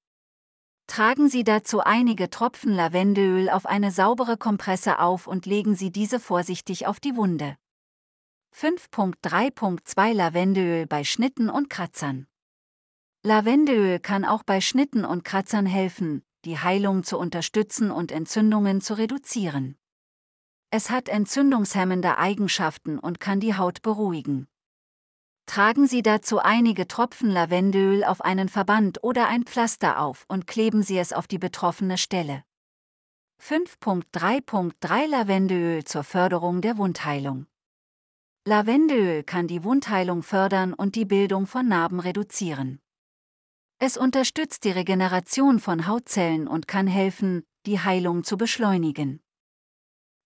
Tragen 0.87 1.30
Sie 1.30 1.43
dazu 1.43 1.80
einige 1.80 2.28
Tropfen 2.28 2.74
Lavendelöl 2.74 3.49
auf 3.49 3.64
eine 3.64 3.91
saubere 3.91 4.37
Kompresse 4.37 4.99
auf 4.99 5.26
und 5.26 5.47
legen 5.47 5.74
Sie 5.74 5.91
diese 5.91 6.20
vorsichtig 6.20 6.87
auf 6.87 7.01
die 7.01 7.16
Wunde. 7.16 7.57
5.3.2 8.55 10.12
Lavendelöl 10.12 10.87
bei 10.87 11.03
Schnitten 11.03 11.49
und 11.49 11.70
Kratzern. 11.70 12.26
Lavendelöl 13.22 14.01
kann 14.01 14.26
auch 14.26 14.43
bei 14.43 14.61
Schnitten 14.61 15.07
und 15.07 15.24
Kratzern 15.24 15.64
helfen, 15.64 16.22
die 16.45 16.59
Heilung 16.59 17.05
zu 17.05 17.18
unterstützen 17.18 17.91
und 17.91 18.12
Entzündungen 18.12 18.82
zu 18.82 18.99
reduzieren. 18.99 19.78
Es 20.70 20.90
hat 20.90 21.08
entzündungshemmende 21.08 22.18
Eigenschaften 22.18 22.98
und 22.98 23.20
kann 23.20 23.40
die 23.40 23.56
Haut 23.56 23.82
beruhigen. 23.82 24.48
Tragen 25.46 25.86
Sie 25.86 26.02
dazu 26.02 26.40
einige 26.40 26.88
Tropfen 26.88 27.30
Lavendelöl 27.30 28.04
auf 28.04 28.20
einen 28.20 28.48
Verband 28.48 29.04
oder 29.04 29.28
ein 29.28 29.44
Pflaster 29.44 30.00
auf 30.00 30.24
und 30.28 30.46
kleben 30.46 30.82
Sie 30.82 30.98
es 30.98 31.12
auf 31.12 31.28
die 31.28 31.38
betroffene 31.38 31.98
Stelle. 31.98 32.42
5.3.3 33.40 35.06
Lavendelöl 35.06 35.84
zur 35.84 36.02
Förderung 36.02 36.62
der 36.62 36.78
Wundheilung. 36.78 37.46
Lavendelöl 38.44 39.22
kann 39.22 39.46
die 39.46 39.62
Wundheilung 39.62 40.22
fördern 40.22 40.72
und 40.72 40.94
die 40.96 41.04
Bildung 41.04 41.46
von 41.46 41.68
Narben 41.68 42.00
reduzieren. 42.00 42.80
Es 43.78 43.96
unterstützt 43.96 44.64
die 44.64 44.70
Regeneration 44.70 45.60
von 45.60 45.86
Hautzellen 45.86 46.48
und 46.48 46.66
kann 46.66 46.86
helfen, 46.86 47.44
die 47.66 47.78
Heilung 47.78 48.24
zu 48.24 48.36
beschleunigen. 48.36 49.20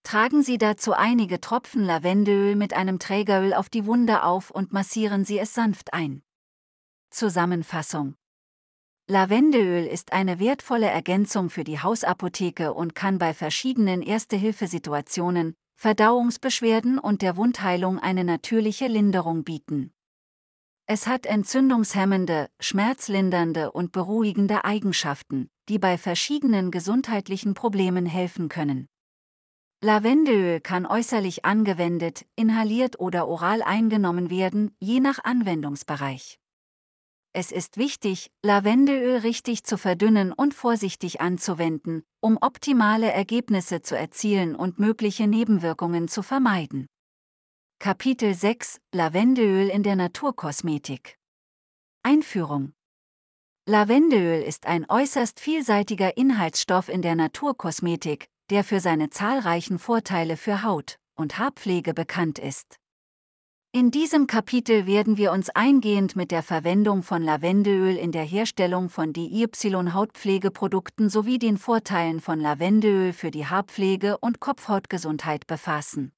Tragen 0.02 0.42
Sie 0.42 0.58
dazu 0.58 0.92
einige 0.92 1.40
Tropfen 1.40 1.84
Lavendelöl 1.84 2.56
mit 2.56 2.74
einem 2.74 2.98
Trägeröl 2.98 3.54
auf 3.54 3.68
die 3.68 3.86
Wunde 3.86 4.22
auf 4.22 4.50
und 4.50 4.72
massieren 4.72 5.24
Sie 5.24 5.38
es 5.38 5.54
sanft 5.54 5.92
ein. 5.92 6.22
Zusammenfassung 7.10 8.14
Lavendelöl 9.08 9.86
ist 9.86 10.12
eine 10.12 10.38
wertvolle 10.38 10.86
Ergänzung 10.86 11.50
für 11.50 11.64
die 11.64 11.80
Hausapotheke 11.80 12.72
und 12.72 12.94
kann 12.94 13.18
bei 13.18 13.34
verschiedenen 13.34 14.02
Erste-Hilfe-Situationen, 14.02 15.54
Verdauungsbeschwerden 15.74 16.98
und 16.98 17.22
der 17.22 17.36
Wundheilung 17.36 17.98
eine 17.98 18.22
natürliche 18.22 18.86
Linderung 18.86 19.42
bieten. 19.42 19.92
Es 20.86 21.06
hat 21.06 21.26
entzündungshemmende, 21.26 22.48
schmerzlindernde 22.60 23.72
und 23.72 23.92
beruhigende 23.92 24.64
Eigenschaften, 24.64 25.48
die 25.68 25.78
bei 25.78 25.98
verschiedenen 25.98 26.70
gesundheitlichen 26.70 27.54
Problemen 27.54 28.06
helfen 28.06 28.48
können. 28.48 28.88
Lavendelöl 29.82 30.60
kann 30.60 30.84
äußerlich 30.84 31.46
angewendet, 31.46 32.26
inhaliert 32.36 33.00
oder 33.00 33.26
oral 33.26 33.62
eingenommen 33.62 34.28
werden, 34.28 34.76
je 34.78 35.00
nach 35.00 35.24
Anwendungsbereich. 35.24 36.38
Es 37.32 37.50
ist 37.50 37.78
wichtig, 37.78 38.30
Lavendelöl 38.42 39.18
richtig 39.20 39.64
zu 39.64 39.78
verdünnen 39.78 40.32
und 40.32 40.52
vorsichtig 40.52 41.22
anzuwenden, 41.22 42.02
um 42.20 42.36
optimale 42.42 43.10
Ergebnisse 43.10 43.80
zu 43.80 43.96
erzielen 43.96 44.54
und 44.54 44.78
mögliche 44.78 45.26
Nebenwirkungen 45.26 46.08
zu 46.08 46.22
vermeiden. 46.22 46.86
Kapitel 47.78 48.34
6 48.34 48.80
Lavendelöl 48.92 49.70
in 49.70 49.82
der 49.82 49.96
Naturkosmetik 49.96 51.16
Einführung 52.02 52.74
Lavendelöl 53.66 54.42
ist 54.42 54.66
ein 54.66 54.84
äußerst 54.90 55.40
vielseitiger 55.40 56.18
Inhaltsstoff 56.18 56.90
in 56.90 57.00
der 57.00 57.14
Naturkosmetik, 57.14 58.28
der 58.50 58.64
für 58.64 58.80
seine 58.80 59.10
zahlreichen 59.10 59.78
Vorteile 59.78 60.36
für 60.36 60.62
Haut 60.62 60.98
und 61.14 61.38
Haarpflege 61.38 61.94
bekannt 61.94 62.38
ist. 62.38 62.76
In 63.72 63.92
diesem 63.92 64.26
Kapitel 64.26 64.86
werden 64.86 65.16
wir 65.16 65.30
uns 65.30 65.48
eingehend 65.50 66.16
mit 66.16 66.32
der 66.32 66.42
Verwendung 66.42 67.04
von 67.04 67.22
Lavendelöl 67.22 67.96
in 67.96 68.10
der 68.10 68.24
Herstellung 68.24 68.88
von 68.88 69.12
DIY-Hautpflegeprodukten 69.12 71.08
sowie 71.08 71.38
den 71.38 71.56
Vorteilen 71.56 72.20
von 72.20 72.40
Lavendelöl 72.40 73.12
für 73.12 73.30
die 73.30 73.46
Haarpflege 73.46 74.18
und 74.18 74.40
Kopfhautgesundheit 74.40 75.46
befassen. 75.46 76.10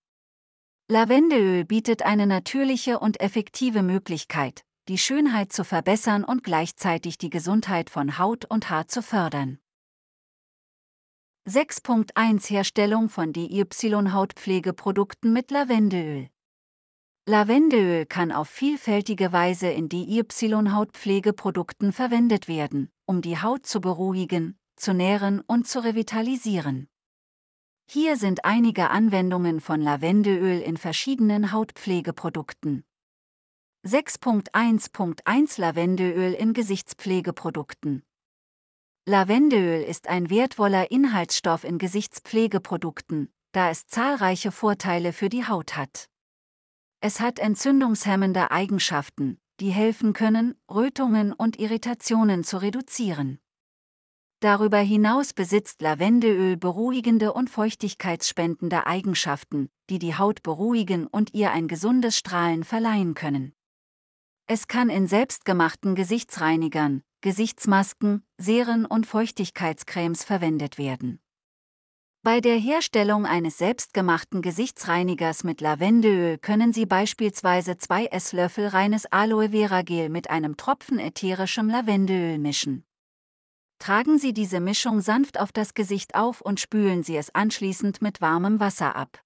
Lavendelöl 0.89 1.67
bietet 1.67 2.03
eine 2.03 2.27
natürliche 2.27 2.99
und 2.99 3.21
effektive 3.21 3.83
Möglichkeit, 3.83 4.65
die 4.89 4.97
Schönheit 4.97 5.53
zu 5.53 5.63
verbessern 5.63 6.25
und 6.25 6.45
gleichzeitig 6.45 7.19
die 7.19 7.31
Gesundheit 7.31 7.91
von 7.91 8.17
Haut 8.19 8.47
und 8.47 8.71
Haar 8.71 8.89
zu 8.89 9.03
fördern. 9.03 9.59
6.1 11.49 12.51
Herstellung 12.51 13.09
von 13.09 13.33
DIY-Hautpflegeprodukten 13.33 15.33
mit 15.33 15.51
Lavendelöl. 15.51 16.29
Lavendelöl 17.27 18.07
kann 18.07 18.31
auf 18.31 18.49
vielfältige 18.49 19.33
Weise 19.33 19.67
in 19.69 19.89
DIY-Hautpflegeprodukten 19.89 21.93
verwendet 21.93 22.47
werden, 22.47 22.93
um 23.07 23.23
die 23.23 23.43
Haut 23.43 23.67
zu 23.67 23.81
beruhigen, 23.81 24.57
zu 24.77 24.95
nähren 24.95 25.41
und 25.41 25.67
zu 25.67 25.83
revitalisieren. 25.83 26.87
Hier 27.91 28.17
sind 28.17 28.45
einige 28.45 28.91
Anwendungen 28.91 29.61
von 29.61 29.81
Lavendelöl 29.81 30.61
in 30.61 30.77
verschiedenen 30.77 31.51
Hautpflegeprodukten. 31.51 32.85
6.1.1 33.85 35.61
Lavendelöl 35.61 36.35
in 36.35 36.53
Gesichtspflegeprodukten. 36.53 38.05
Lavendelöl 39.05 39.83
ist 39.83 40.07
ein 40.09 40.31
wertvoller 40.31 40.93
Inhaltsstoff 40.93 41.65
in 41.65 41.79
Gesichtspflegeprodukten, 41.79 43.33
da 43.51 43.69
es 43.69 43.89
zahlreiche 43.89 44.53
Vorteile 44.53 45.13
für 45.13 45.29
die 45.29 45.45
Haut 45.45 45.77
hat. 45.77 46.09
Es 47.01 47.19
hat 47.19 47.41
entzündungshemmende 47.41 48.53
Eigenschaften, 48.53 49.41
die 49.59 49.71
helfen 49.71 50.13
können, 50.13 50.55
Rötungen 50.71 51.33
und 51.33 51.59
Irritationen 51.59 52.45
zu 52.45 52.59
reduzieren. 52.59 53.41
Darüber 54.39 54.79
hinaus 54.79 55.33
besitzt 55.33 55.83
Lavendelöl 55.83 56.57
beruhigende 56.57 57.33
und 57.33 57.51
feuchtigkeitsspendende 57.51 58.87
Eigenschaften, 58.87 59.69
die 59.91 59.99
die 59.99 60.17
Haut 60.17 60.45
beruhigen 60.45 61.09
und 61.09 61.35
ihr 61.35 61.51
ein 61.51 61.67
gesundes 61.67 62.17
Strahlen 62.17 62.63
verleihen 62.63 63.15
können. 63.15 63.53
Es 64.47 64.69
kann 64.69 64.91
in 64.91 65.09
selbstgemachten 65.09 65.97
Gesichtsreinigern, 65.97 67.03
Gesichtsmasken, 67.23 68.25
Seren 68.37 68.85
und 68.85 69.07
Feuchtigkeitscremes 69.07 70.25
verwendet 70.25 70.77
werden. 70.77 71.21
Bei 72.25 72.41
der 72.41 72.57
Herstellung 72.57 73.27
eines 73.27 73.59
selbstgemachten 73.59 74.43
Gesichtsreinigers 74.43 75.43
mit 75.43 75.61
Lavendelöl 75.61 76.39
können 76.39 76.73
Sie 76.73 76.85
beispielsweise 76.85 77.79
zwei 77.79 78.07
Esslöffel 78.07 78.67
reines 78.67 79.07
Aloe 79.07 79.51
Vera 79.51 79.83
Gel 79.83 80.09
mit 80.09 80.31
einem 80.31 80.57
Tropfen 80.57 80.99
ätherischem 80.99 81.69
Lavendelöl 81.69 82.39
mischen. 82.39 82.85
Tragen 83.81 84.19
Sie 84.19 84.33
diese 84.33 84.61
Mischung 84.61 85.01
sanft 85.01 85.41
auf 85.41 85.51
das 85.51 85.75
Gesicht 85.75 86.15
auf 86.15 86.41
und 86.41 86.61
spülen 86.61 87.03
Sie 87.03 87.17
es 87.17 87.35
anschließend 87.35 88.03
mit 88.03 88.21
warmem 88.21 88.61
Wasser 88.61 88.95
ab. 88.95 89.21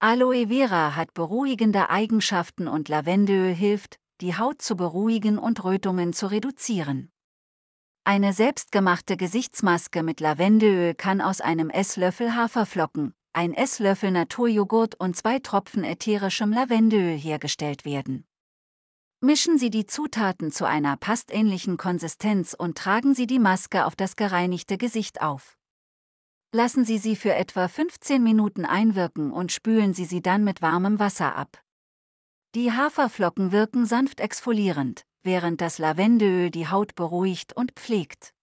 Aloe 0.00 0.48
Vera 0.48 0.96
hat 0.96 1.14
beruhigende 1.14 1.90
Eigenschaften 1.90 2.66
und 2.66 2.88
Lavendelöl 2.88 3.54
hilft, 3.54 3.99
die 4.20 4.36
Haut 4.36 4.62
zu 4.62 4.76
beruhigen 4.76 5.38
und 5.38 5.64
Rötungen 5.64 6.12
zu 6.12 6.30
reduzieren. 6.30 7.10
Eine 8.04 8.32
selbstgemachte 8.32 9.16
Gesichtsmaske 9.16 10.02
mit 10.02 10.20
Lavendelöl 10.20 10.94
kann 10.94 11.20
aus 11.20 11.40
einem 11.40 11.70
Esslöffel 11.70 12.34
Haferflocken, 12.34 13.14
ein 13.32 13.54
Esslöffel 13.54 14.10
Naturjoghurt 14.10 14.94
und 14.98 15.16
zwei 15.16 15.38
Tropfen 15.38 15.84
ätherischem 15.84 16.52
Lavendelöl 16.52 17.16
hergestellt 17.16 17.84
werden. 17.84 18.24
Mischen 19.20 19.58
Sie 19.58 19.68
die 19.68 19.84
Zutaten 19.84 20.50
zu 20.50 20.64
einer 20.64 20.96
pastähnlichen 20.96 21.76
Konsistenz 21.76 22.54
und 22.54 22.78
tragen 22.78 23.14
Sie 23.14 23.26
die 23.26 23.38
Maske 23.38 23.84
auf 23.84 23.94
das 23.94 24.16
gereinigte 24.16 24.78
Gesicht 24.78 25.20
auf. 25.20 25.58
Lassen 26.52 26.84
Sie 26.84 26.98
sie 26.98 27.14
für 27.14 27.34
etwa 27.34 27.68
15 27.68 28.22
Minuten 28.22 28.64
einwirken 28.64 29.30
und 29.30 29.52
spülen 29.52 29.94
Sie 29.94 30.06
sie 30.06 30.22
dann 30.22 30.42
mit 30.42 30.62
warmem 30.62 30.98
Wasser 30.98 31.36
ab. 31.36 31.62
Die 32.56 32.72
Haferflocken 32.72 33.52
wirken 33.52 33.86
sanft 33.86 34.18
exfolierend, 34.18 35.04
während 35.22 35.60
das 35.60 35.78
Lavendelöl 35.78 36.50
die 36.50 36.66
Haut 36.66 36.96
beruhigt 36.96 37.56
und 37.56 37.70
pflegt. 37.72 38.34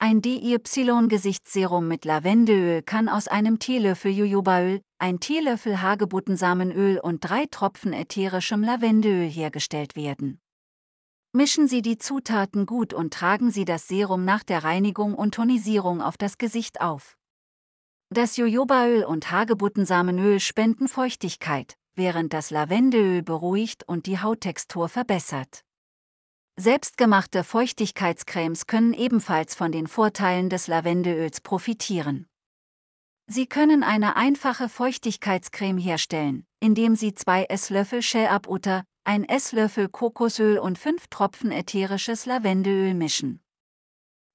Ein 0.00 0.20
DIY-Gesichtsserum 0.20 1.86
mit 1.86 2.04
Lavendelöl 2.04 2.82
kann 2.82 3.08
aus 3.08 3.28
einem 3.28 3.60
Teelöffel 3.60 4.10
Jojobaöl, 4.10 4.80
ein 4.98 5.20
Teelöffel 5.20 5.80
Hagebuttensamenöl 5.80 6.98
und 6.98 7.20
drei 7.20 7.46
Tropfen 7.46 7.92
ätherischem 7.92 8.64
Lavendelöl 8.64 9.30
hergestellt 9.30 9.94
werden. 9.94 10.40
Mischen 11.32 11.68
Sie 11.68 11.80
die 11.80 11.98
Zutaten 11.98 12.66
gut 12.66 12.92
und 12.92 13.14
tragen 13.14 13.52
Sie 13.52 13.64
das 13.64 13.86
Serum 13.86 14.24
nach 14.24 14.42
der 14.42 14.64
Reinigung 14.64 15.14
und 15.14 15.34
Tonisierung 15.36 16.02
auf 16.02 16.16
das 16.16 16.38
Gesicht 16.38 16.80
auf. 16.80 17.16
Das 18.10 18.36
Jojobaöl 18.36 19.04
und 19.04 19.30
Hagebuttensamenöl 19.30 20.40
spenden 20.40 20.88
Feuchtigkeit, 20.88 21.78
während 21.94 22.32
das 22.32 22.50
Lavendelöl 22.50 23.22
beruhigt 23.22 23.86
und 23.86 24.06
die 24.06 24.18
Hauttextur 24.18 24.88
verbessert. 24.88 25.64
Selbstgemachte 26.58 27.44
Feuchtigkeitscremes 27.44 28.66
können 28.66 28.92
ebenfalls 28.92 29.54
von 29.54 29.72
den 29.72 29.86
Vorteilen 29.86 30.50
des 30.50 30.66
Lavendelöls 30.66 31.40
profitieren. 31.40 32.26
Sie 33.26 33.46
können 33.46 33.82
eine 33.82 34.16
einfache 34.16 34.68
Feuchtigkeitscreme 34.68 35.78
herstellen, 35.78 36.44
indem 36.60 36.96
Sie 36.96 37.14
zwei 37.14 37.44
Esslöffel 37.44 38.02
Shea-Butter, 38.02 38.84
ein 39.04 39.24
Esslöffel 39.24 39.88
Kokosöl 39.88 40.58
und 40.58 40.78
fünf 40.78 41.08
Tropfen 41.08 41.50
ätherisches 41.50 42.26
Lavendelöl 42.26 42.94
mischen. 42.94 43.40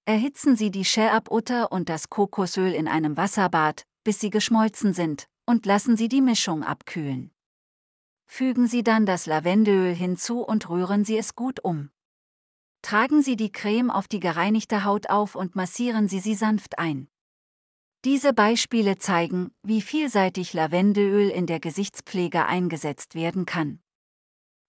Erhitzen 0.05 0.55
Sie 0.55 0.71
die 0.71 0.85
Shea-Butter 0.85 1.71
und 1.71 1.89
das 1.89 2.09
Kokosöl 2.09 2.73
in 2.73 2.87
einem 2.87 3.17
Wasserbad, 3.17 3.83
bis 4.03 4.19
sie 4.19 4.29
geschmolzen 4.29 4.93
sind, 4.93 5.27
und 5.45 5.65
lassen 5.65 5.97
Sie 5.97 6.07
die 6.07 6.21
Mischung 6.21 6.63
abkühlen. 6.63 7.31
Fügen 8.28 8.67
Sie 8.67 8.84
dann 8.84 9.05
das 9.05 9.25
Lavendelöl 9.25 9.95
hinzu 9.95 10.41
und 10.41 10.69
rühren 10.69 11.05
Sie 11.05 11.17
es 11.17 11.36
gut 11.36 11.63
um. 11.63 11.89
Tragen 12.82 13.21
Sie 13.21 13.36
die 13.36 13.51
Creme 13.51 13.89
auf 13.89 14.07
die 14.07 14.19
gereinigte 14.19 14.84
Haut 14.84 15.09
auf 15.09 15.36
und 15.36 15.55
massieren 15.55 16.07
Sie 16.07 16.19
sie 16.19 16.36
sanft 16.36 16.78
ein. 16.78 17.09
Diese 18.05 18.34
Beispiele 18.34 18.97
zeigen, 18.97 19.51
wie 19.63 19.82
vielseitig 19.82 20.53
Lavendelöl 20.53 21.30
in 21.30 21.47
der 21.47 21.59
Gesichtspflege 21.59 22.45
eingesetzt 22.45 23.15
werden 23.15 23.45
kann. 23.45 23.82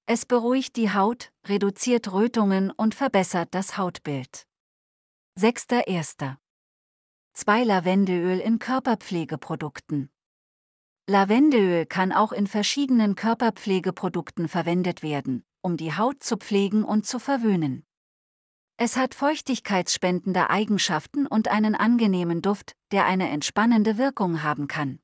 Es 0.07 0.25
beruhigt 0.25 0.77
die 0.77 0.93
Haut, 0.93 1.31
reduziert 1.47 2.11
Rötungen 2.13 2.71
und 2.71 2.95
verbessert 2.95 3.49
das 3.53 3.77
Hautbild. 3.77 4.47
6.1. 5.39 6.37
2 7.35 7.65
Lavendelöl 7.65 8.41
in 8.41 8.59
Körperpflegeprodukten. 8.59 10.11
Lavendelöl 11.11 11.87
kann 11.87 12.13
auch 12.13 12.33
in 12.33 12.47
verschiedenen 12.47 13.15
Körperpflegeprodukten 13.15 14.47
verwendet 14.47 15.03
werden, 15.03 15.43
um 15.63 15.79
die 15.79 15.97
Haut 15.97 16.23
zu 16.23 16.37
pflegen 16.37 16.85
und 16.85 17.07
zu 17.07 17.19
verwöhnen. 17.19 17.87
Es 18.77 18.99
hat 18.99 19.15
feuchtigkeitsspendende 19.15 20.51
Eigenschaften 20.51 21.27
und 21.27 21.49
einen 21.49 21.75
angenehmen 21.75 22.43
Duft, 22.43 22.73
der 22.93 23.07
eine 23.07 23.31
entspannende 23.31 23.97
Wirkung 23.97 24.43
haben 24.43 24.69
kann. 24.69 24.99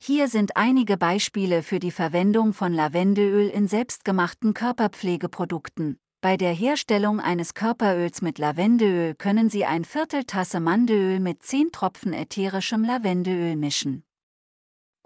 Hier 0.00 0.28
sind 0.28 0.56
einige 0.56 0.96
Beispiele 0.96 1.64
für 1.64 1.80
die 1.80 1.90
Verwendung 1.90 2.52
von 2.52 2.72
Lavendelöl 2.72 3.48
in 3.48 3.66
selbstgemachten 3.66 4.54
Körperpflegeprodukten. 4.54 5.98
Bei 6.20 6.36
der 6.36 6.52
Herstellung 6.52 7.18
eines 7.18 7.54
Körperöls 7.54 8.22
mit 8.22 8.38
Lavendelöl 8.38 9.16
können 9.16 9.50
Sie 9.50 9.64
ein 9.64 9.84
Viertel 9.84 10.22
Tasse 10.22 10.60
Mandelöl 10.60 11.18
mit 11.18 11.42
10 11.42 11.72
Tropfen 11.72 12.12
ätherischem 12.12 12.84
Lavendelöl 12.84 13.56
mischen. 13.56 14.04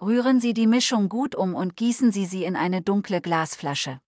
Rühren 0.01 0.41
Sie 0.41 0.53
die 0.53 0.67
Mischung 0.67 1.07
gut 1.07 1.35
um 1.35 1.55
und 1.55 1.77
gießen 1.77 2.11
Sie 2.11 2.25
sie 2.25 2.43
in 2.43 2.57
eine 2.57 2.81
dunkle 2.81 3.21
Glasflasche. 3.21 4.01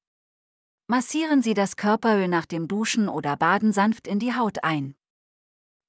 Massieren 0.87 1.41
Sie 1.41 1.53
das 1.53 1.77
Körperöl 1.77 2.27
nach 2.27 2.45
dem 2.45 2.67
Duschen 2.67 3.07
oder 3.07 3.37
Baden 3.37 3.71
sanft 3.71 4.05
in 4.05 4.19
die 4.19 4.35
Haut 4.35 4.63
ein. 4.65 4.95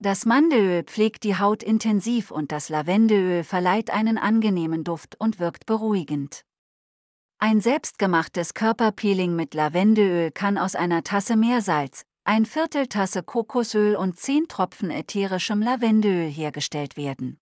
Das 0.00 0.24
Mandelöl 0.24 0.84
pflegt 0.84 1.24
die 1.24 1.36
Haut 1.36 1.64
intensiv 1.64 2.30
und 2.30 2.52
das 2.52 2.68
Lavendelöl 2.68 3.42
verleiht 3.42 3.90
einen 3.90 4.18
angenehmen 4.18 4.84
Duft 4.84 5.16
und 5.18 5.40
wirkt 5.40 5.66
beruhigend. 5.66 6.44
Ein 7.40 7.60
selbstgemachtes 7.60 8.54
Körperpeeling 8.54 9.34
mit 9.34 9.54
Lavendelöl 9.54 10.30
kann 10.30 10.58
aus 10.58 10.76
einer 10.76 11.02
Tasse 11.02 11.36
Meersalz, 11.36 12.04
ein 12.22 12.46
Viertel 12.46 12.86
Tasse 12.86 13.24
Kokosöl 13.24 13.96
und 13.96 14.16
10 14.16 14.46
Tropfen 14.46 14.92
ätherischem 14.92 15.60
Lavendelöl 15.60 16.30
hergestellt 16.30 16.96
werden. 16.96 17.40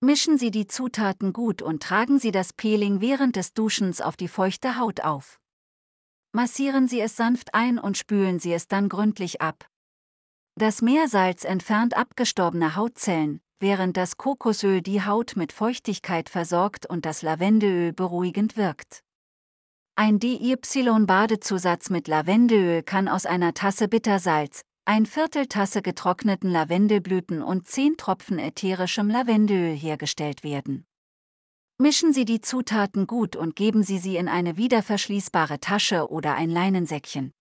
Mischen 0.00 0.36
Sie 0.36 0.50
die 0.50 0.66
Zutaten 0.66 1.32
gut 1.32 1.62
und 1.62 1.82
tragen 1.82 2.18
Sie 2.18 2.30
das 2.30 2.52
Peeling 2.52 3.00
während 3.00 3.34
des 3.34 3.54
Duschens 3.54 4.02
auf 4.02 4.16
die 4.16 4.28
feuchte 4.28 4.78
Haut 4.78 5.00
auf. 5.00 5.40
Massieren 6.32 6.86
Sie 6.86 7.00
es 7.00 7.16
sanft 7.16 7.54
ein 7.54 7.78
und 7.78 7.96
spülen 7.96 8.38
Sie 8.38 8.52
es 8.52 8.68
dann 8.68 8.90
gründlich 8.90 9.40
ab. 9.40 9.66
Das 10.54 10.82
Meersalz 10.82 11.44
entfernt 11.44 11.96
abgestorbene 11.96 12.76
Hautzellen, 12.76 13.40
während 13.58 13.96
das 13.96 14.18
Kokosöl 14.18 14.82
die 14.82 15.02
Haut 15.02 15.34
mit 15.34 15.52
Feuchtigkeit 15.52 16.28
versorgt 16.28 16.84
und 16.84 17.06
das 17.06 17.22
Lavendelöl 17.22 17.94
beruhigend 17.94 18.58
wirkt. 18.58 19.02
Ein 19.94 20.18
DY-Badezusatz 20.18 21.88
mit 21.88 22.06
Lavendelöl 22.06 22.82
kann 22.82 23.08
aus 23.08 23.24
einer 23.24 23.54
Tasse 23.54 23.88
Bittersalz, 23.88 24.60
ein 24.88 25.04
Viertel 25.04 25.46
Tasse 25.46 25.82
getrockneten 25.82 26.48
Lavendelblüten 26.48 27.42
und 27.42 27.66
10 27.66 27.96
Tropfen 27.96 28.38
ätherischem 28.38 29.10
Lavendelöl 29.10 29.74
hergestellt 29.74 30.44
werden. 30.44 30.86
Mischen 31.78 32.12
Sie 32.12 32.24
die 32.24 32.40
Zutaten 32.40 33.08
gut 33.08 33.34
und 33.34 33.56
geben 33.56 33.82
Sie 33.82 33.98
sie 33.98 34.16
in 34.16 34.28
eine 34.28 34.56
wiederverschließbare 34.56 35.58
Tasche 35.58 36.08
oder 36.08 36.36
ein 36.36 36.50
Leinensäckchen. 36.50 37.32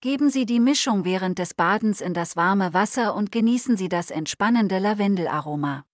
Geben 0.00 0.30
Sie 0.30 0.46
die 0.46 0.60
Mischung 0.60 1.04
während 1.04 1.40
des 1.40 1.54
Badens 1.54 2.00
in 2.00 2.14
das 2.14 2.36
warme 2.36 2.72
Wasser 2.72 3.16
und 3.16 3.32
genießen 3.32 3.76
Sie 3.76 3.88
das 3.88 4.12
entspannende 4.12 4.78
Lavendelaroma. 4.78 5.84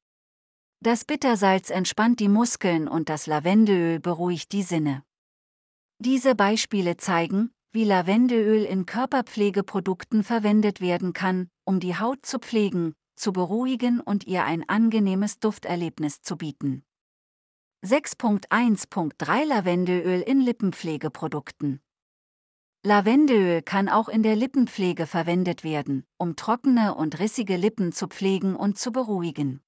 Das 0.80 1.06
Bittersalz 1.06 1.70
entspannt 1.70 2.20
die 2.20 2.28
Muskeln 2.28 2.88
und 2.88 3.08
das 3.08 3.26
Lavendelöl 3.26 4.00
beruhigt 4.00 4.52
die 4.52 4.62
Sinne. 4.62 5.02
Diese 5.98 6.34
Beispiele 6.34 6.98
zeigen, 6.98 7.52
wie 7.72 7.84
Lavendelöl 7.84 8.64
in 8.64 8.86
Körperpflegeprodukten 8.86 10.24
verwendet 10.24 10.80
werden 10.80 11.12
kann, 11.12 11.48
um 11.64 11.80
die 11.80 11.96
Haut 11.96 12.24
zu 12.24 12.38
pflegen, 12.38 12.94
zu 13.16 13.32
beruhigen 13.32 14.00
und 14.00 14.26
ihr 14.26 14.44
ein 14.44 14.68
angenehmes 14.68 15.38
Dufterlebnis 15.38 16.22
zu 16.22 16.36
bieten. 16.36 16.82
6.1.3 17.84 19.44
Lavendelöl 19.44 20.20
in 20.22 20.40
Lippenpflegeprodukten. 20.40 21.80
Lavendelöl 22.84 23.62
kann 23.62 23.88
auch 23.88 24.08
in 24.08 24.22
der 24.22 24.36
Lippenpflege 24.36 25.06
verwendet 25.06 25.64
werden, 25.64 26.04
um 26.16 26.36
trockene 26.36 26.94
und 26.94 27.18
rissige 27.18 27.56
Lippen 27.56 27.92
zu 27.92 28.06
pflegen 28.06 28.56
und 28.56 28.78
zu 28.78 28.92
beruhigen. 28.92 29.60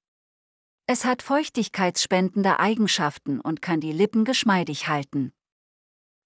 Es 0.86 1.05
hat 1.05 1.22
feuchtigkeitsspendende 1.22 2.59
Eigenschaften 2.59 3.40
und 3.40 3.62
kann 3.62 3.80
die 3.80 3.92
Lippen 3.92 4.24
geschmeidig 4.24 4.88
halten. 4.88 5.32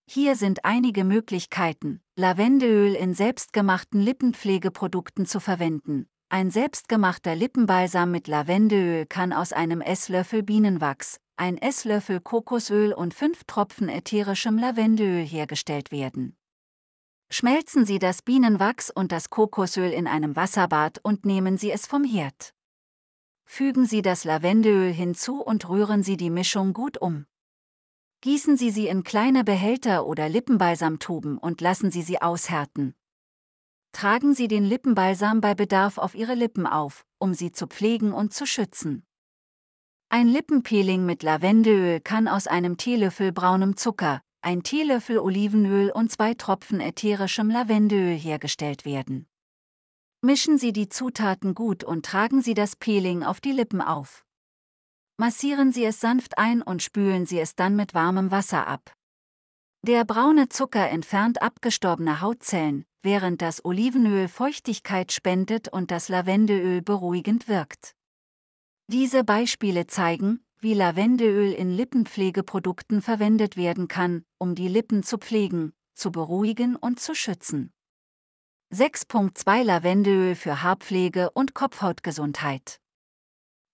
Hier 0.07 0.37
sind 0.37 0.65
einige 0.65 1.03
Möglichkeiten, 1.03 2.01
Lavendelöl 2.17 2.95
in 2.95 3.15
selbstgemachten 3.15 4.01
Lippenpflegeprodukten 4.01 5.25
zu 5.25 5.41
verwenden. 5.41 6.07
Ein 6.29 6.51
selbstgemachter 6.51 7.35
Lippenbalsam 7.35 8.11
mit 8.11 8.29
Lavendelöl 8.29 9.07
kann 9.07 9.33
aus 9.33 9.53
einem 9.53 9.81
Esslöffel 9.81 10.43
Bienenwachs, 10.43 11.21
ein 11.37 11.57
Esslöffel 11.57 12.21
Kokosöl 12.21 12.93
und 12.93 13.15
fünf 13.15 13.45
Tropfen 13.45 13.89
ätherischem 13.89 14.59
Lavendelöl 14.59 15.25
hergestellt 15.25 15.91
werden. 15.91 16.37
Schmelzen 17.31 17.87
Sie 17.87 17.99
das 17.99 18.23
Bienenwachs 18.23 18.91
und 18.91 19.11
das 19.11 19.31
Kokosöl 19.31 19.91
in 19.91 20.07
einem 20.07 20.37
Wasserbad 20.37 21.01
und 21.03 21.25
nehmen 21.25 21.57
Sie 21.57 21.71
es 21.71 21.87
vom 21.87 22.05
Herd. 22.05 22.55
Fügen 23.47 23.87
Sie 23.87 24.03
das 24.03 24.25
Lavendelöl 24.25 24.93
hinzu 24.93 25.41
und 25.41 25.69
rühren 25.69 26.03
Sie 26.03 26.17
die 26.17 26.31
Mischung 26.31 26.75
gut 26.75 26.99
um. 26.99 27.27
Gießen 28.25 28.57
Sie 28.57 28.71
sie 28.71 28.87
in 28.87 29.03
kleine 29.05 29.45
Behälter 29.45 30.07
oder 30.07 30.31
Lippenbalsamtuben 30.31 31.37
und 31.37 31.61
lassen 31.61 31.91
Sie 31.91 32.01
sie 32.01 32.23
aushärten. 32.23 32.95
Tragen 33.93 34.33
Sie 34.33 34.49
den 34.49 34.65
Lippenbalsam 34.65 35.43
bei 35.43 35.55
Bedarf 35.55 35.99
auf 35.99 36.15
Ihre 36.15 36.35
Lippen 36.35 36.67
auf, 36.67 37.05
um 37.19 37.35
sie 37.35 37.53
zu 37.53 37.67
pflegen 37.67 38.15
und 38.15 38.33
zu 38.33 38.47
schützen. 38.47 39.05
Ein 40.09 40.29
Lippenpeeling 40.29 41.05
mit 41.05 41.23
Lavendelöl 41.23 42.01
kann 42.01 42.27
aus 42.27 42.47
einem 42.47 42.79
Teelöffel 42.79 43.31
braunem 43.31 43.77
Zucker, 43.77 44.23
ein 44.41 44.63
Teelöffel 44.63 45.19
Olivenöl 45.19 45.91
und 45.91 46.11
zwei 46.11 46.33
Tropfen 46.33 46.81
ätherischem 46.81 47.51
Lavendelöl 47.51 48.17
hergestellt 48.17 48.87
werden. 48.87 49.27
Mischen 50.23 50.57
Sie 50.57 50.73
die 50.73 50.89
Zutaten 50.89 51.55
gut 51.55 51.85
und 51.85 52.07
tragen 52.07 52.41
Sie 52.41 52.55
das 52.55 52.75
Peeling 52.75 53.23
auf 53.23 53.43
die 53.43 53.53
Lippen 53.53 53.83
auf. 53.83 54.24
Massieren 55.17 55.71
Sie 55.71 55.85
es 55.85 56.01
sanft 56.01 56.39
ein 56.39 56.61
und 56.61 56.83
spülen 56.83 57.25
Sie 57.25 57.39
es 57.39 57.55
dann 57.55 57.77
mit 57.77 57.95
warmem 57.95 58.33
Wasser 58.33 58.67
ab. 58.67 58.93
Der 59.83 60.05
braune 60.05 60.49
Zucker 60.49 60.89
entfernt 60.89 61.41
abgestorbene 61.41 62.21
Hautzellen, 62.21 62.85
während 63.03 63.41
das 63.41 63.65
Olivenöl 63.65 64.29
Feuchtigkeit 64.29 65.13
spendet 65.13 65.69
und 65.69 65.91
das 65.91 66.09
Lavendelöl 66.09 66.83
beruhigend 66.83 67.47
wirkt. 67.47 67.95
Diese 68.89 69.23
Beispiele 69.23 69.87
zeigen, 69.87 70.45
wie 70.59 70.75
Lavendelöl 70.75 71.53
in 71.53 71.71
Lippenpflegeprodukten 71.71 73.03
verwendet 73.03 73.57
werden 73.57 73.87
kann, 73.87 74.25
um 74.39 74.55
die 74.55 74.69
Lippen 74.69 75.03
zu 75.03 75.19
pflegen, 75.19 75.75
zu 75.95 76.11
beruhigen 76.11 76.75
und 76.75 76.99
zu 76.99 77.15
schützen. 77.15 77.71
6.2 78.73 79.63
Lavendelöl 79.63 80.35
für 80.35 80.63
Haarpflege 80.63 81.31
und 81.31 81.55
Kopfhautgesundheit. 81.55 82.81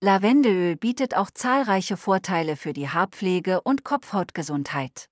Lavendelöl 0.03 0.77
bietet 0.77 1.15
auch 1.15 1.31
zahlreiche 1.31 1.99
Vorteile 1.99 2.57
für 2.57 2.73
die 2.73 2.89
Haarpflege 2.89 3.61
und 3.61 3.85
Kopfhautgesundheit. 3.85 5.11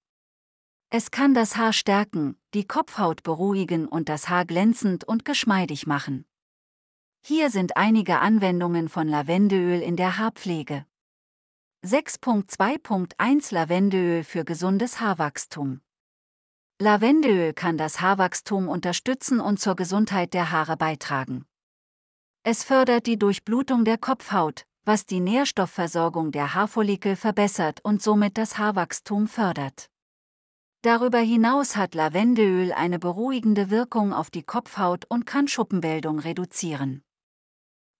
Es 0.89 1.11
kann 1.11 1.35
das 1.35 1.59
Haar 1.59 1.75
stärken, 1.75 2.41
die 2.55 2.67
Kopfhaut 2.67 3.23
beruhigen 3.23 3.87
und 3.87 4.09
das 4.09 4.31
Haar 4.31 4.47
glänzend 4.47 5.05
und 5.05 5.27
geschmeidig 5.27 5.87
machen. 5.87 6.25
Hier 7.21 7.51
sind 7.51 7.77
einige 7.77 8.21
Anwendungen 8.21 8.89
von 8.89 9.09
Lavendelöl 9.09 9.83
in 9.83 9.97
der 9.97 10.17
Haarpflege. 10.17 10.87
6.2.1 11.85 13.53
Lavendelöl 13.53 14.25
für 14.25 14.47
gesundes 14.47 15.01
Haarwachstum. 15.01 15.83
Lavendelöl 16.81 17.53
kann 17.53 17.77
das 17.77 18.01
Haarwachstum 18.01 18.69
unterstützen 18.69 19.39
und 19.39 19.61
zur 19.61 19.77
Gesundheit 19.77 20.33
der 20.33 20.51
Haare 20.51 20.79
beitragen. 20.79 21.45
Es 22.43 22.65
fördert 22.65 23.07
die 23.07 23.19
Durchblutung 23.19 23.85
der 23.85 23.99
Kopfhaut, 23.99 24.65
was 24.89 25.05
die 25.05 25.21
Nährstoffversorgung 25.21 26.33
der 26.33 26.55
Haarfollikel 26.55 27.15
verbessert 27.15 27.81
und 27.85 28.01
somit 28.01 28.39
das 28.39 28.57
Haarwachstum 28.57 29.29
fördert. 29.29 29.91
Darüber 30.81 31.19
hinaus 31.19 31.77
hat 31.77 31.95
Lavendelöl 31.95 32.73
eine 32.73 32.99
beruhigende 32.99 33.69
Wirkung 33.69 34.15
auf 34.15 34.31
die 34.31 34.45
Kopfhaut 34.45 35.05
und 35.11 35.27
kann 35.27 35.47
Schuppenbildung 35.47 36.21
reduzieren. 36.21 37.03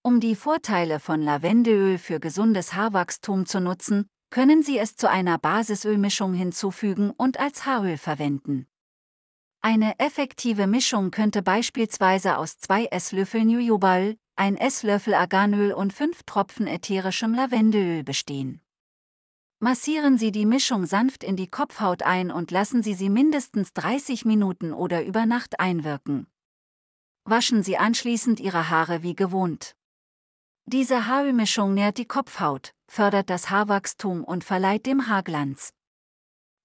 Um 0.01 0.19
die 0.19 0.35
Vorteile 0.35 0.99
von 0.99 1.21
Lavendelöl 1.21 1.99
für 1.99 2.21
gesundes 2.21 2.73
Haarwachstum 2.73 3.45
zu 3.45 3.61
nutzen, 3.61 4.09
können 4.31 4.63
Sie 4.63 4.79
es 4.79 4.97
zu 4.97 5.11
einer 5.11 5.37
Basisölmischung 5.37 6.33
hinzufügen 6.33 7.11
und 7.11 7.39
als 7.39 7.67
Haaröl 7.67 7.99
verwenden. 7.99 8.67
Eine 9.61 9.99
effektive 9.99 10.67
Mischung 10.67 11.11
könnte 11.11 11.43
beispielsweise 11.43 12.39
aus 12.39 12.57
zwei 12.57 12.87
Esslöffeln 12.87 13.51
Jujubal, 13.51 14.17
ein 14.39 14.57
Esslöffel 14.57 15.15
Arganöl 15.15 15.73
und 15.73 15.93
fünf 15.93 16.23
Tropfen 16.23 16.67
ätherischem 16.67 17.35
Lavendelöl 17.35 18.05
bestehen. 18.05 18.61
Massieren 19.59 20.17
Sie 20.17 20.31
die 20.31 20.47
Mischung 20.47 20.87
sanft 20.87 21.25
in 21.25 21.35
die 21.35 21.49
Kopfhaut 21.49 22.05
ein 22.05 22.31
und 22.31 22.53
lassen 22.53 22.83
Sie 22.83 22.95
sie 22.95 23.11
mindestens 23.11 23.73
30 23.73 24.25
Minuten 24.25 24.73
oder 24.73 25.05
über 25.05 25.27
Nacht 25.27 25.59
einwirken. 25.59 26.29
Waschen 27.25 27.65
Sie 27.65 27.77
anschließend 27.77 28.39
Ihre 28.39 28.71
Haare 28.71 29.03
wie 29.03 29.17
gewohnt. 29.17 29.75
Diese 30.67 31.07
Haarölmischung 31.07 31.75
nährt 31.75 31.99
die 31.99 32.07
Kopfhaut, 32.07 32.73
fördert 32.87 33.31
das 33.31 33.51
Haarwachstum 33.51 34.23
und 34.23 34.45
verleiht 34.45 34.87
dem 34.87 35.09
Haarglanz. 35.09 35.73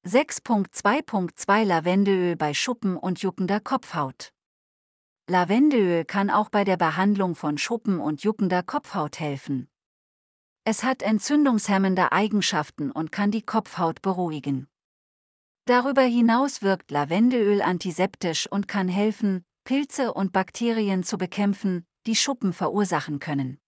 6.2.2 0.06 1.64
Lavendelöl 1.64 2.36
bei 2.36 2.54
Schuppen 2.54 2.98
und 2.98 3.22
juckender 3.22 3.60
Kopfhaut. 3.60 4.32
Lavendelöl 5.30 6.04
kann 6.04 6.30
auch 6.30 6.50
bei 6.50 6.66
der 6.66 6.76
Behandlung 6.76 7.36
von 7.36 7.58
Schuppen 7.58 8.02
und 8.02 8.24
juckender 8.24 8.62
Kopfhaut 8.62 9.22
helfen. 9.22 9.70
Es 10.66 10.84
hat 10.84 11.02
entzündungshemmende 11.02 12.12
Eigenschaften 12.12 12.92
und 12.92 13.14
kann 13.14 13.32
die 13.32 13.42
Kopfhaut 13.42 14.02
beruhigen. 14.02 14.68
Darüber 15.64 16.02
hinaus 16.02 16.62
wirkt 16.62 16.92
Lavendelöl 16.92 17.62
antiseptisch 17.62 18.52
und 18.52 18.68
kann 18.68 18.90
helfen, 18.90 19.46
Pilze 19.64 20.14
und 20.14 20.34
Bakterien 20.34 21.04
zu 21.04 21.18
bekämpfen, 21.18 21.86
die 22.06 22.18
Schuppen 22.18 22.52
verursachen 22.52 23.20
können. 23.20 23.60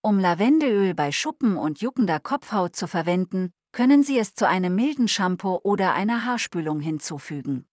Um 0.00 0.18
Lavendelöl 0.18 0.94
bei 0.94 1.12
Schuppen 1.12 1.58
und 1.58 1.82
juckender 1.82 2.18
Kopfhaut 2.18 2.74
zu 2.74 2.86
verwenden, 2.86 3.52
können 3.72 4.02
Sie 4.02 4.18
es 4.18 4.34
zu 4.34 4.48
einem 4.48 4.74
milden 4.74 5.06
Shampoo 5.06 5.60
oder 5.62 5.92
einer 5.92 6.24
Haarspülung 6.24 6.80
hinzufügen. 6.80 7.66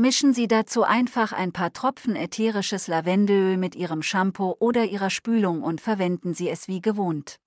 Mischen 0.00 0.32
Sie 0.32 0.46
dazu 0.46 0.84
einfach 0.84 1.32
ein 1.32 1.52
paar 1.52 1.72
Tropfen 1.72 2.14
ätherisches 2.14 2.86
Lavendelöl 2.86 3.56
mit 3.56 3.74
Ihrem 3.74 4.02
Shampoo 4.02 4.54
oder 4.60 4.84
Ihrer 4.84 5.10
Spülung 5.10 5.60
und 5.60 5.80
verwenden 5.80 6.34
Sie 6.34 6.48
es 6.48 6.68
wie 6.68 6.80
gewohnt. 6.80 7.40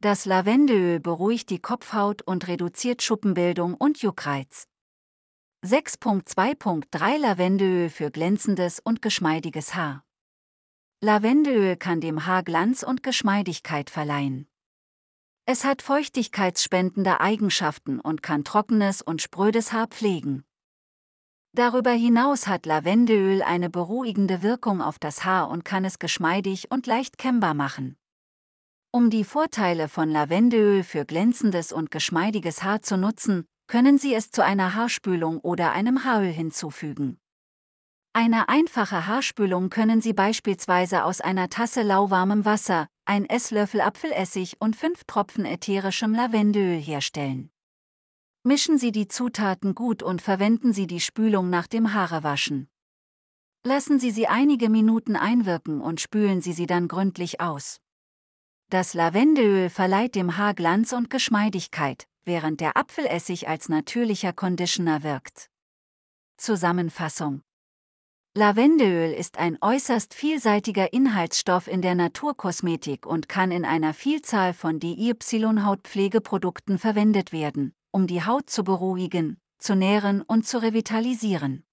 Das 0.00 0.26
Lavendelöl 0.26 1.00
beruhigt 1.00 1.50
die 1.50 1.58
Kopfhaut 1.58 2.22
und 2.22 2.46
reduziert 2.46 3.02
Schuppenbildung 3.02 3.74
und 3.74 4.00
Juckreiz. 4.00 4.68
6.2.3 5.64 7.18
Lavendelöl 7.18 7.90
für 7.90 8.12
glänzendes 8.12 8.78
und 8.78 9.02
geschmeidiges 9.02 9.74
Haar. 9.74 10.04
Lavendelöl 11.00 11.74
kann 11.76 12.00
dem 12.00 12.26
Haar 12.26 12.44
Glanz 12.44 12.84
und 12.84 13.02
Geschmeidigkeit 13.02 13.90
verleihen. 13.90 14.46
Es 15.46 15.64
hat 15.64 15.82
feuchtigkeitsspendende 15.82 17.20
Eigenschaften 17.20 17.98
und 17.98 18.22
kann 18.22 18.44
trockenes 18.44 19.02
und 19.02 19.20
sprödes 19.20 19.72
Haar 19.72 19.88
pflegen. 19.88 20.45
Darüber 21.56 21.92
hinaus 21.92 22.48
hat 22.48 22.66
Lavendelöl 22.66 23.40
eine 23.40 23.70
beruhigende 23.70 24.42
Wirkung 24.42 24.82
auf 24.82 24.98
das 24.98 25.24
Haar 25.24 25.48
und 25.48 25.64
kann 25.64 25.86
es 25.86 25.98
geschmeidig 25.98 26.70
und 26.70 26.86
leicht 26.86 27.16
kennbar 27.16 27.54
machen. 27.54 27.96
Um 28.90 29.08
die 29.08 29.24
Vorteile 29.24 29.88
von 29.88 30.10
Lavendelöl 30.10 30.84
für 30.84 31.06
glänzendes 31.06 31.72
und 31.72 31.90
geschmeidiges 31.90 32.62
Haar 32.62 32.82
zu 32.82 32.98
nutzen, 32.98 33.46
können 33.68 33.96
Sie 33.96 34.12
es 34.12 34.30
zu 34.30 34.44
einer 34.44 34.74
Haarspülung 34.74 35.38
oder 35.38 35.72
einem 35.72 36.04
Haaröl 36.04 36.30
hinzufügen. 36.30 37.16
Eine 38.12 38.50
einfache 38.50 39.06
Haarspülung 39.06 39.70
können 39.70 40.02
Sie 40.02 40.12
beispielsweise 40.12 41.04
aus 41.04 41.22
einer 41.22 41.48
Tasse 41.48 41.80
lauwarmem 41.80 42.44
Wasser, 42.44 42.86
ein 43.06 43.24
Esslöffel 43.24 43.80
Apfelessig 43.80 44.60
und 44.60 44.76
fünf 44.76 45.04
Tropfen 45.04 45.46
ätherischem 45.46 46.12
Lavendelöl 46.12 46.78
herstellen. 46.78 47.48
Mischen 48.46 48.78
Sie 48.78 48.92
die 48.92 49.08
Zutaten 49.08 49.74
gut 49.74 50.04
und 50.04 50.22
verwenden 50.22 50.72
Sie 50.72 50.86
die 50.86 51.00
Spülung 51.00 51.50
nach 51.50 51.66
dem 51.66 51.94
Haarewaschen. 51.94 52.68
Lassen 53.64 53.98
Sie 53.98 54.12
sie 54.12 54.28
einige 54.28 54.68
Minuten 54.68 55.16
einwirken 55.16 55.80
und 55.80 56.00
spülen 56.00 56.40
Sie 56.40 56.52
sie 56.52 56.66
dann 56.66 56.86
gründlich 56.86 57.40
aus. 57.40 57.80
Das 58.70 58.94
Lavendelöl 58.94 59.68
verleiht 59.68 60.14
dem 60.14 60.36
Haar 60.36 60.54
Glanz 60.54 60.92
und 60.92 61.10
Geschmeidigkeit, 61.10 62.06
während 62.24 62.60
der 62.60 62.76
Apfelessig 62.76 63.48
als 63.48 63.68
natürlicher 63.68 64.32
Conditioner 64.32 65.02
wirkt. 65.02 65.50
Zusammenfassung 66.36 67.42
Lavendelöl 68.36 69.12
ist 69.12 69.38
ein 69.38 69.58
äußerst 69.60 70.14
vielseitiger 70.14 70.92
Inhaltsstoff 70.92 71.66
in 71.66 71.82
der 71.82 71.96
Naturkosmetik 71.96 73.06
und 73.06 73.28
kann 73.28 73.50
in 73.50 73.64
einer 73.64 73.92
Vielzahl 73.92 74.54
von 74.54 74.78
DIY-Hautpflegeprodukten 74.78 76.78
verwendet 76.78 77.32
werden, 77.32 77.75
um 77.90 78.06
die 78.06 78.24
Haut 78.24 78.50
zu 78.50 78.64
beruhigen, 78.64 79.38
zu 79.58 79.74
nähren 79.74 80.22
und 80.22 80.46
zu 80.46 80.62
revitalisieren. 80.62 81.64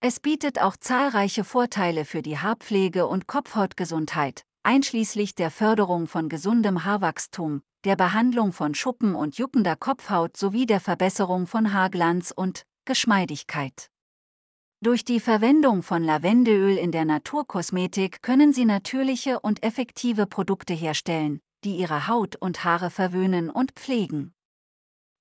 Es 0.00 0.20
bietet 0.20 0.60
auch 0.60 0.76
zahlreiche 0.76 1.44
Vorteile 1.44 2.04
für 2.04 2.22
die 2.22 2.38
Haarpflege 2.38 3.06
und 3.06 3.26
Kopfhautgesundheit, 3.26 4.44
einschließlich 4.62 5.34
der 5.34 5.50
Förderung 5.50 6.06
von 6.06 6.28
gesundem 6.28 6.84
Haarwachstum, 6.84 7.62
der 7.84 7.96
Behandlung 7.96 8.52
von 8.52 8.74
Schuppen 8.74 9.14
und 9.14 9.38
juckender 9.38 9.76
Kopfhaut 9.76 10.36
sowie 10.36 10.66
der 10.66 10.80
Verbesserung 10.80 11.46
von 11.46 11.72
Haarglanz 11.72 12.32
und 12.34 12.62
Geschmeidigkeit. 12.84 13.90
Durch 14.80 15.04
die 15.04 15.18
Verwendung 15.18 15.82
von 15.82 16.04
Lavendelöl 16.04 16.76
in 16.76 16.92
der 16.92 17.04
Naturkosmetik 17.04 18.22
können 18.22 18.52
Sie 18.52 18.64
natürliche 18.64 19.40
und 19.40 19.64
effektive 19.64 20.26
Produkte 20.26 20.74
herstellen, 20.74 21.40
die 21.64 21.76
Ihre 21.76 22.06
Haut 22.06 22.36
und 22.36 22.62
Haare 22.62 22.90
verwöhnen 22.90 23.50
und 23.50 23.72
pflegen. 23.72 24.34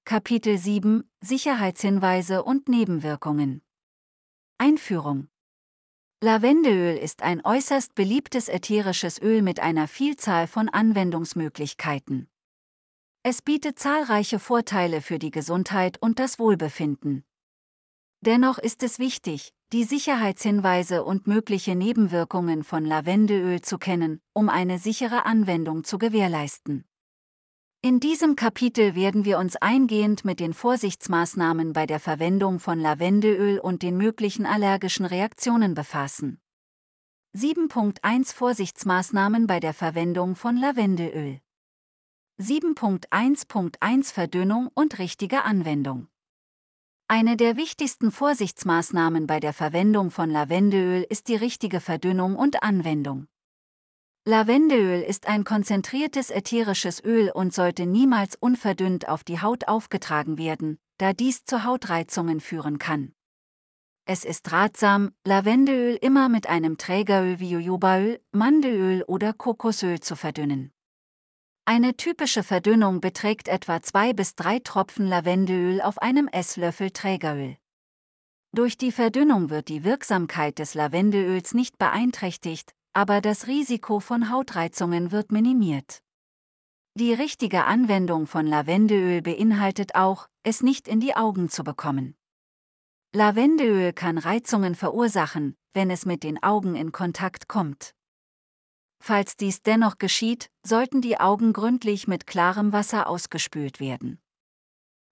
Kapitel 0.10 0.58
7 0.58 1.04
Sicherheitshinweise 1.20 2.42
und 2.42 2.70
Nebenwirkungen 2.70 3.62
Einführung 4.58 5.28
Lavendelöl 6.24 6.96
ist 6.96 7.24
ein 7.24 7.44
äußerst 7.44 7.94
beliebtes 7.94 8.48
ätherisches 8.48 9.22
Öl 9.22 9.42
mit 9.42 9.60
einer 9.60 9.90
Vielzahl 9.90 10.48
von 10.48 10.70
Anwendungsmöglichkeiten. 10.70 12.30
Es 13.24 13.42
bietet 13.42 13.80
zahlreiche 13.80 14.40
Vorteile 14.40 15.02
für 15.02 15.20
die 15.20 15.30
Gesundheit 15.30 16.02
und 16.02 16.20
das 16.20 16.40
Wohlbefinden. 16.40 17.26
Dennoch 18.22 18.60
ist 18.60 18.84
es 18.84 19.00
wichtig, 19.00 19.54
die 19.74 19.84
Sicherheitshinweise 19.84 21.04
und 21.04 21.28
mögliche 21.28 21.76
Nebenwirkungen 21.76 22.64
von 22.64 22.86
Lavendelöl 22.86 23.60
zu 23.60 23.78
kennen, 23.78 24.22
um 24.32 24.48
eine 24.48 24.80
sichere 24.80 25.26
Anwendung 25.26 25.84
zu 25.84 25.98
gewährleisten. 25.98 26.87
In 27.82 28.00
diesem 28.00 28.36
Kapitel 28.36 28.96
werden 28.96 29.24
wir 29.24 29.38
uns 29.38 29.56
eingehend 29.56 30.26
mit 30.26 30.40
den 30.40 30.54
Vorsichtsmaßnahmen 30.54 31.74
bei 31.74 31.86
der 31.86 32.00
Verwendung 32.00 32.60
von 32.60 32.80
Lavendelöl 32.80 33.60
und 33.60 33.84
den 33.84 33.98
möglichen 33.98 34.46
allergischen 34.46 35.06
Reaktionen 35.06 35.74
befassen. 35.74 36.40
7.1 37.36 38.34
Vorsichtsmaßnahmen 38.34 39.48
bei 39.48 39.60
der 39.60 39.74
Verwendung 39.74 40.36
von 40.36 40.58
Lavendelöl 40.58 41.40
7.1.1 42.40 44.14
Verdünnung 44.14 44.70
und 44.74 45.00
richtige 45.00 45.44
Anwendung 45.44 46.08
eine 47.10 47.38
der 47.38 47.56
wichtigsten 47.56 48.12
Vorsichtsmaßnahmen 48.12 49.28
bei 49.28 49.40
der 49.40 49.54
Verwendung 49.54 50.12
von 50.12 50.30
Lavendelöl 50.30 51.06
ist 51.10 51.30
die 51.30 51.38
richtige 51.38 51.80
Verdünnung 51.80 52.36
und 52.36 52.64
Anwendung. 52.64 53.28
Lavendelöl 54.30 55.04
ist 55.04 55.30
ein 55.30 55.46
konzentriertes 55.46 56.32
ätherisches 56.32 57.02
Öl 57.02 57.32
und 57.32 57.54
sollte 57.54 57.86
niemals 57.86 58.36
unverdünnt 58.36 59.08
auf 59.08 59.24
die 59.24 59.40
Haut 59.42 59.70
aufgetragen 59.70 60.38
werden, 60.38 60.80
da 60.98 61.14
dies 61.14 61.46
zu 61.46 61.64
Hautreizungen 61.64 62.42
führen 62.42 62.78
kann. 62.78 63.14
Es 64.04 64.26
ist 64.26 64.52
ratsam, 64.52 65.14
Lavendelöl 65.26 65.96
immer 66.02 66.28
mit 66.28 66.50
einem 66.50 66.78
Trägeröl 66.78 67.40
wie 67.40 67.52
Jojobaöl, 67.52 68.20
Mandelöl 68.34 69.02
oder 69.04 69.32
Kokosöl 69.32 70.02
zu 70.02 70.18
verdünnen. 70.18 70.74
Eine 71.64 71.96
typische 71.96 72.44
Verdünnung 72.44 73.00
beträgt 73.00 73.48
etwa 73.48 73.82
zwei 73.82 74.12
bis 74.12 74.36
drei 74.36 74.60
Tropfen 74.60 75.08
Lavendelöl 75.08 75.80
auf 75.80 76.02
einem 76.02 76.28
Esslöffel 76.28 76.92
Trägeröl. 76.92 77.56
Durch 78.52 78.78
die 78.78 78.92
Verdünnung 78.92 79.50
wird 79.50 79.70
die 79.70 79.86
Wirksamkeit 79.86 80.60
des 80.60 80.74
Lavendelöls 80.74 81.54
nicht 81.54 81.78
beeinträchtigt, 81.78 82.74
aber 82.94 83.22
das 83.22 83.48
Risiko 83.48 84.00
von 84.00 84.32
Hautreizungen 84.32 85.12
wird 85.12 85.32
minimiert. 85.32 86.02
Die 86.96 87.14
richtige 87.14 87.66
Anwendung 87.66 88.26
von 88.26 88.48
Lavendelöl 88.48 89.22
beinhaltet 89.22 89.96
auch, 89.96 90.28
es 90.44 90.64
nicht 90.64 90.88
in 90.88 91.00
die 91.00 91.16
Augen 91.16 91.50
zu 91.50 91.64
bekommen. 91.64 92.16
Lavendelöl 93.14 93.94
kann 93.94 94.18
Reizungen 94.18 94.76
verursachen, 94.76 95.56
wenn 95.74 95.92
es 95.92 96.06
mit 96.06 96.24
den 96.24 96.42
Augen 96.42 96.76
in 96.76 96.92
Kontakt 96.92 97.48
kommt. 97.48 97.94
Falls 99.00 99.36
dies 99.36 99.62
dennoch 99.62 99.98
geschieht, 100.00 100.50
sollten 100.66 101.02
die 101.02 101.20
Augen 101.20 101.54
gründlich 101.54 102.08
mit 102.08 102.26
klarem 102.26 102.74
Wasser 102.74 103.08
ausgespült 103.08 103.80
werden. 103.80 104.20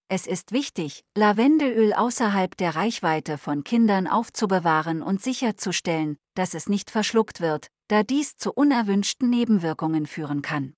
Es 0.07 0.27
ist 0.27 0.51
wichtig, 0.51 1.03
Lavendelöl 1.17 1.91
außerhalb 1.93 2.55
der 2.57 2.75
Reichweite 2.75 3.39
von 3.39 3.63
Kindern 3.63 4.05
aufzubewahren 4.05 5.01
und 5.01 5.19
sicherzustellen, 5.19 6.17
dass 6.35 6.53
es 6.53 6.69
nicht 6.69 6.91
verschluckt 6.91 7.41
wird, 7.41 7.69
da 7.87 8.03
dies 8.03 8.37
zu 8.37 8.53
unerwünschten 8.53 9.31
Nebenwirkungen 9.31 10.05
führen 10.05 10.43
kann. 10.43 10.75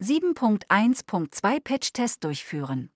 7.1.2 0.00 1.60
Patch-Test 1.60 2.22
durchführen. 2.22 2.92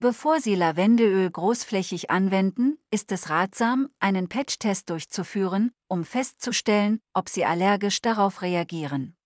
Bevor 0.00 0.40
Sie 0.40 0.54
Lavendelöl 0.54 1.30
großflächig 1.30 2.08
anwenden, 2.08 2.78
ist 2.90 3.12
es 3.12 3.28
ratsam, 3.28 3.90
einen 3.98 4.30
Patch-Test 4.30 4.88
durchzuführen, 4.88 5.72
um 5.88 6.04
festzustellen, 6.04 7.00
ob 7.12 7.28
Sie 7.28 7.44
allergisch 7.44 8.00
darauf 8.00 8.40
reagieren. 8.40 9.17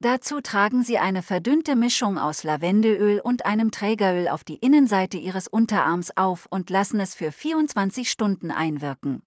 Dazu 0.00 0.40
tragen 0.40 0.82
Sie 0.82 0.98
eine 0.98 1.22
verdünnte 1.22 1.76
Mischung 1.76 2.18
aus 2.18 2.42
Lavendelöl 2.42 3.20
und 3.20 3.46
einem 3.46 3.70
Trägeröl 3.70 4.28
auf 4.28 4.44
die 4.44 4.56
Innenseite 4.56 5.16
Ihres 5.16 5.48
Unterarms 5.48 6.16
auf 6.16 6.46
und 6.50 6.68
lassen 6.70 7.00
es 7.00 7.14
für 7.14 7.32
24 7.32 8.10
Stunden 8.10 8.50
einwirken. 8.50 9.22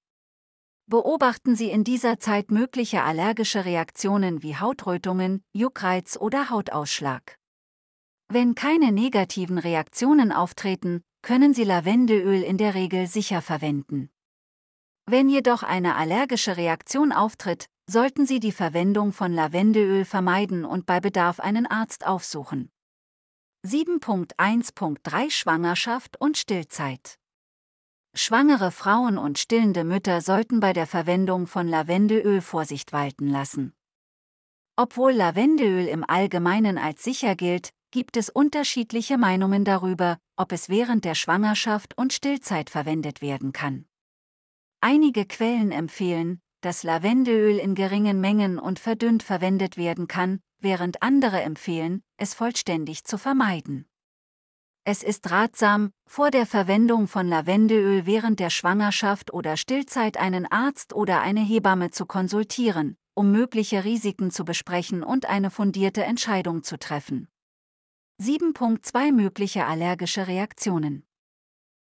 Beobachten 0.90 1.56
Sie 1.56 1.70
in 1.70 1.84
dieser 1.84 2.20
Zeit 2.20 2.52
mögliche 2.52 3.04
allergische 3.04 3.66
Reaktionen 3.66 4.42
wie 4.44 4.56
Hautrötungen, 4.56 5.44
Juckreiz 5.52 6.16
oder 6.16 6.50
Hautausschlag. 6.50 7.38
Wenn 8.30 8.56
keine 8.56 8.92
negativen 8.92 9.58
Reaktionen 9.58 10.32
auftreten, 10.32 11.02
können 11.22 11.54
Sie 11.54 11.64
Lavendelöl 11.64 12.42
in 12.42 12.58
der 12.58 12.74
Regel 12.74 13.08
sicher 13.08 13.42
verwenden. 13.42 14.10
Wenn 15.06 15.30
jedoch 15.30 15.64
eine 15.64 15.96
allergische 15.96 16.56
Reaktion 16.56 17.12
auftritt, 17.12 17.68
sollten 17.90 18.26
Sie 18.26 18.40
die 18.40 18.52
Verwendung 18.52 19.14
von 19.14 19.34
Lavendelöl 19.34 20.04
vermeiden 20.04 20.66
und 20.66 20.86
bei 20.86 21.00
Bedarf 21.00 21.40
einen 21.40 21.66
Arzt 21.66 22.06
aufsuchen. 22.06 22.70
7.1.3 23.66 25.32
Schwangerschaft 25.32 26.20
und 26.20 26.38
Stillzeit 26.38 27.18
Schwangere 28.14 28.72
Frauen 28.72 29.18
und 29.18 29.38
stillende 29.38 29.84
Mütter 29.84 30.22
sollten 30.22 30.60
bei 30.60 30.74
der 30.74 30.88
Verwendung 30.88 31.48
von 31.48 31.68
Lavendelöl 31.68 32.42
Vorsicht 32.42 32.92
walten 32.92 33.30
lassen. 33.30 33.74
Obwohl 34.76 35.12
Lavendelöl 35.12 35.88
im 35.88 36.04
Allgemeinen 36.08 36.78
als 36.78 37.04
sicher 37.04 37.36
gilt, 37.36 37.70
gibt 37.92 38.18
es 38.18 38.30
unterschiedliche 38.30 39.18
Meinungen 39.18 39.66
darüber, 39.66 40.18
ob 40.36 40.52
es 40.52 40.68
während 40.68 41.06
der 41.06 41.16
Schwangerschaft 41.16 41.98
und 41.98 42.12
Stillzeit 42.12 42.70
verwendet 42.70 43.22
werden 43.22 43.54
kann. 43.54 43.86
Einige 44.82 45.26
Quellen 45.26 45.72
empfehlen, 45.72 46.42
dass 46.68 46.84
Lavendelöl 46.84 47.60
in 47.60 47.76
geringen 47.76 48.20
Mengen 48.20 48.60
und 48.60 48.78
verdünnt 48.78 49.24
verwendet 49.24 49.78
werden 49.78 50.10
kann, 50.10 50.42
während 50.60 51.02
andere 51.02 51.42
empfehlen, 51.42 52.04
es 52.18 52.34
vollständig 52.34 53.06
zu 53.06 53.18
vermeiden. 53.18 53.86
Es 54.84 55.02
ist 55.02 55.32
ratsam, 55.32 55.92
vor 56.06 56.30
der 56.30 56.46
Verwendung 56.46 57.08
von 57.08 57.26
Lavendelöl 57.30 58.06
während 58.06 58.42
der 58.42 58.50
Schwangerschaft 58.50 59.32
oder 59.34 59.56
Stillzeit 59.56 60.18
einen 60.18 60.46
Arzt 60.46 60.94
oder 60.94 61.22
eine 61.22 61.40
Hebamme 61.40 61.92
zu 61.92 62.06
konsultieren, 62.06 62.98
um 63.14 63.32
mögliche 63.32 63.86
Risiken 63.86 64.30
zu 64.30 64.44
besprechen 64.44 65.04
und 65.04 65.26
eine 65.26 65.52
fundierte 65.52 66.04
Entscheidung 66.04 66.64
zu 66.64 66.78
treffen. 66.78 67.30
7.2 68.22 69.14
Mögliche 69.14 69.66
allergische 69.68 70.28
Reaktionen 70.28 71.07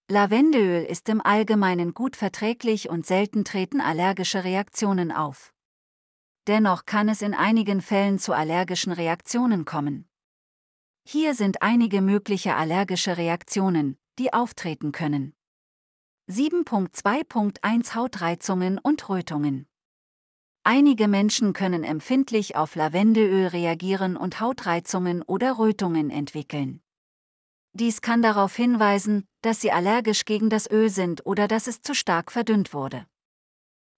Lavendelöl 0.10 0.86
ist 0.86 1.10
im 1.10 1.20
Allgemeinen 1.20 1.94
gut 1.94 2.16
verträglich 2.16 2.90
und 2.90 3.06
selten 3.06 3.44
treten 3.44 3.82
allergische 3.82 4.46
Reaktionen 4.46 5.12
auf. 5.12 5.54
Dennoch 6.48 6.86
kann 6.86 7.10
es 7.10 7.22
in 7.22 7.34
einigen 7.34 7.82
Fällen 7.82 8.18
zu 8.18 8.32
allergischen 8.32 8.94
Reaktionen 8.94 9.66
kommen. 9.66 10.08
Hier 11.04 11.36
sind 11.36 11.62
einige 11.62 12.02
mögliche 12.02 12.56
allergische 12.56 13.18
Reaktionen, 13.18 13.98
die 14.18 14.32
auftreten 14.32 14.94
können. 14.94 15.36
7.2.1 16.30 17.94
Hautreizungen 17.94 18.78
und 18.78 19.10
Rötungen. 19.10 19.68
Einige 20.64 21.10
Menschen 21.10 21.52
können 21.52 21.84
empfindlich 21.84 22.56
auf 22.56 22.76
Lavendelöl 22.76 23.48
reagieren 23.48 24.16
und 24.16 24.40
Hautreizungen 24.40 25.22
oder 25.22 25.58
Rötungen 25.58 26.10
entwickeln. 26.12 26.82
Dies 27.80 28.02
kann 28.02 28.24
darauf 28.24 28.56
hinweisen, 28.56 29.28
dass 29.44 29.62
Sie 29.62 29.72
allergisch 29.72 30.26
gegen 30.26 30.50
das 30.50 30.68
Öl 30.68 30.90
sind 30.90 31.28
oder 31.28 31.48
dass 31.48 31.68
es 31.68 31.84
zu 31.84 31.94
stark 31.94 32.32
verdünnt 32.32 32.74
wurde. 32.74 33.06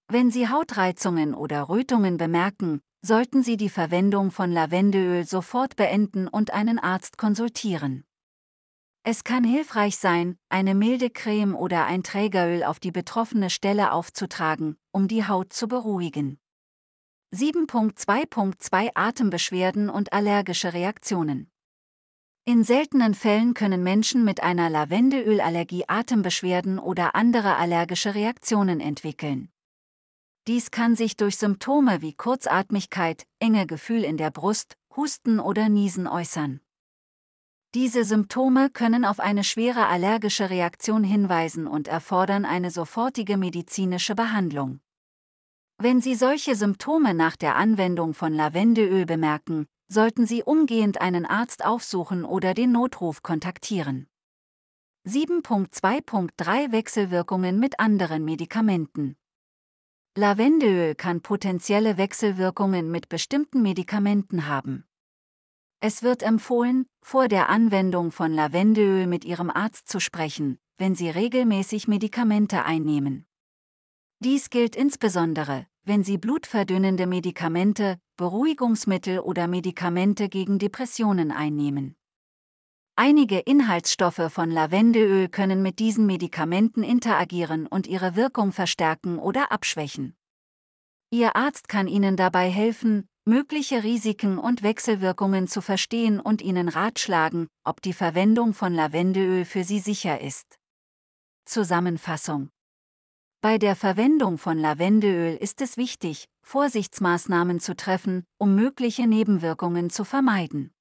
Wenn 0.10 0.32
Sie 0.32 0.50
Hautreizungen 0.50 1.34
oder 1.34 1.70
Rötungen 1.70 2.18
bemerken, 2.18 2.82
sollten 3.02 3.42
Sie 3.42 3.56
die 3.56 3.70
Verwendung 3.70 4.32
von 4.32 4.52
Lavendelöl 4.52 5.26
sofort 5.26 5.78
beenden 5.78 6.28
und 6.28 6.52
einen 6.52 6.78
Arzt 6.78 7.18
konsultieren. 7.18 8.04
Es 9.04 9.24
kann 9.24 9.46
hilfreich 9.46 9.98
sein, 9.98 10.38
eine 10.50 10.76
milde 10.76 11.10
Creme 11.10 11.56
oder 11.56 11.86
ein 11.86 12.04
Trägeröl 12.04 12.66
auf 12.66 12.82
die 12.82 12.92
betroffene 12.92 13.50
Stelle 13.50 13.94
aufzutragen, 13.94 14.76
um 14.92 15.08
die 15.08 15.26
Haut 15.26 15.54
zu 15.54 15.70
beruhigen. 15.70 16.38
7.2.2 17.34 18.90
Atembeschwerden 18.96 19.90
und 19.90 20.12
allergische 20.12 20.74
Reaktionen 20.74 21.50
in 22.46 22.64
seltenen 22.64 23.14
Fällen 23.14 23.54
können 23.54 23.84
Menschen 23.84 24.26
mit 24.26 24.42
einer 24.42 24.70
Lavendelölallergie 24.70 25.84
Atembeschwerden 25.88 26.80
oder 26.80 27.14
andere 27.16 27.58
allergische 27.58 28.16
Reaktionen 28.16 28.80
entwickeln. 28.80 29.50
Dies 30.48 30.72
kann 30.72 30.96
sich 30.96 31.16
durch 31.16 31.38
Symptome 31.38 32.02
wie 32.02 32.14
Kurzatmigkeit, 32.14 33.28
enge 33.40 33.68
Gefühl 33.68 34.04
in 34.04 34.18
der 34.18 34.32
Brust, 34.32 34.78
Husten 34.96 35.40
oder 35.40 35.70
Niesen 35.70 36.08
äußern. 36.08 36.60
Diese 37.76 38.04
Symptome 38.04 38.72
können 38.72 39.06
auf 39.06 39.20
eine 39.20 39.44
schwere 39.44 39.86
allergische 39.86 40.50
Reaktion 40.50 41.04
hinweisen 41.04 41.68
und 41.68 41.88
erfordern 41.88 42.46
eine 42.46 42.72
sofortige 42.72 43.38
medizinische 43.38 44.16
Behandlung. 44.16 44.80
Wenn 45.78 46.02
Sie 46.02 46.16
solche 46.16 46.56
Symptome 46.56 47.14
nach 47.14 47.36
der 47.36 47.56
Anwendung 47.56 48.16
von 48.16 48.34
Lavendelöl 48.34 49.06
bemerken, 49.06 49.68
sollten 49.90 50.26
Sie 50.26 50.44
umgehend 50.44 51.02
einen 51.02 51.26
Arzt 51.26 51.66
aufsuchen 51.66 52.24
oder 52.24 52.54
den 52.54 52.72
Notruf 52.72 53.24
kontaktieren. 53.24 54.08
7.2.3 55.08 56.72
Wechselwirkungen 56.72 57.60
mit 57.60 57.80
anderen 57.80 58.24
Medikamenten. 58.24 59.18
Lavendelöl 60.16 60.96
kann 60.96 61.22
potenzielle 61.22 61.98
Wechselwirkungen 61.98 62.92
mit 62.92 63.10
bestimmten 63.10 63.62
Medikamenten 63.62 64.48
haben. 64.48 64.86
Es 65.80 66.04
wird 66.04 66.24
empfohlen, 66.24 66.86
vor 67.02 67.28
der 67.28 67.50
Anwendung 67.50 68.12
von 68.12 68.34
Lavendelöl 68.34 69.08
mit 69.08 69.24
Ihrem 69.24 69.50
Arzt 69.50 69.88
zu 69.88 70.00
sprechen, 70.00 70.60
wenn 70.78 70.94
Sie 70.94 71.10
regelmäßig 71.10 71.88
Medikamente 71.88 72.66
einnehmen. 72.66 73.26
Dies 74.20 74.50
gilt 74.50 74.76
insbesondere, 74.76 75.66
wenn 75.90 76.04
Sie 76.04 76.20
blutverdünnende 76.20 77.08
Medikamente, 77.08 77.98
Beruhigungsmittel 78.16 79.20
oder 79.20 79.48
Medikamente 79.48 80.30
gegen 80.30 80.60
Depressionen 80.60 81.32
einnehmen. 81.32 81.96
Einige 82.96 83.40
Inhaltsstoffe 83.40 84.32
von 84.32 84.52
Lavendelöl 84.52 85.30
können 85.30 85.64
mit 85.64 85.80
diesen 85.80 86.06
Medikamenten 86.06 86.84
interagieren 86.84 87.66
und 87.66 87.88
ihre 87.88 88.16
Wirkung 88.16 88.52
verstärken 88.52 89.18
oder 89.18 89.52
abschwächen. 89.52 90.16
Ihr 91.10 91.36
Arzt 91.36 91.68
kann 91.68 91.88
Ihnen 91.88 92.16
dabei 92.18 92.52
helfen, 92.52 93.08
mögliche 93.26 93.84
Risiken 93.84 94.38
und 94.38 94.62
Wechselwirkungen 94.62 95.48
zu 95.48 95.60
verstehen 95.60 96.20
und 96.20 96.44
Ihnen 96.44 96.70
ratschlagen, 96.70 97.48
ob 97.64 97.82
die 97.82 97.94
Verwendung 97.94 98.54
von 98.54 98.76
Lavendelöl 98.76 99.44
für 99.44 99.64
Sie 99.64 99.80
sicher 99.80 100.22
ist. 100.22 100.60
Zusammenfassung 101.46 102.52
bei 103.42 103.58
der 103.58 103.76
Verwendung 103.76 104.38
von 104.38 104.58
Lavendelöl 104.58 105.36
ist 105.36 105.62
es 105.62 105.78
wichtig, 105.78 106.28
Vorsichtsmaßnahmen 106.42 107.62
zu 107.62 107.76
treffen, 107.76 108.26
um 108.38 108.56
mögliche 108.56 109.08
Nebenwirkungen 109.08 109.90
zu 109.90 110.04
vermeiden. 110.04 110.72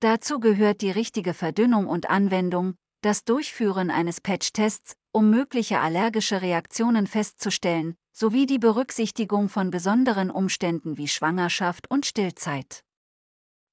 Dazu 0.00 0.38
gehört 0.38 0.82
die 0.82 0.90
richtige 0.90 1.32
Verdünnung 1.32 1.86
und 1.86 2.10
Anwendung, 2.10 2.74
das 3.00 3.24
Durchführen 3.24 3.90
eines 3.90 4.20
Patch-Tests, 4.20 4.94
um 5.12 5.30
mögliche 5.30 5.80
allergische 5.80 6.42
Reaktionen 6.42 7.06
festzustellen, 7.06 7.94
sowie 8.12 8.46
die 8.46 8.58
Berücksichtigung 8.58 9.48
von 9.48 9.70
besonderen 9.70 10.30
Umständen 10.30 10.98
wie 10.98 11.08
Schwangerschaft 11.08 11.90
und 11.90 12.04
Stillzeit. 12.04 12.84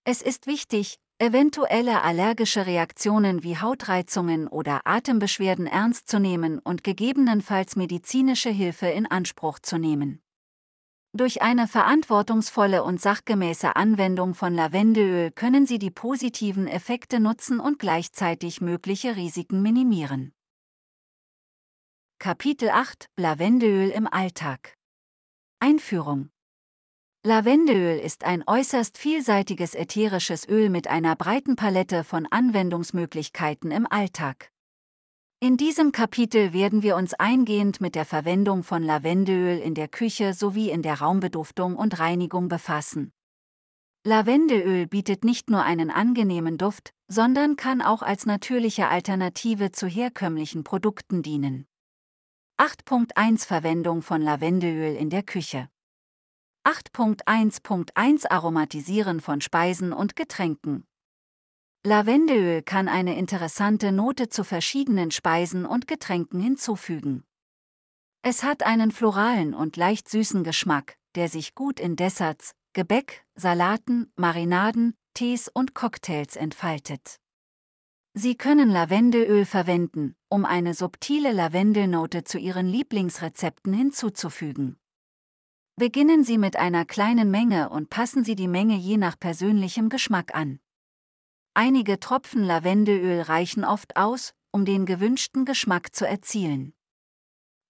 Es 0.06 0.22
ist 0.22 0.48
wichtig, 0.48 1.00
eventuelle 1.20 2.02
allergische 2.02 2.66
Reaktionen 2.66 3.44
wie 3.44 3.58
Hautreizungen 3.58 4.48
oder 4.48 4.82
Atembeschwerden 4.86 5.68
ernst 5.68 6.08
zu 6.08 6.18
nehmen 6.18 6.60
und 6.60 6.86
gegebenenfalls 6.86 7.76
medizinische 7.76 8.50
Hilfe 8.50 8.88
in 8.88 9.06
Anspruch 9.06 9.60
zu 9.60 9.78
nehmen. 9.78 10.22
Durch 11.12 11.42
eine 11.42 11.68
verantwortungsvolle 11.68 12.84
und 12.84 13.02
sachgemäße 13.02 13.76
Anwendung 13.76 14.34
von 14.34 14.54
Lavendelöl 14.54 15.32
können 15.32 15.66
Sie 15.66 15.78
die 15.78 15.92
positiven 15.92 16.68
Effekte 16.68 17.20
nutzen 17.20 17.60
und 17.60 17.80
gleichzeitig 17.80 18.62
mögliche 18.62 19.16
Risiken 19.16 19.62
minimieren. 19.62 20.32
Kapitel 22.20 22.70
8 22.70 23.10
Lavendelöl 23.18 23.90
im 23.90 24.08
Alltag 24.08 24.76
Einführung 25.60 26.30
Lavendelöl 27.26 28.00
ist 28.00 28.24
ein 28.24 28.46
äußerst 28.48 28.98
vielseitiges 28.98 29.76
ätherisches 29.76 30.48
Öl 30.48 30.70
mit 30.70 30.88
einer 30.88 31.18
breiten 31.18 31.58
Palette 31.58 32.06
von 32.06 32.26
Anwendungsmöglichkeiten 32.26 33.72
im 33.72 33.86
Alltag. 33.86 34.54
In 35.42 35.58
diesem 35.58 35.92
Kapitel 35.92 36.54
werden 36.54 36.82
wir 36.82 36.96
uns 36.96 37.14
eingehend 37.14 37.82
mit 37.82 37.96
der 37.96 38.06
Verwendung 38.06 38.64
von 38.64 38.84
Lavendelöl 38.84 39.60
in 39.60 39.76
der 39.76 39.90
Küche 39.90 40.34
sowie 40.34 40.70
in 40.70 40.82
der 40.82 41.02
Raumbeduftung 41.02 41.76
und 41.76 42.00
Reinigung 42.00 42.48
befassen. 42.48 43.12
Lavendelöl 44.06 44.88
bietet 44.88 45.26
nicht 45.26 45.50
nur 45.50 45.64
einen 45.64 45.90
angenehmen 45.90 46.58
Duft, 46.58 46.94
sondern 47.10 47.58
kann 47.58 47.82
auch 47.82 48.02
als 48.02 48.28
natürliche 48.28 48.88
Alternative 48.88 49.74
zu 49.74 49.88
herkömmlichen 49.88 50.64
Produkten 50.64 51.22
dienen. 51.22 51.68
8.1 52.58 53.46
Verwendung 53.46 54.02
von 54.04 54.22
Lavendelöl 54.22 54.96
in 54.96 55.10
der 55.10 55.24
Küche 55.24 55.68
8.1.1 56.66 58.30
Aromatisieren 58.30 59.22
von 59.22 59.42
Speisen 59.42 59.94
und 59.94 60.16
Getränken. 60.16 60.86
Lavendelöl 61.86 62.62
kann 62.62 62.90
eine 62.90 63.18
interessante 63.18 63.92
Note 63.92 64.28
zu 64.28 64.44
verschiedenen 64.44 65.12
Speisen 65.12 65.66
und 65.66 65.88
Getränken 65.88 66.42
hinzufügen. 66.42 67.24
Es 68.22 68.44
hat 68.44 68.64
einen 68.64 68.92
floralen 68.92 69.54
und 69.54 69.78
leicht 69.78 70.10
süßen 70.10 70.44
Geschmack, 70.44 70.98
der 71.16 71.30
sich 71.30 71.56
gut 71.56 71.80
in 71.80 71.96
Desserts, 71.96 72.52
Gebäck, 72.74 73.26
Salaten, 73.36 74.12
Marinaden, 74.18 74.94
Tees 75.14 75.48
und 75.48 75.74
Cocktails 75.74 76.36
entfaltet. 76.36 77.18
Sie 78.14 78.36
können 78.36 78.70
Lavendelöl 78.70 79.46
verwenden, 79.46 80.16
um 80.28 80.44
eine 80.44 80.74
subtile 80.74 81.32
Lavendelnote 81.32 82.26
zu 82.26 82.38
Ihren 82.38 82.68
Lieblingsrezepten 82.68 83.72
hinzuzufügen. 83.72 84.78
Beginnen 85.80 86.26
Sie 86.26 86.38
mit 86.38 86.58
einer 86.58 86.84
kleinen 86.84 87.32
Menge 87.32 87.70
und 87.70 87.90
passen 87.90 88.26
Sie 88.26 88.36
die 88.36 88.50
Menge 88.50 88.76
je 88.76 88.98
nach 88.98 89.18
persönlichem 89.18 89.88
Geschmack 89.88 90.36
an. 90.36 90.60
Einige 91.54 92.02
Tropfen 92.02 92.44
Lavendelöl 92.44 93.22
reichen 93.22 93.64
oft 93.64 93.96
aus, 93.96 94.34
um 94.52 94.66
den 94.66 94.86
gewünschten 94.86 95.46
Geschmack 95.46 95.96
zu 95.96 96.06
erzielen. 96.06 96.74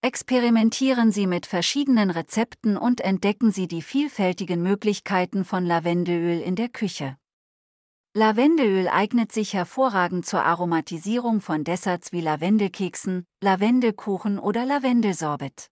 Experimentieren 0.01 1.11
Sie 1.11 1.27
mit 1.27 1.45
verschiedenen 1.45 2.09
Rezepten 2.09 2.77
und 2.77 2.99
entdecken 3.01 3.51
Sie 3.51 3.67
die 3.67 3.83
vielfältigen 3.83 4.63
Möglichkeiten 4.63 5.45
von 5.45 5.63
Lavendelöl 5.63 6.41
in 6.41 6.55
der 6.55 6.69
Küche. 6.69 7.15
Lavendelöl 8.15 8.87
eignet 8.87 9.31
sich 9.31 9.53
hervorragend 9.53 10.25
zur 10.25 10.41
Aromatisierung 10.41 11.41
von 11.41 11.63
Desserts 11.63 12.11
wie 12.11 12.21
Lavendelkeksen, 12.21 13.27
Lavendelkuchen 13.43 14.39
oder 14.39 14.65
Lavendelsorbet. 14.65 15.69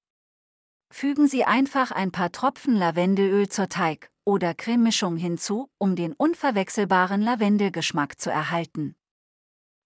Fügen 0.90 1.28
Sie 1.28 1.44
einfach 1.44 1.92
ein 1.92 2.12
paar 2.12 2.32
Tropfen 2.32 2.76
Lavendelöl 2.76 3.50
zur 3.50 3.68
Teig- 3.68 4.10
oder 4.26 4.54
Crememischung 4.54 5.18
hinzu, 5.18 5.70
um 5.78 5.96
den 5.96 6.14
unverwechselbaren 6.14 7.22
Lavendelgeschmack 7.22 8.20
zu 8.20 8.30
erhalten. 8.30 8.96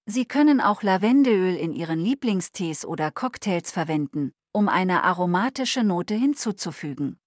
Sie 0.06 0.26
können 0.26 0.62
auch 0.62 0.84
Lavendelöl 0.84 1.56
in 1.56 1.74
Ihren 1.74 2.00
Lieblingstees 2.00 2.86
oder 2.86 3.12
Cocktails 3.12 3.72
verwenden, 3.72 4.34
um 4.52 4.68
eine 4.68 5.04
aromatische 5.04 5.84
Note 5.84 6.16
hinzuzufügen. 6.16 7.20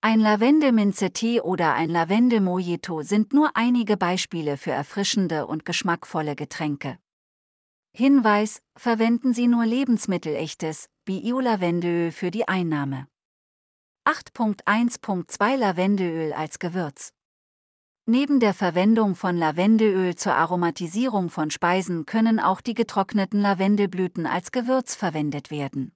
Ein 0.00 0.18
Lavendelminze-Tee 0.18 1.42
oder 1.42 1.74
ein 1.74 1.88
Lavendel-Mojito 1.88 3.02
sind 3.02 3.32
nur 3.32 3.56
einige 3.56 3.96
Beispiele 3.96 4.56
für 4.56 4.72
erfrischende 4.72 5.46
und 5.46 5.64
geschmackvolle 5.64 6.34
Getränke. 6.34 6.98
Hinweis, 7.94 8.62
verwenden 8.74 9.34
Sie 9.34 9.46
nur 9.48 9.66
lebensmittelechtes, 9.66 10.88
Bio-Lavendelöl 11.04 12.10
für 12.10 12.30
die 12.30 12.48
Einnahme. 12.48 13.06
8.1.2 14.06 15.56
Lavendelöl 15.56 16.32
als 16.32 16.58
Gewürz. 16.58 17.12
Neben 18.06 18.40
der 18.40 18.54
Verwendung 18.54 19.14
von 19.14 19.36
Lavendelöl 19.36 20.16
zur 20.16 20.34
Aromatisierung 20.34 21.28
von 21.28 21.50
Speisen 21.50 22.06
können 22.06 22.40
auch 22.40 22.62
die 22.62 22.72
getrockneten 22.74 23.42
Lavendelblüten 23.42 24.26
als 24.26 24.52
Gewürz 24.52 24.94
verwendet 24.94 25.50
werden. 25.50 25.92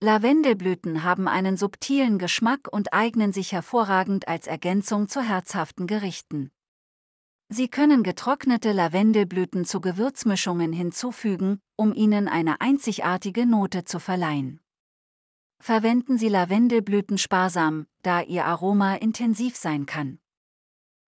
Lavendelblüten 0.00 1.04
haben 1.04 1.28
einen 1.28 1.58
subtilen 1.58 2.18
Geschmack 2.18 2.66
und 2.72 2.94
eignen 2.94 3.32
sich 3.34 3.52
hervorragend 3.52 4.26
als 4.26 4.46
Ergänzung 4.46 5.06
zu 5.06 5.20
herzhaften 5.20 5.86
Gerichten. 5.86 6.50
Sie 7.54 7.68
können 7.68 8.02
getrocknete 8.02 8.72
Lavendelblüten 8.72 9.64
zu 9.64 9.80
Gewürzmischungen 9.80 10.72
hinzufügen, 10.72 11.60
um 11.76 11.94
ihnen 11.94 12.26
eine 12.26 12.60
einzigartige 12.60 13.46
Note 13.46 13.84
zu 13.84 14.00
verleihen. 14.00 14.58
Verwenden 15.60 16.18
Sie 16.18 16.28
Lavendelblüten 16.28 17.16
sparsam, 17.16 17.86
da 18.02 18.22
ihr 18.22 18.44
Aroma 18.44 18.96
intensiv 18.96 19.54
sein 19.54 19.86
kann. 19.86 20.18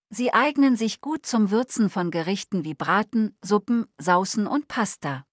Sie 0.09 0.33
eignen 0.33 0.77
sich 0.77 1.01
gut 1.01 1.27
zum 1.27 1.51
Würzen 1.51 1.91
von 1.91 2.13
Gerichten 2.13 2.63
wie 2.63 2.75
Braten, 2.75 3.37
Suppen, 3.43 3.87
Saucen 3.99 4.47
und 4.47 4.69
Pasta. 4.69 5.27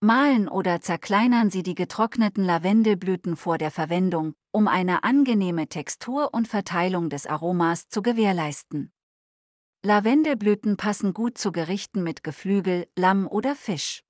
Mahlen 0.00 0.48
oder 0.48 0.80
zerkleinern 0.80 1.50
Sie 1.50 1.62
die 1.62 1.76
getrockneten 1.76 2.44
Lavendelblüten 2.44 3.36
vor 3.36 3.58
der 3.58 3.70
Verwendung, 3.70 4.34
um 4.50 4.66
eine 4.66 5.04
angenehme 5.04 5.68
Textur 5.68 6.34
und 6.34 6.48
Verteilung 6.48 7.10
des 7.10 7.28
Aromas 7.28 7.88
zu 7.88 8.02
gewährleisten. 8.02 8.90
Lavendelblüten 9.86 10.76
passen 10.76 11.14
gut 11.14 11.38
zu 11.38 11.52
Gerichten 11.52 12.02
mit 12.02 12.24
Geflügel, 12.24 12.88
Lamm 12.96 13.28
oder 13.28 13.54
Fisch. 13.54 14.02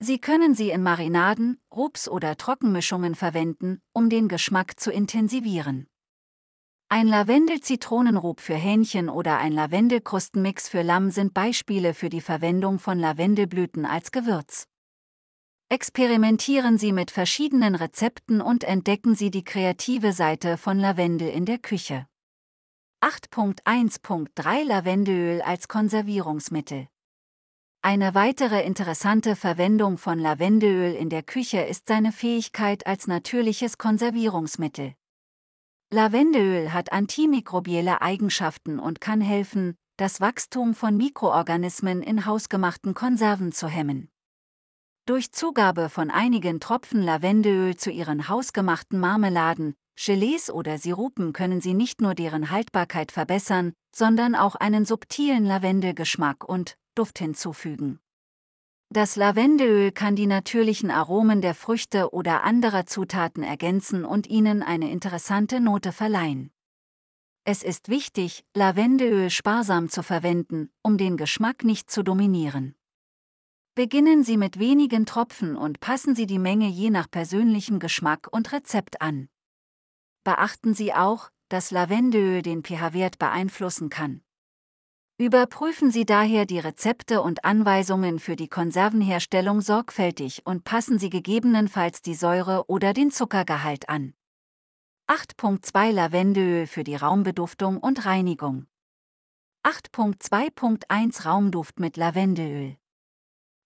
Sie 0.00 0.18
können 0.18 0.54
sie 0.54 0.68
in 0.68 0.82
Marinaden, 0.82 1.58
Rubs 1.74 2.10
oder 2.10 2.36
Trockenmischungen 2.36 3.14
verwenden, 3.14 3.80
um 3.94 4.10
den 4.10 4.28
Geschmack 4.28 4.78
zu 4.78 4.92
intensivieren. 4.92 5.86
Ein 6.90 7.06
Lavendel-Zitronenrub 7.06 8.38
für 8.38 8.54
Hähnchen 8.54 9.08
oder 9.08 9.38
ein 9.38 9.52
Lavendelkrustenmix 9.52 10.68
für 10.68 10.82
Lamm 10.82 11.10
sind 11.10 11.32
Beispiele 11.32 11.94
für 11.94 12.10
die 12.10 12.20
Verwendung 12.20 12.78
von 12.78 12.98
Lavendelblüten 12.98 13.86
als 13.86 14.12
Gewürz. 14.12 14.66
Experimentieren 15.70 16.76
Sie 16.76 16.92
mit 16.92 17.10
verschiedenen 17.10 17.76
Rezepten 17.76 18.42
und 18.42 18.62
entdecken 18.62 19.14
Sie 19.14 19.30
die 19.30 19.42
kreative 19.42 20.12
Seite 20.12 20.58
von 20.58 20.78
Lavendel 20.78 21.30
in 21.30 21.46
der 21.46 21.56
Küche. 21.56 22.06
8.1.3 23.02 24.62
Lavendelöl 24.62 25.42
als 25.42 25.66
Konservierungsmittel. 25.66 26.86
Eine 27.82 28.14
weitere 28.14 28.62
interessante 28.62 29.34
Verwendung 29.34 29.98
von 29.98 30.20
Lavendelöl 30.20 30.94
in 30.94 31.08
der 31.08 31.24
Küche 31.24 31.62
ist 31.62 31.88
seine 31.88 32.12
Fähigkeit 32.12 32.86
als 32.86 33.08
natürliches 33.08 33.76
Konservierungsmittel. 33.76 34.94
Lavendelöl 35.90 36.72
hat 36.72 36.92
antimikrobielle 36.92 38.02
Eigenschaften 38.02 38.78
und 38.78 39.00
kann 39.00 39.20
helfen, 39.20 39.74
das 39.96 40.20
Wachstum 40.20 40.72
von 40.72 40.96
Mikroorganismen 40.96 42.02
in 42.02 42.24
hausgemachten 42.24 42.94
Konserven 42.94 43.50
zu 43.50 43.66
hemmen. 43.66 44.12
Durch 45.06 45.32
Zugabe 45.32 45.88
von 45.88 46.12
einigen 46.12 46.60
Tropfen 46.60 47.02
Lavendelöl 47.02 47.74
zu 47.76 47.90
ihren 47.90 48.28
hausgemachten 48.28 49.00
Marmeladen, 49.00 49.74
Gelees 49.96 50.50
oder 50.50 50.78
Sirupen 50.78 51.32
können 51.32 51.60
sie 51.60 51.74
nicht 51.74 52.00
nur 52.00 52.14
deren 52.14 52.50
Haltbarkeit 52.50 53.12
verbessern, 53.12 53.72
sondern 53.94 54.34
auch 54.34 54.54
einen 54.54 54.84
subtilen 54.84 55.44
Lavendelgeschmack 55.44 56.44
und 56.44 56.76
Duft 56.94 57.18
hinzufügen. 57.18 58.00
Das 58.90 59.16
Lavendelöl 59.16 59.90
kann 59.90 60.16
die 60.16 60.26
natürlichen 60.26 60.90
Aromen 60.90 61.40
der 61.40 61.54
Früchte 61.54 62.12
oder 62.12 62.42
anderer 62.42 62.84
Zutaten 62.84 63.42
ergänzen 63.42 64.04
und 64.04 64.26
ihnen 64.26 64.62
eine 64.62 64.90
interessante 64.90 65.60
Note 65.60 65.92
verleihen. 65.92 66.50
Es 67.44 67.62
ist 67.62 67.88
wichtig, 67.88 68.44
Lavendelöl 68.54 69.30
sparsam 69.30 69.88
zu 69.88 70.02
verwenden, 70.02 70.70
um 70.82 70.98
den 70.98 71.16
Geschmack 71.16 71.64
nicht 71.64 71.90
zu 71.90 72.02
dominieren. 72.02 72.74
Beginnen 73.74 74.22
Sie 74.22 74.36
mit 74.36 74.58
wenigen 74.58 75.06
Tropfen 75.06 75.56
und 75.56 75.80
passen 75.80 76.14
Sie 76.14 76.26
die 76.26 76.38
Menge 76.38 76.68
je 76.68 76.90
nach 76.90 77.10
persönlichem 77.10 77.78
Geschmack 77.78 78.28
und 78.30 78.52
Rezept 78.52 79.00
an. 79.00 79.28
Beachten 80.24 80.74
Sie 80.74 80.94
auch, 80.94 81.30
dass 81.48 81.70
Lavendelöl 81.70 82.42
den 82.42 82.62
pH-Wert 82.62 83.18
beeinflussen 83.18 83.90
kann. 83.90 84.22
Überprüfen 85.18 85.90
Sie 85.90 86.04
daher 86.04 86.46
die 86.46 86.58
Rezepte 86.58 87.22
und 87.22 87.44
Anweisungen 87.44 88.18
für 88.18 88.36
die 88.36 88.48
Konservenherstellung 88.48 89.60
sorgfältig 89.60 90.46
und 90.46 90.64
passen 90.64 90.98
Sie 90.98 91.10
gegebenenfalls 91.10 92.02
die 92.02 92.14
Säure 92.14 92.68
oder 92.68 92.92
den 92.92 93.10
Zuckergehalt 93.10 93.88
an. 93.88 94.14
8.2 95.08 95.90
Lavendelöl 95.90 96.66
für 96.66 96.84
die 96.84 96.96
Raumbeduftung 96.96 97.78
und 97.78 98.06
Reinigung. 98.06 98.66
8.2.1 99.64 101.24
Raumduft 101.24 101.78
mit 101.78 101.96
Lavendelöl. 101.96 102.76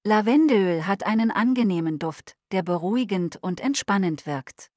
Lavendelöl 0.04 0.86
hat 0.86 1.06
einen 1.06 1.30
angenehmen 1.30 1.98
Duft, 1.98 2.36
der 2.52 2.62
beruhigend 2.62 3.38
und 3.42 3.60
entspannend 3.60 4.26
wirkt. 4.26 4.70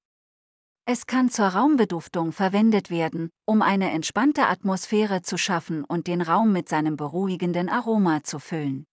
Es 0.91 1.05
kann 1.05 1.29
zur 1.29 1.45
Raumbeduftung 1.45 2.31
verwendet 2.31 2.89
werden, 2.89 3.29
um 3.45 3.61
eine 3.61 3.91
entspannte 3.91 4.47
Atmosphäre 4.47 5.21
zu 5.21 5.37
schaffen 5.37 5.83
und 5.83 6.07
den 6.07 6.19
Raum 6.19 6.51
mit 6.51 6.67
seinem 6.67 6.97
beruhigenden 6.97 7.69
Aroma 7.69 8.23
zu 8.23 8.39
füllen. 8.39 8.87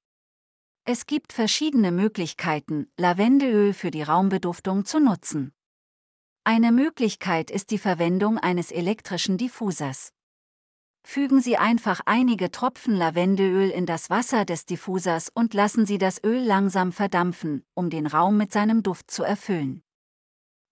Es 0.84 1.06
gibt 1.06 1.32
verschiedene 1.32 1.92
Möglichkeiten, 1.92 2.86
Lavendelöl 2.98 3.72
für 3.72 3.90
die 3.90 4.02
Raumbeduftung 4.02 4.84
zu 4.84 5.00
nutzen. 5.00 5.54
Eine 6.44 6.70
Möglichkeit 6.70 7.50
ist 7.50 7.70
die 7.70 7.78
Verwendung 7.78 8.36
eines 8.36 8.72
elektrischen 8.72 9.38
Diffusers. 9.38 10.12
Fügen 11.02 11.40
Sie 11.40 11.56
einfach 11.56 12.02
einige 12.04 12.50
Tropfen 12.50 12.94
Lavendelöl 12.94 13.70
in 13.70 13.86
das 13.86 14.10
Wasser 14.10 14.44
des 14.44 14.66
Diffusers 14.66 15.30
und 15.32 15.54
lassen 15.54 15.86
Sie 15.86 15.96
das 15.96 16.22
Öl 16.22 16.44
langsam 16.44 16.92
verdampfen, 16.92 17.64
um 17.72 17.88
den 17.88 18.06
Raum 18.06 18.36
mit 18.36 18.52
seinem 18.52 18.82
Duft 18.82 19.10
zu 19.10 19.22
erfüllen. 19.22 19.82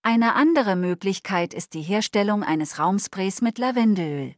Eine 0.07 0.34
andere 0.34 0.76
Möglichkeit 0.76 1.55
ist 1.55 1.72
die 1.72 1.80
Herstellung 1.80 2.42
eines 2.42 2.78
Raumsprays 2.78 3.40
mit 3.40 3.57
Lavendelöl. 3.57 4.34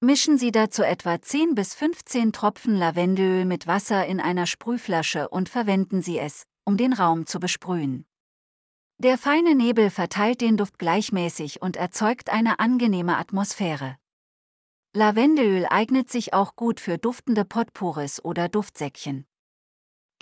Mischen 0.00 0.36
Sie 0.36 0.50
dazu 0.50 0.82
etwa 0.82 1.22
10 1.22 1.54
bis 1.54 1.76
15 1.76 2.32
Tropfen 2.32 2.76
Lavendelöl 2.76 3.44
mit 3.44 3.68
Wasser 3.68 4.04
in 4.04 4.18
einer 4.18 4.46
Sprühflasche 4.46 5.28
und 5.28 5.48
verwenden 5.48 6.02
Sie 6.02 6.18
es, 6.18 6.42
um 6.64 6.76
den 6.76 6.92
Raum 6.92 7.24
zu 7.24 7.38
besprühen. 7.38 8.04
Der 8.98 9.16
feine 9.16 9.54
Nebel 9.54 9.90
verteilt 9.90 10.40
den 10.40 10.56
Duft 10.56 10.80
gleichmäßig 10.80 11.62
und 11.62 11.76
erzeugt 11.76 12.30
eine 12.30 12.58
angenehme 12.58 13.16
Atmosphäre. 13.16 13.96
Lavendelöl 14.92 15.66
eignet 15.70 16.10
sich 16.10 16.34
auch 16.34 16.56
gut 16.56 16.80
für 16.80 16.98
duftende 16.98 17.44
Potpourris 17.44 18.24
oder 18.24 18.48
Duftsäckchen. 18.48 19.24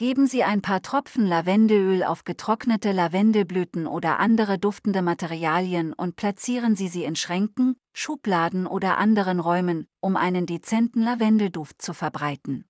Geben 0.02 0.26
Sie 0.26 0.42
ein 0.42 0.62
paar 0.62 0.82
Tropfen 0.82 1.28
Lavendelöl 1.28 2.02
auf 2.02 2.24
getrocknete 2.24 2.90
Lavendelblüten 2.90 3.86
oder 3.86 4.18
andere 4.18 4.58
duftende 4.58 5.00
Materialien 5.00 5.92
und 5.92 6.16
platzieren 6.16 6.74
Sie 6.74 6.88
sie 6.88 7.04
in 7.04 7.14
Schränken, 7.14 7.76
Schubladen 7.92 8.66
oder 8.66 8.98
anderen 8.98 9.38
Räumen, 9.38 9.86
um 10.00 10.16
einen 10.16 10.44
dezenten 10.46 11.02
Lavendelduft 11.02 11.80
zu 11.80 11.94
verbreiten. 11.94 12.64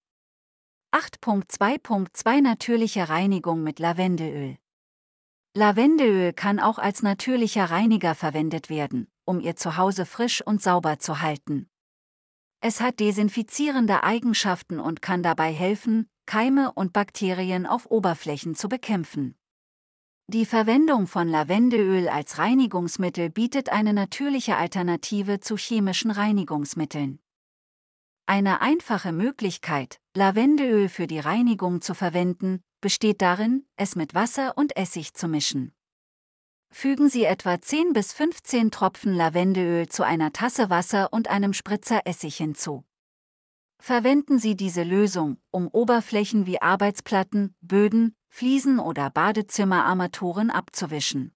8.2.2 0.95 2.43
Natürliche 2.43 3.09
Reinigung 3.09 3.63
mit 3.63 3.79
Lavendelöl. 3.79 4.59
Lavendelöl 5.57 6.35
kann 6.35 6.61
auch 6.61 6.77
als 6.77 7.03
natürlicher 7.03 7.65
Reiniger 7.65 8.15
verwendet 8.15 8.69
werden, 8.69 9.09
um 9.25 9.41
Ihr 9.41 9.57
Zuhause 9.57 10.05
frisch 10.05 10.47
und 10.47 10.61
sauber 10.61 10.99
zu 10.99 11.23
halten. 11.23 11.71
Es 12.61 12.83
hat 12.83 13.01
desinfizierende 13.01 14.03
Eigenschaften 14.03 14.79
und 14.79 15.01
kann 15.01 15.23
dabei 15.23 15.51
helfen, 15.51 16.11
Keime 16.27 16.73
und 16.73 16.93
Bakterien 16.93 17.67
auf 17.67 17.91
Oberflächen 17.91 18.55
zu 18.55 18.69
bekämpfen. 18.69 19.37
Die 20.29 20.47
Verwendung 20.47 21.07
von 21.07 21.29
Lavendelöl 21.29 22.09
als 22.09 22.39
Reinigungsmittel 22.39 23.29
bietet 23.29 23.69
eine 23.69 23.93
natürliche 23.93 24.57
Alternative 24.57 25.41
zu 25.41 25.57
chemischen 25.57 26.11
Reinigungsmitteln. 26.11 27.19
Eine 28.27 28.61
einfache 28.61 29.13
Möglichkeit, 29.13 29.99
Lavendelöl 30.15 30.89
für 30.89 31.07
die 31.07 31.19
Reinigung 31.19 31.83
zu 31.83 31.95
verwenden, 31.95 32.63
besteht 32.81 33.21
darin, 33.21 33.67
es 33.77 33.97
mit 33.97 34.15
Wasser 34.15 34.57
und 34.57 34.77
Essig 34.77 35.15
zu 35.15 35.29
mischen. 35.29 35.73
Fügen 36.71 37.11
Sie 37.11 37.25
etwa 37.25 37.61
10 37.61 37.93
bis 37.93 38.15
15 38.15 38.71
Tropfen 38.71 39.15
Lavendelöl 39.15 39.89
zu 39.89 40.05
einer 40.05 40.33
Tasse 40.33 40.71
Wasser 40.71 41.13
und 41.13 41.29
einem 41.29 41.53
Spritzer 41.53 42.07
Essig 42.07 42.37
hinzu. 42.37 42.85
Verwenden 43.85 44.39
Sie 44.39 44.55
diese 44.55 44.85
Lösung, 44.85 45.39
um 45.51 45.67
Oberflächen 45.67 46.47
wie 46.47 46.63
Arbeitsplatten, 46.63 47.57
Böden, 47.63 48.15
Fliesen 48.29 48.79
oder 48.79 49.11
Badezimmerarmaturen 49.11 50.51
abzuwischen. 50.51 51.35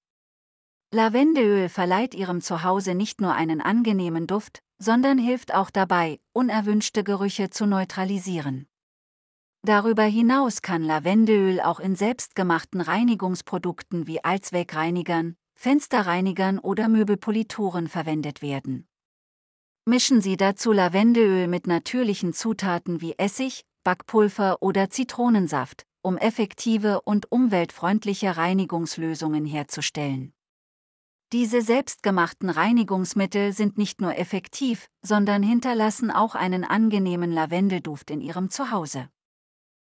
Lavendelöl 0.93 1.69
verleiht 1.69 2.15
Ihrem 2.15 2.41
Zuhause 2.41 2.95
nicht 2.95 3.21
nur 3.21 3.33
einen 3.35 3.61
angenehmen 3.61 4.29
Duft, 4.29 4.63
sondern 4.79 5.19
hilft 5.19 5.53
auch 5.53 5.71
dabei, 5.71 6.21
unerwünschte 6.33 7.03
Gerüche 7.03 7.51
zu 7.51 7.67
neutralisieren. 7.67 8.69
Darüber 9.63 10.05
hinaus 10.05 10.63
kann 10.63 10.85
Lavendelöl 10.85 11.61
auch 11.61 11.81
in 11.81 11.97
selbstgemachten 11.97 12.81
Reinigungsprodukten 12.81 14.07
wie 14.07 14.23
Allzweckreinigern, 14.23 15.35
Fensterreinigern 15.57 16.61
oder 16.61 16.87
Möbelpolituren 16.87 17.89
verwendet 17.89 18.41
werden. 18.41 18.87
Mischen 19.89 20.21
Sie 20.21 20.37
dazu 20.37 20.73
Lavendelöl 20.73 21.47
mit 21.47 21.69
natürlichen 21.69 22.33
Zutaten 22.33 23.01
wie 23.01 23.17
Essig, 23.19 23.65
Backpulver 23.85 24.61
oder 24.61 24.91
Zitronensaft, 24.91 25.87
um 26.03 26.19
effektive 26.19 27.03
und 27.03 27.31
umweltfreundliche 27.31 28.37
Reinigungslösungen 28.37 29.45
herzustellen. 29.45 30.33
Diese 31.33 31.63
selbstgemachten 31.63 32.51
Reinigungsmittel 32.51 33.53
sind 33.53 33.79
nicht 33.79 34.01
nur 34.01 34.17
effektiv, 34.17 34.89
sondern 35.03 35.45
hinterlassen 35.45 36.11
auch 36.11 36.35
einen 36.35 36.65
angenehmen 36.65 37.31
Lavendelduft 37.31 38.11
in 38.11 38.21
Ihrem 38.21 38.51
Zuhause. 38.51 39.09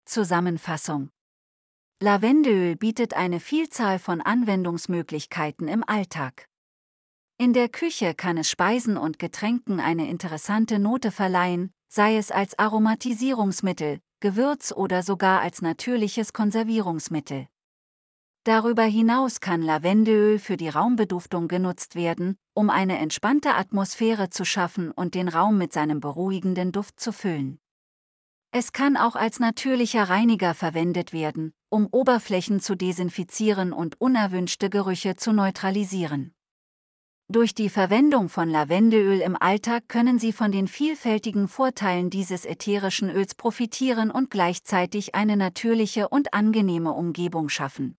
Zusammenfassung 0.06 1.10
Lavendelöl 2.02 2.78
bietet 2.78 3.14
eine 3.14 3.41
Vielzahl 3.41 3.99
von 3.99 4.22
Anwendungsmöglichkeiten 4.22 5.68
im 5.68 5.84
Alltag. 5.86 6.48
In 7.41 7.53
der 7.53 7.69
Küche 7.69 8.13
kann 8.13 8.38
es 8.38 8.51
Speisen 8.51 8.97
und 8.97 9.18
Getränken 9.18 9.80
eine 9.80 10.07
interessante 10.07 10.77
Note 10.77 11.09
verleihen, 11.09 11.73
sei 11.88 12.18
es 12.18 12.30
als 12.30 12.59
Aromatisierungsmittel, 12.59 13.99
Gewürz 14.19 14.72
oder 14.72 15.01
sogar 15.01 15.41
als 15.41 15.63
natürliches 15.63 16.34
Konservierungsmittel. 16.34 17.47
Darüber 18.43 18.84
hinaus 18.84 19.39
kann 19.39 19.63
Lavendelöl 19.63 20.38
für 20.38 20.55
die 20.55 20.69
Raumbeduftung 20.69 21.47
genutzt 21.47 21.95
werden, 21.95 22.38
um 22.53 22.69
eine 22.69 22.99
entspannte 22.99 23.55
Atmosphäre 23.55 24.30
zu 24.30 24.45
schaffen 24.45 24.91
und 24.91 25.15
den 25.15 25.27
Raum 25.27 25.57
mit 25.57 25.73
seinem 25.73 25.99
beruhigenden 25.99 26.72
Duft 26.72 26.99
zu 26.99 27.11
füllen. 27.11 27.59
Es 28.51 28.72
kann 28.72 28.97
auch 28.97 29.15
als 29.15 29.39
natürlicher 29.39 30.03
Reiniger 30.03 30.53
verwendet 30.53 31.11
werden, 31.11 31.53
um 31.69 31.88
Oberflächen 31.89 32.59
zu 32.59 32.76
desinfizieren 32.76 33.73
und 33.73 33.99
unerwünschte 33.99 34.69
Gerüche 34.69 35.15
zu 35.15 35.34
neutralisieren. 35.34 36.35
Durch 37.32 37.56
die 37.56 37.70
Verwendung 37.70 38.28
von 38.28 38.49
Lavendelöl 38.49 39.22
im 39.22 39.38
Alltag 39.41 39.88
können 39.88 40.20
Sie 40.20 40.34
von 40.34 40.52
den 40.52 40.68
vielfältigen 40.68 41.48
Vorteilen 41.48 42.10
dieses 42.10 42.45
ätherischen 42.45 43.10
Öls 43.10 43.36
profitieren 43.36 44.12
und 44.12 44.30
gleichzeitig 44.30 45.16
eine 45.16 45.38
natürliche 45.38 46.10
und 46.10 46.34
angenehme 46.34 46.91
Umgebung 46.91 47.48
schaffen. 47.48 47.95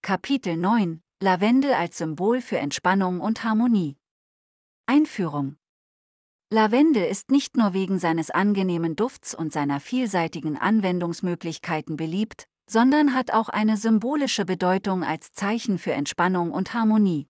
Kapitel 0.00 0.56
9 0.56 1.00
Lavendel 1.20 1.72
als 1.72 1.98
Symbol 1.98 2.40
für 2.40 2.58
Entspannung 2.58 3.20
und 3.20 3.42
Harmonie 3.42 3.96
Einführung 4.86 5.56
Lavendel 6.52 7.02
ist 7.02 7.32
nicht 7.32 7.56
nur 7.56 7.72
wegen 7.72 7.98
seines 7.98 8.30
angenehmen 8.30 8.94
Dufts 8.94 9.34
und 9.34 9.52
seiner 9.52 9.80
vielseitigen 9.80 10.56
Anwendungsmöglichkeiten 10.56 11.96
beliebt, 11.96 12.46
sondern 12.70 13.12
hat 13.12 13.32
auch 13.32 13.48
eine 13.48 13.76
symbolische 13.76 14.44
Bedeutung 14.44 15.02
als 15.02 15.32
Zeichen 15.32 15.78
für 15.78 15.94
Entspannung 15.94 16.52
und 16.52 16.74
Harmonie. 16.74 17.26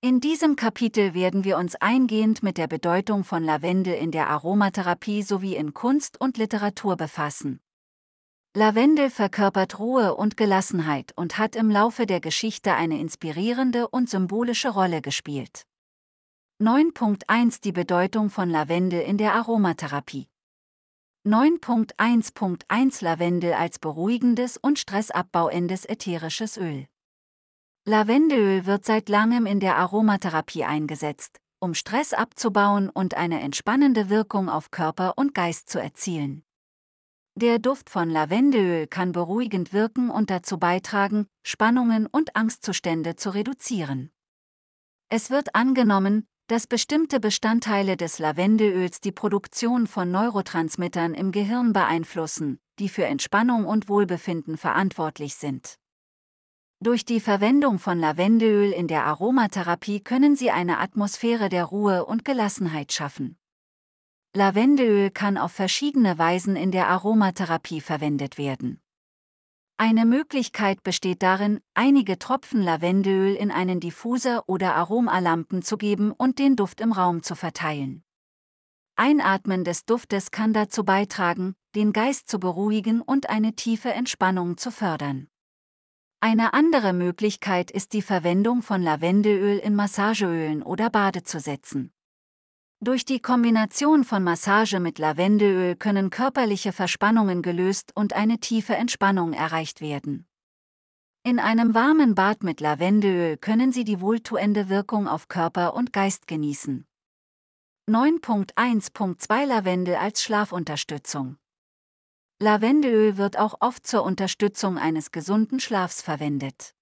In 0.00 0.20
diesem 0.20 0.54
Kapitel 0.54 1.12
werden 1.12 1.42
wir 1.42 1.58
uns 1.58 1.74
eingehend 1.74 2.44
mit 2.44 2.56
der 2.56 2.68
Bedeutung 2.68 3.24
von 3.24 3.42
Lavendel 3.42 3.94
in 3.94 4.12
der 4.12 4.28
Aromatherapie 4.28 5.22
sowie 5.22 5.56
in 5.56 5.74
Kunst 5.74 6.20
und 6.20 6.38
Literatur 6.38 6.96
befassen. 6.96 7.58
Lavendel 8.54 9.10
verkörpert 9.10 9.80
Ruhe 9.80 10.14
und 10.14 10.36
Gelassenheit 10.36 11.12
und 11.16 11.36
hat 11.36 11.56
im 11.56 11.68
Laufe 11.68 12.06
der 12.06 12.20
Geschichte 12.20 12.74
eine 12.74 13.00
inspirierende 13.00 13.88
und 13.88 14.08
symbolische 14.08 14.68
Rolle 14.68 15.02
gespielt. 15.02 15.64
9.1 16.62 17.60
Die 17.60 17.72
Bedeutung 17.72 18.30
von 18.30 18.50
Lavendel 18.50 19.00
in 19.00 19.18
der 19.18 19.34
Aromatherapie 19.34 20.28
9.1.1 21.26 23.02
Lavendel 23.02 23.52
als 23.52 23.80
beruhigendes 23.80 24.58
und 24.58 24.78
stressabbauendes 24.78 25.84
ätherisches 25.86 26.56
Öl. 26.56 26.86
Lavendelöl 27.88 28.66
wird 28.66 28.84
seit 28.84 29.08
langem 29.08 29.46
in 29.46 29.60
der 29.60 29.76
Aromatherapie 29.76 30.62
eingesetzt, 30.62 31.38
um 31.58 31.72
Stress 31.72 32.12
abzubauen 32.12 32.90
und 32.90 33.14
eine 33.14 33.40
entspannende 33.40 34.10
Wirkung 34.10 34.50
auf 34.50 34.70
Körper 34.70 35.14
und 35.16 35.34
Geist 35.34 35.70
zu 35.70 35.80
erzielen. 35.80 36.44
Der 37.34 37.58
Duft 37.58 37.88
von 37.88 38.10
Lavendelöl 38.10 38.88
kann 38.88 39.12
beruhigend 39.12 39.72
wirken 39.72 40.10
und 40.10 40.28
dazu 40.28 40.58
beitragen, 40.58 41.28
Spannungen 41.42 42.06
und 42.06 42.36
Angstzustände 42.36 43.16
zu 43.16 43.30
reduzieren. 43.30 44.10
Es 45.08 45.30
wird 45.30 45.54
angenommen, 45.54 46.26
dass 46.46 46.66
bestimmte 46.66 47.20
Bestandteile 47.20 47.96
des 47.96 48.18
Lavendelöls 48.18 49.00
die 49.00 49.12
Produktion 49.12 49.86
von 49.86 50.10
Neurotransmittern 50.10 51.14
im 51.14 51.32
Gehirn 51.32 51.72
beeinflussen, 51.72 52.58
die 52.80 52.90
für 52.90 53.06
Entspannung 53.06 53.64
und 53.64 53.88
Wohlbefinden 53.88 54.58
verantwortlich 54.58 55.36
sind. 55.36 55.78
Durch 56.80 57.04
die 57.04 57.18
Verwendung 57.18 57.80
von 57.80 57.98
Lavendelöl 57.98 58.70
in 58.70 58.86
der 58.86 59.04
Aromatherapie 59.04 59.98
können 59.98 60.36
Sie 60.36 60.52
eine 60.52 60.78
Atmosphäre 60.78 61.48
der 61.48 61.64
Ruhe 61.64 62.06
und 62.06 62.24
Gelassenheit 62.24 62.92
schaffen. 62.92 63.36
Lavendelöl 64.32 65.10
kann 65.10 65.38
auf 65.38 65.50
verschiedene 65.50 66.18
Weisen 66.18 66.54
in 66.54 66.70
der 66.70 66.86
Aromatherapie 66.86 67.80
verwendet 67.80 68.38
werden. 68.38 68.80
Eine 69.76 70.04
Möglichkeit 70.04 70.84
besteht 70.84 71.24
darin, 71.24 71.60
einige 71.74 72.16
Tropfen 72.16 72.62
Lavendelöl 72.62 73.34
in 73.34 73.50
einen 73.50 73.80
Diffuser 73.80 74.44
oder 74.46 74.76
Aromalampen 74.76 75.62
zu 75.62 75.78
geben 75.78 76.12
und 76.12 76.38
den 76.38 76.54
Duft 76.54 76.80
im 76.80 76.92
Raum 76.92 77.24
zu 77.24 77.34
verteilen. 77.34 78.04
Einatmen 78.94 79.64
des 79.64 79.84
Duftes 79.84 80.30
kann 80.30 80.52
dazu 80.52 80.84
beitragen, 80.84 81.54
den 81.74 81.92
Geist 81.92 82.28
zu 82.28 82.38
beruhigen 82.38 83.00
und 83.00 83.28
eine 83.28 83.54
tiefe 83.54 83.92
Entspannung 83.92 84.58
zu 84.58 84.70
fördern. 84.70 85.28
Eine 86.20 86.52
andere 86.52 86.92
Möglichkeit 86.94 87.70
ist 87.70 87.92
die 87.92 88.02
Verwendung 88.02 88.62
von 88.62 88.82
Lavendelöl 88.82 89.58
in 89.58 89.76
Massageölen 89.76 90.64
oder 90.64 90.90
Badezusätzen. 90.90 91.92
Durch 92.80 93.04
die 93.04 93.20
Kombination 93.20 94.02
von 94.02 94.24
Massage 94.24 94.80
mit 94.80 94.98
Lavendelöl 94.98 95.76
können 95.76 96.10
körperliche 96.10 96.72
Verspannungen 96.72 97.42
gelöst 97.42 97.92
und 97.94 98.14
eine 98.14 98.40
tiefe 98.40 98.74
Entspannung 98.74 99.32
erreicht 99.32 99.80
werden. 99.80 100.26
In 101.22 101.38
einem 101.38 101.74
warmen 101.74 102.16
Bad 102.16 102.42
mit 102.42 102.60
Lavendelöl 102.60 103.36
können 103.36 103.70
Sie 103.70 103.84
die 103.84 104.00
wohltuende 104.00 104.68
Wirkung 104.68 105.06
auf 105.06 105.28
Körper 105.28 105.74
und 105.74 105.92
Geist 105.92 106.26
genießen. 106.26 106.84
9.1.2 107.88 109.46
Lavendel 109.46 109.94
als 109.94 110.22
Schlafunterstützung 110.24 111.38
Lavendelöl 112.40 113.16
wird 113.16 113.36
auch 113.36 113.56
oft 113.58 113.84
zur 113.84 114.04
Unterstützung 114.04 114.78
eines 114.78 115.10
gesunden 115.10 115.58
Schlafs 115.58 116.02
verwendet. 116.02 116.74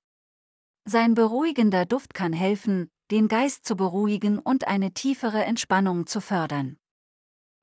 Sein 0.85 1.15
beruhigender 1.15 1.87
Duft 1.87 2.13
kann 2.13 2.35
helfen, 2.35 2.91
den 3.11 3.27
Geist 3.27 3.65
zu 3.65 3.75
beruhigen 3.75 4.39
und 4.39 4.69
eine 4.69 4.93
tiefere 4.93 5.45
Entspannung 5.45 6.07
zu 6.07 6.21
fördern. 6.21 6.77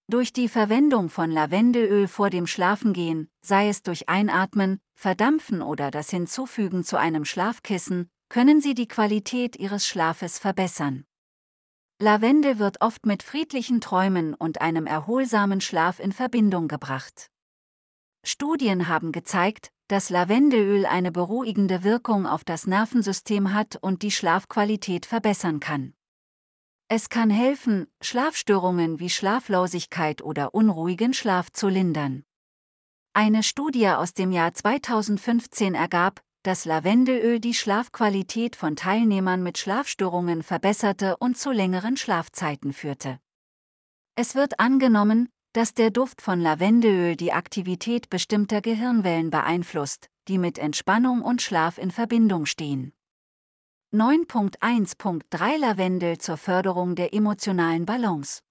Durch 0.09 0.33
die 0.33 0.49
Verwendung 0.49 1.09
von 1.09 1.29
Lavendelöl 1.29 2.07
vor 2.07 2.31
dem 2.31 2.47
Schlafengehen, 2.47 3.29
sei 3.41 3.69
es 3.69 3.83
durch 3.83 4.09
Einatmen, 4.09 4.79
Verdampfen 4.95 5.61
oder 5.61 5.91
das 5.91 6.09
Hinzufügen 6.09 6.83
zu 6.83 6.97
einem 6.97 7.25
Schlafkissen, 7.25 8.09
können 8.27 8.59
Sie 8.59 8.73
die 8.73 8.87
Qualität 8.87 9.55
Ihres 9.55 9.87
Schlafes 9.87 10.39
verbessern. 10.39 11.05
Lavendel 11.99 12.57
wird 12.57 12.81
oft 12.81 13.05
mit 13.05 13.21
friedlichen 13.21 13.81
Träumen 13.81 14.33
und 14.33 14.61
einem 14.61 14.87
erholsamen 14.87 15.61
Schlaf 15.61 15.99
in 15.99 16.11
Verbindung 16.11 16.67
gebracht. 16.67 17.29
Studien 18.25 18.87
haben 18.87 19.11
gezeigt, 19.11 19.71
dass 19.87 20.09
Lavendelöl 20.09 20.85
eine 20.85 21.11
beruhigende 21.11 21.83
Wirkung 21.83 22.25
auf 22.25 22.43
das 22.43 22.65
Nervensystem 22.67 23.53
hat 23.53 23.77
und 23.81 24.01
die 24.01 24.11
Schlafqualität 24.11 25.05
verbessern 25.05 25.59
kann. 25.59 25.93
Es 26.87 27.09
kann 27.09 27.29
helfen, 27.29 27.87
Schlafstörungen 28.01 28.99
wie 28.99 29.09
Schlaflosigkeit 29.09 30.21
oder 30.21 30.53
unruhigen 30.53 31.13
Schlaf 31.13 31.51
zu 31.51 31.67
lindern. 31.67 32.23
Eine 33.13 33.43
Studie 33.43 33.89
aus 33.89 34.13
dem 34.13 34.31
Jahr 34.31 34.53
2015 34.53 35.75
ergab, 35.75 36.21
dass 36.43 36.65
Lavendelöl 36.65 37.39
die 37.39 37.53
Schlafqualität 37.53 38.55
von 38.55 38.75
Teilnehmern 38.75 39.43
mit 39.43 39.57
Schlafstörungen 39.57 40.43
verbesserte 40.43 41.17
und 41.17 41.37
zu 41.37 41.51
längeren 41.51 41.97
Schlafzeiten 41.97 42.73
führte. 42.73 43.19
Es 44.15 44.35
wird 44.35 44.59
angenommen, 44.59 45.29
dass 45.53 45.75
der 45.75 45.91
Duft 45.91 46.21
von 46.21 46.41
Lavendelöl 46.41 47.15
die 47.15 47.31
Aktivität 47.31 48.09
bestimmter 48.09 48.61
Gehirnwellen 48.61 49.30
beeinflusst, 49.30 50.09
die 50.27 50.39
mit 50.39 50.57
Entspannung 50.57 51.21
und 51.21 51.41
Schlaf 51.43 51.77
in 51.77 51.91
Verbindung 51.91 52.47
stehen. 52.47 52.91
9.1.3 53.93 55.57
Lavendel 55.59 56.17
zur 56.17 56.38
Förderung 56.38 56.95
der 56.95 57.13
emotionalen 57.13 57.85
Balance. 57.85 58.41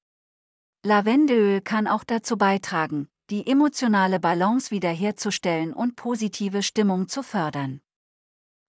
Lavendelöl 0.85 1.61
kann 1.61 1.89
auch 1.89 2.05
dazu 2.05 2.37
beitragen, 2.37 3.09
die 3.31 3.49
emotionale 3.49 4.20
Balance 4.20 4.70
wiederherzustellen 4.70 5.73
und 5.73 5.97
positive 5.97 6.62
Stimmung 6.62 7.09
zu 7.09 7.24
fördern. 7.24 7.81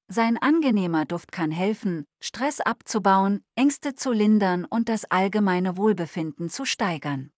Sein 0.07 0.38
angenehmer 0.38 1.05
Duft 1.05 1.31
kann 1.31 1.51
helfen, 1.51 2.05
Stress 2.19 2.61
abzubauen, 2.61 3.43
Ängste 3.55 3.93
zu 3.93 4.11
lindern 4.11 4.65
und 4.65 4.89
das 4.89 5.05
allgemeine 5.05 5.77
Wohlbefinden 5.77 6.49
zu 6.49 6.65
steigern. 6.65 7.32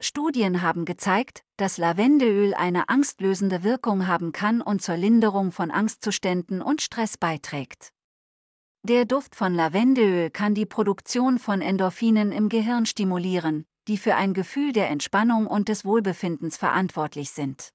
Studien 0.00 0.62
haben 0.62 0.84
gezeigt, 0.84 1.44
dass 1.56 1.78
Lavendelöl 1.78 2.54
eine 2.54 2.88
angstlösende 2.88 3.62
Wirkung 3.62 4.06
haben 4.06 4.32
kann 4.32 4.60
und 4.60 4.82
zur 4.82 4.96
Linderung 4.96 5.52
von 5.52 5.70
Angstzuständen 5.70 6.60
und 6.60 6.82
Stress 6.82 7.16
beiträgt. 7.16 7.92
Der 8.82 9.06
Duft 9.06 9.34
von 9.34 9.54
Lavendelöl 9.54 10.30
kann 10.30 10.54
die 10.54 10.66
Produktion 10.66 11.38
von 11.38 11.62
Endorphinen 11.62 12.32
im 12.32 12.50
Gehirn 12.50 12.84
stimulieren, 12.84 13.64
die 13.88 13.96
für 13.96 14.14
ein 14.14 14.34
Gefühl 14.34 14.72
der 14.72 14.90
Entspannung 14.90 15.46
und 15.46 15.68
des 15.68 15.84
Wohlbefindens 15.84 16.56
verantwortlich 16.56 17.30
sind. 17.30 17.70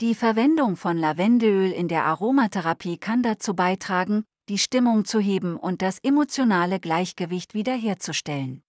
Die 0.00 0.14
Verwendung 0.14 0.76
von 0.76 0.96
Lavendelöl 0.96 1.72
in 1.72 1.88
der 1.88 2.04
Aromatherapie 2.04 2.98
kann 2.98 3.22
dazu 3.22 3.54
beitragen, 3.54 4.24
die 4.48 4.58
Stimmung 4.58 5.04
zu 5.04 5.20
heben 5.20 5.56
und 5.56 5.82
das 5.82 5.98
emotionale 5.98 6.80
Gleichgewicht 6.80 7.54
wiederherzustellen. 7.54 8.62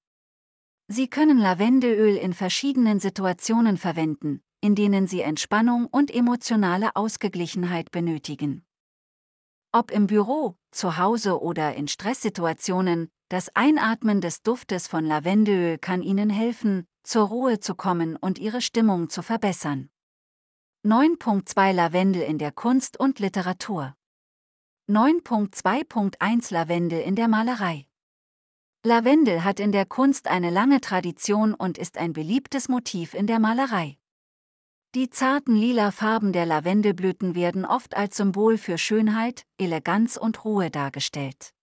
Sie 0.89 1.09
können 1.09 1.38
Lavendelöl 1.38 2.15
in 2.15 2.34
verschiedenen 2.34 2.99
Situationen 2.99 3.77
verwenden, 3.77 4.41
in 4.61 4.73
denen 4.73 5.05
Sie 5.05 5.22
Entspannung 5.22 5.85
und 5.88 6.09
emotionale 6.09 6.95
Ausgeglichenheit 6.95 7.91
benötigen. 7.91 8.65
Ob 9.73 9.91
im 9.91 10.07
Büro, 10.07 10.55
zu 10.72 10.97
Hause 10.97 11.41
oder 11.41 11.76
in 11.76 11.89
Stresssituationen, 11.89 13.09
das 13.27 13.53
Einatmen 13.53 14.22
des 14.22 14.41
Duftes 14.43 14.88
von 14.88 15.05
Lavendelöl 15.05 15.77
kann 15.77 16.01
Ihnen 16.01 16.30
helfen, 16.30 16.88
zur 17.03 17.27
Ruhe 17.27 17.59
zu 17.59 17.76
kommen 17.76 18.15
und 18.15 18.39
Ihre 18.39 18.61
Stimmung 18.61 19.09
zu 19.09 19.22
verbessern. 19.22 19.89
9.2 20.85 21.73
Lavendel 21.73 22.22
in 22.22 22.38
der 22.38 22.53
Kunst 22.53 22.97
und 22.97 23.19
Literatur 23.19 23.93
9.2.1 24.89 26.53
Lavendel 26.53 27.01
in 27.01 27.15
der 27.15 27.27
Malerei 27.27 27.88
Lavendel 28.88 29.43
hat 29.43 29.59
in 29.59 29.73
der 29.73 29.85
Kunst 29.85 30.30
eine 30.30 30.49
lange 30.49 30.80
Tradition 30.80 31.53
und 31.53 31.77
ist 31.77 31.97
ein 31.97 32.14
beliebtes 32.14 32.69
Motiv 32.69 33.14
in 33.14 33.27
der 33.27 33.38
Malerei. 33.38 33.97
Die 34.95 35.09
zarten 35.09 35.57
lila 35.57 35.91
Farben 35.91 36.31
der 36.31 36.45
Lavendelblüten 36.45 37.35
werden 37.35 37.65
oft 37.65 37.97
als 37.97 38.15
Symbol 38.15 38.57
für 38.57 38.77
Schönheit, 38.77 39.43
Eleganz 39.57 40.15
und 40.15 40.45
Ruhe 40.45 40.72
dargestellt. 40.72 41.53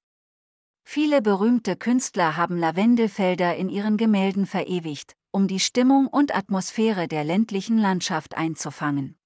Viele 0.82 1.22
berühmte 1.22 1.76
Künstler 1.76 2.36
haben 2.36 2.58
Lavendelfelder 2.58 3.56
in 3.56 3.70
ihren 3.70 3.96
Gemälden 3.96 4.44
verewigt, 4.44 5.16
um 5.30 5.48
die 5.48 5.60
Stimmung 5.60 6.08
und 6.08 6.36
Atmosphäre 6.36 7.08
der 7.08 7.24
ländlichen 7.24 7.78
Landschaft 7.78 8.36
einzufangen. 8.36 9.16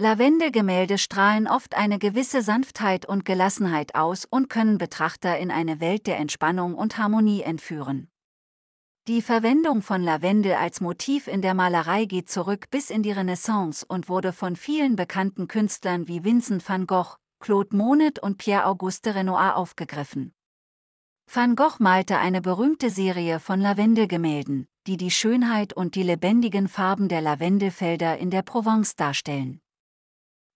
Lavendelgemälde 0.00 0.96
strahlen 0.96 1.46
oft 1.46 1.76
eine 1.76 1.98
gewisse 1.98 2.40
Sanftheit 2.40 3.04
und 3.04 3.26
Gelassenheit 3.26 3.94
aus 3.94 4.24
und 4.24 4.48
können 4.48 4.78
Betrachter 4.78 5.36
in 5.36 5.50
eine 5.50 5.78
Welt 5.78 6.06
der 6.06 6.16
Entspannung 6.16 6.74
und 6.74 6.96
Harmonie 6.96 7.42
entführen. 7.42 8.08
Die 9.08 9.20
Verwendung 9.20 9.82
von 9.82 10.02
Lavendel 10.02 10.54
als 10.54 10.80
Motiv 10.80 11.26
in 11.26 11.42
der 11.42 11.52
Malerei 11.52 12.06
geht 12.06 12.30
zurück 12.30 12.70
bis 12.70 12.88
in 12.88 13.02
die 13.02 13.12
Renaissance 13.12 13.84
und 13.86 14.08
wurde 14.08 14.32
von 14.32 14.56
vielen 14.56 14.96
bekannten 14.96 15.48
Künstlern 15.48 16.08
wie 16.08 16.24
Vincent 16.24 16.66
van 16.66 16.86
Gogh, 16.86 17.16
Claude 17.38 17.76
Monet 17.76 18.20
und 18.20 18.38
Pierre-Auguste 18.38 19.14
Renoir 19.14 19.54
aufgegriffen. 19.56 20.32
Van 21.30 21.56
Gogh 21.56 21.76
malte 21.78 22.16
eine 22.16 22.40
berühmte 22.40 22.88
Serie 22.88 23.38
von 23.38 23.60
Lavendelgemälden, 23.60 24.66
die 24.86 24.96
die 24.96 25.10
Schönheit 25.10 25.74
und 25.74 25.94
die 25.94 26.04
lebendigen 26.04 26.68
Farben 26.68 27.08
der 27.08 27.20
Lavendelfelder 27.20 28.16
in 28.16 28.30
der 28.30 28.40
Provence 28.40 28.96
darstellen. 28.96 29.60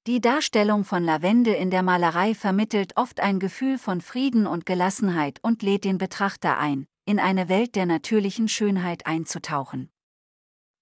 Die 0.06 0.20
Darstellung 0.20 0.84
von 0.84 1.02
Lavendel 1.02 1.54
in 1.54 1.70
der 1.70 1.82
Malerei 1.82 2.34
vermittelt 2.34 2.98
oft 2.98 3.20
ein 3.20 3.38
Gefühl 3.38 3.78
von 3.78 4.02
Frieden 4.02 4.46
und 4.46 4.66
Gelassenheit 4.66 5.38
und 5.40 5.62
lädt 5.62 5.84
den 5.84 5.96
Betrachter 5.96 6.58
ein, 6.58 6.86
in 7.06 7.18
eine 7.18 7.48
Welt 7.48 7.74
der 7.74 7.86
natürlichen 7.86 8.46
Schönheit 8.46 9.06
einzutauchen. 9.06 9.88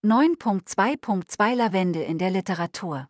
9.2.2 0.05 1.55
Lavendel 1.55 2.03
in 2.03 2.19
der 2.19 2.31
Literatur 2.31 3.09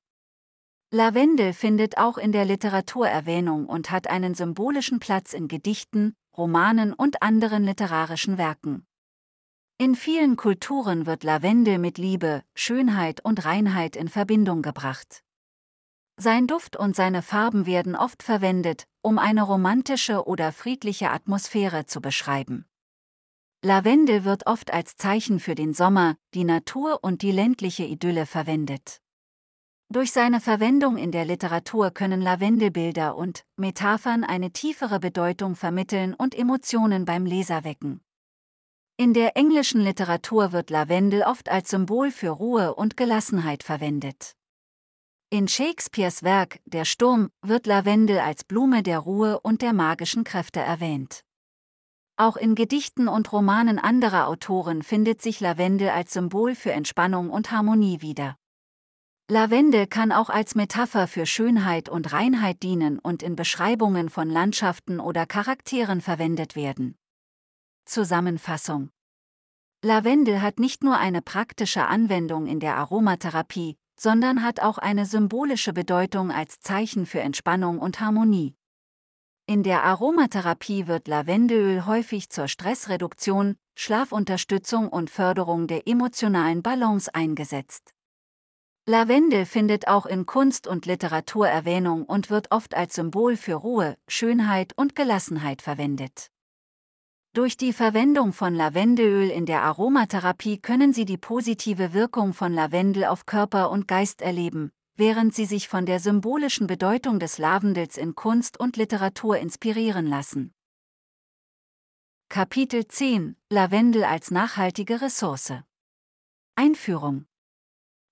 Lavendel 0.91 1.55
findet 1.55 1.97
auch 1.97 2.19
in 2.19 2.33
der 2.33 2.45
Literatur 2.45 3.09
Erwähnung 3.09 3.65
und 3.65 3.91
hat 3.91 4.07
einen 4.09 4.35
symbolischen 4.35 5.01
Platz 5.01 5.33
in 5.33 5.49
Gedichten, 5.49 6.13
Romanen 6.37 6.93
und 6.93 7.23
anderen 7.23 7.65
literarischen 7.65 8.37
Werken. 8.37 8.85
In 9.79 9.95
vielen 9.95 10.37
Kulturen 10.37 11.07
wird 11.07 11.25
Lavendel 11.25 11.79
mit 11.79 11.97
Liebe, 11.97 12.43
Schönheit 12.55 13.25
und 13.25 13.47
Reinheit 13.47 13.97
in 13.97 14.09
Verbindung 14.09 14.61
gebracht. 14.61 15.23
Sein 16.17 16.47
Duft 16.47 16.77
und 16.77 16.95
seine 16.95 17.23
Farben 17.23 17.67
werden 17.67 17.97
oft 17.97 18.23
verwendet, 18.23 18.87
um 19.01 19.19
eine 19.19 19.43
romantische 19.43 20.27
oder 20.27 20.53
friedliche 20.53 21.11
Atmosphäre 21.11 21.87
zu 21.87 22.01
beschreiben. 22.01 22.67
Lavendel 23.65 24.25
wird 24.25 24.47
oft 24.47 24.73
als 24.73 24.97
Zeichen 24.97 25.41
für 25.41 25.55
den 25.55 25.73
Sommer, 25.73 26.17
die 26.35 26.45
Natur 26.45 26.99
und 27.03 27.23
die 27.23 27.33
ländliche 27.33 27.85
Idylle 27.85 28.27
verwendet. 28.27 29.01
Durch 29.89 30.11
seine 30.11 30.41
Verwendung 30.41 30.97
in 30.97 31.13
der 31.13 31.25
Literatur 31.25 31.91
können 31.91 32.21
Lavendelbilder 32.21 33.15
und 33.15 33.45
Metaphern 33.57 34.25
eine 34.25 34.51
tiefere 34.51 34.99
Bedeutung 34.99 35.55
vermitteln 35.55 36.15
und 36.15 36.35
Emotionen 36.35 37.05
beim 37.05 37.27
Leser 37.27 37.63
wecken. 37.63 38.01
In 38.97 39.15
der 39.15 39.37
englischen 39.37 39.81
Literatur 39.81 40.53
wird 40.53 40.71
Lavendel 40.71 41.23
oft 41.23 41.49
als 41.49 41.71
Symbol 41.71 42.11
für 42.11 42.31
Ruhe 42.31 42.75
und 42.75 42.97
Gelassenheit 42.97 43.63
verwendet. 43.63 44.35
In 45.33 45.49
Shakespeares 45.49 46.23
Werk 46.23 46.61
Der 46.67 46.85
Sturm 46.85 47.31
wird 47.41 47.67
Lavendel 47.67 48.19
als 48.19 48.45
Blume 48.45 48.83
der 48.83 48.99
Ruhe 48.99 49.41
und 49.41 49.63
der 49.63 49.73
magischen 49.73 50.25
Kräfte 50.25 50.61
erwähnt. 50.61 51.25
Auch 52.19 52.37
in 52.37 52.55
Gedichten 52.55 53.09
und 53.09 53.33
Romanen 53.33 53.79
anderer 53.79 54.29
Autoren 54.29 54.83
findet 54.83 55.23
sich 55.23 55.41
Lavendel 55.41 55.89
als 55.89 56.13
Symbol 56.13 56.55
für 56.55 56.73
Entspannung 56.73 57.31
und 57.31 57.51
Harmonie 57.51 58.03
wieder. 58.03 58.37
Lavendel 59.31 59.87
kann 59.87 60.13
auch 60.13 60.29
als 60.29 60.55
Metapher 60.55 61.09
für 61.09 61.25
Schönheit 61.25 61.89
und 61.89 62.13
Reinheit 62.13 62.63
dienen 62.63 62.99
und 62.99 63.23
in 63.23 63.35
Beschreibungen 63.35 64.11
von 64.11 64.29
Landschaften 64.29 65.01
oder 65.01 65.25
Charakteren 65.25 66.03
verwendet 66.03 66.57
werden. 66.57 66.99
Zusammenfassung 67.87 68.91
Lavendel 69.83 70.43
hat 70.43 70.61
nicht 70.61 70.85
nur 70.85 70.99
eine 70.99 71.23
praktische 71.23 71.87
Anwendung 71.87 72.47
in 72.47 72.61
der 72.61 72.77
Aromatherapie, 72.77 73.79
sondern 74.03 74.43
hat 74.43 74.59
auch 74.59 74.79
eine 74.79 75.07
symbolische 75.07 75.73
Bedeutung 75.73 76.33
als 76.33 76.59
Zeichen 76.59 77.07
für 77.07 77.21
Entspannung 77.21 77.79
und 77.79 78.01
Harmonie. 78.01 78.57
In 79.47 79.63
der 79.63 79.85
Aromatherapie 79.85 80.89
wird 80.89 81.07
Lavendelöl 81.07 81.87
häufig 81.87 82.29
zur 82.29 82.49
Stressreduktion, 82.49 83.55
Schlafunterstützung 83.77 84.89
und 84.89 85.09
Förderung 85.09 85.69
der 85.69 85.87
emotionalen 85.87 86.65
Balance 86.65 87.15
eingesetzt. 87.15 87.95
Lavendel 88.87 89.47
findet 89.47 89.87
auch 89.87 90.07
in 90.07 90.27
Kunst 90.27 90.67
und 90.67 90.85
Literatur 90.85 91.47
Erwähnung 91.47 92.03
und 92.05 92.29
wird 92.29 92.51
oft 92.51 92.75
als 92.75 92.97
Symbol 92.97 93.37
für 93.37 93.55
Ruhe, 93.55 93.97
Schönheit 94.09 94.73
und 94.77 94.97
Gelassenheit 94.97 95.63
verwendet. 95.63 96.33
Durch 97.35 97.57
die 97.57 97.73
Verwendung 97.73 98.35
von 98.35 98.55
Lavendelöl 98.55 99.31
in 99.31 99.47
der 99.47 99.63
Aromatherapie 99.63 100.59
können 100.59 100.93
Sie 100.93 101.07
die 101.07 101.17
positive 101.17 101.95
Wirkung 101.95 102.35
von 102.35 102.53
Lavendel 102.53 103.07
auf 103.07 103.25
Körper 103.25 103.71
und 103.71 103.89
Geist 103.89 104.21
erleben, 104.21 104.71
während 104.97 105.35
Sie 105.35 105.47
sich 105.47 105.67
von 105.67 105.87
der 105.87 105.99
symbolischen 105.99 106.67
Bedeutung 106.67 107.19
des 107.19 107.39
Lavendels 107.39 107.97
in 107.97 108.15
Kunst 108.15 108.61
und 108.61 108.77
Literatur 108.77 109.39
inspirieren 109.39 110.07
lassen. 110.07 110.53
Kapitel 112.29 112.87
10 112.87 113.37
Lavendel 113.49 114.05
als 114.05 114.31
nachhaltige 114.31 115.01
Ressource 115.01 115.55
Einführung 116.55 117.25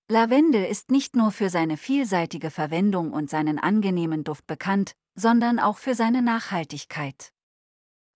Lavendel 0.09 0.65
ist 0.65 0.89
nicht 0.89 1.15
nur 1.15 1.29
für 1.29 1.51
seine 1.51 1.77
vielseitige 1.77 2.49
Verwendung 2.49 3.13
und 3.13 3.29
seinen 3.29 3.59
angenehmen 3.59 4.23
Duft 4.23 4.47
bekannt, 4.47 4.95
sondern 5.13 5.59
auch 5.59 5.77
für 5.77 5.93
seine 5.93 6.23
Nachhaltigkeit. 6.23 7.31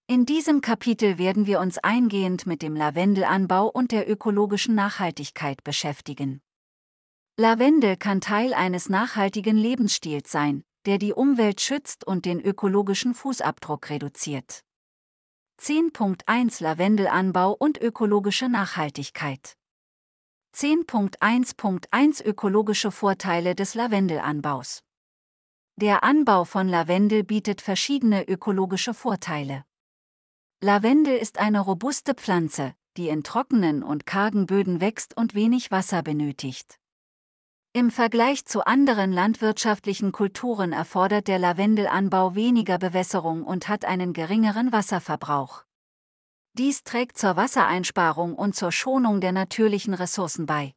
In 0.08 0.28
diesem 0.28 0.62
Kapitel 0.62 1.18
werden 1.18 1.48
wir 1.48 1.60
uns 1.60 1.80
eingehend 1.80 2.46
mit 2.46 2.62
dem 2.62 2.76
Lavendelanbau 2.76 3.68
und 3.68 3.92
der 3.92 4.08
ökologischen 4.08 4.76
Nachhaltigkeit 4.76 5.64
beschäftigen. 5.64 6.42
Lavendel 7.38 7.98
kann 7.98 8.22
Teil 8.22 8.54
eines 8.54 8.88
nachhaltigen 8.88 9.58
Lebensstils 9.58 10.32
sein, 10.32 10.64
der 10.86 11.00
die 11.00 11.12
Umwelt 11.12 11.60
schützt 11.60 12.06
und 12.06 12.26
den 12.26 12.40
ökologischen 12.40 13.16
Fußabdruck 13.16 13.90
reduziert. 13.90 14.62
10.1 15.60 16.62
Lavendelanbau 16.62 17.54
und 17.54 17.82
ökologische 17.82 18.48
Nachhaltigkeit 18.48 19.56
10.1.1 20.56 22.24
Ökologische 22.24 22.92
Vorteile 22.92 23.56
des 23.56 23.74
Lavendelanbaus 23.74 24.84
Der 25.78 26.04
Anbau 26.04 26.46
von 26.46 26.70
Lavendel 26.70 27.24
bietet 27.24 27.62
verschiedene 27.62 28.28
ökologische 28.28 28.94
Vorteile. 28.94 29.66
Lavendel 30.62 31.16
ist 31.18 31.38
eine 31.38 31.60
robuste 31.60 32.14
Pflanze, 32.14 32.74
die 32.98 33.10
in 33.10 33.24
trockenen 33.24 33.84
und 33.84 34.06
kargen 34.06 34.46
Böden 34.46 34.80
wächst 34.80 35.16
und 35.18 35.36
wenig 35.36 35.70
Wasser 35.70 36.02
benötigt. 36.02 36.80
Im 37.74 37.92
Vergleich 37.92 38.46
zu 38.46 38.66
anderen 38.66 39.12
landwirtschaftlichen 39.12 40.14
Kulturen 40.14 40.72
erfordert 40.72 41.28
der 41.28 41.40
Lavendelanbau 41.40 42.34
weniger 42.34 42.78
Bewässerung 42.78 43.44
und 43.44 43.68
hat 43.68 43.84
einen 43.84 44.14
geringeren 44.14 44.72
Wasserverbrauch. 44.72 45.66
Dies 46.54 46.84
trägt 46.84 47.18
zur 47.18 47.36
Wassereinsparung 47.36 48.34
und 48.34 48.56
zur 48.56 48.72
Schonung 48.72 49.20
der 49.20 49.34
natürlichen 49.34 49.94
Ressourcen 49.94 50.46
bei. 50.46 50.74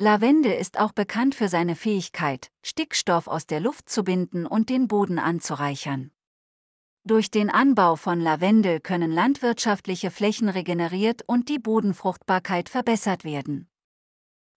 Lavendel 0.00 0.50
ist 0.50 0.80
auch 0.80 0.90
bekannt 0.90 1.36
für 1.36 1.48
seine 1.48 1.76
Fähigkeit, 1.76 2.50
Stickstoff 2.64 3.28
aus 3.28 3.46
der 3.46 3.60
Luft 3.60 3.88
zu 3.88 4.02
binden 4.02 4.44
und 4.44 4.70
den 4.70 4.88
Boden 4.88 5.20
anzureichern. 5.20 6.10
Durch 7.04 7.32
den 7.32 7.50
Anbau 7.50 7.96
von 7.96 8.20
Lavendel 8.20 8.78
können 8.78 9.10
landwirtschaftliche 9.10 10.12
Flächen 10.12 10.48
regeneriert 10.48 11.22
und 11.26 11.48
die 11.48 11.58
Bodenfruchtbarkeit 11.58 12.68
verbessert 12.68 13.24
werden. 13.24 13.68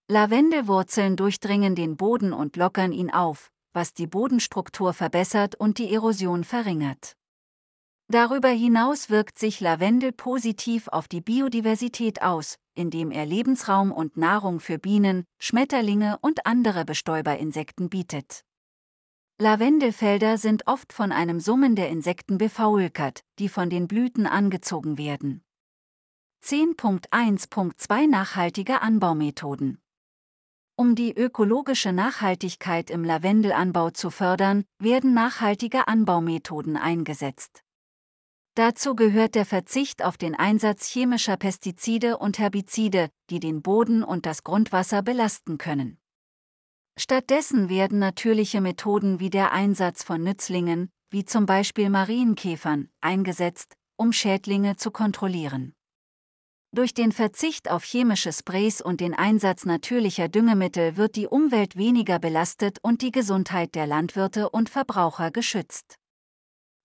Lavendelwurzeln 0.07 1.15
durchdringen 1.15 1.73
den 1.73 1.97
Boden 1.97 2.33
und 2.33 2.55
lockern 2.55 2.91
ihn 2.91 3.09
auf, 3.09 3.51
was 3.73 3.95
die 3.95 4.05
Bodenstruktur 4.05 4.93
verbessert 4.93 5.55
und 5.55 5.79
die 5.79 5.91
Erosion 5.91 6.43
verringert. 6.43 7.17
Darüber 8.07 8.49
hinaus 8.49 9.09
wirkt 9.09 9.39
sich 9.39 9.59
Lavendel 9.59 10.11
positiv 10.11 10.87
auf 10.89 11.07
die 11.07 11.21
Biodiversität 11.21 12.21
aus, 12.21 12.57
indem 12.75 13.09
er 13.09 13.25
Lebensraum 13.25 13.91
und 13.91 14.17
Nahrung 14.17 14.59
für 14.59 14.77
Bienen, 14.77 15.25
Schmetterlinge 15.39 16.19
und 16.21 16.45
andere 16.45 16.85
Bestäuberinsekten 16.85 17.89
bietet. 17.89 18.44
Lavendelfelder 19.37 20.37
sind 20.37 20.65
oft 20.65 20.93
von 20.93 21.11
einem 21.11 21.41
Summen 21.41 21.75
der 21.75 21.89
Insekten 21.89 22.37
befaulkert, 22.37 23.25
die 23.37 23.49
von 23.49 23.69
den 23.69 23.85
Blüten 23.85 24.27
angezogen 24.27 24.97
werden. 24.97 25.43
10.1.2 26.41 28.07
Nachhaltige 28.07 28.81
Anbaumethoden 28.81 29.81
Um 30.77 30.95
die 30.95 31.13
ökologische 31.13 31.91
Nachhaltigkeit 31.91 32.89
im 32.89 33.03
Lavendelanbau 33.03 33.89
zu 33.89 34.09
fördern, 34.09 34.63
werden 34.79 35.13
nachhaltige 35.13 35.89
Anbaumethoden 35.89 36.77
eingesetzt. 36.77 37.61
Dazu 38.53 38.95
gehört 38.95 39.35
der 39.35 39.45
Verzicht 39.45 40.01
auf 40.01 40.17
den 40.17 40.33
Einsatz 40.33 40.87
chemischer 40.87 41.35
Pestizide 41.35 42.19
und 42.19 42.39
Herbizide, 42.39 43.09
die 43.29 43.41
den 43.41 43.61
Boden 43.61 44.01
und 44.01 44.25
das 44.25 44.45
Grundwasser 44.45 45.01
belasten 45.01 45.57
können. 45.57 45.99
Stattdessen 46.97 47.67
werden 47.67 47.99
natürliche 47.99 48.61
Methoden 48.61 49.19
wie 49.19 49.29
der 49.29 49.51
Einsatz 49.51 50.01
von 50.03 50.23
Nützlingen, 50.23 50.89
wie 51.09 51.25
zum 51.25 51.45
Beispiel 51.45 51.89
Marienkäfern, 51.89 52.89
eingesetzt, 53.01 53.75
um 53.97 54.13
Schädlinge 54.13 54.77
zu 54.77 54.91
kontrollieren. 54.91 55.73
Durch 56.71 56.93
den 56.93 57.11
Verzicht 57.11 57.69
auf 57.69 57.83
chemische 57.83 58.33
Sprays 58.33 58.81
und 58.81 59.01
den 59.01 59.13
Einsatz 59.13 59.65
natürlicher 59.65 60.29
Düngemittel 60.29 60.97
wird 60.97 61.15
die 61.15 61.27
Umwelt 61.27 61.75
weniger 61.75 62.19
belastet 62.19 62.79
und 62.81 63.01
die 63.01 63.11
Gesundheit 63.11 63.75
der 63.75 63.87
Landwirte 63.87 64.49
und 64.49 64.69
Verbraucher 64.69 65.31
geschützt. 65.31 65.95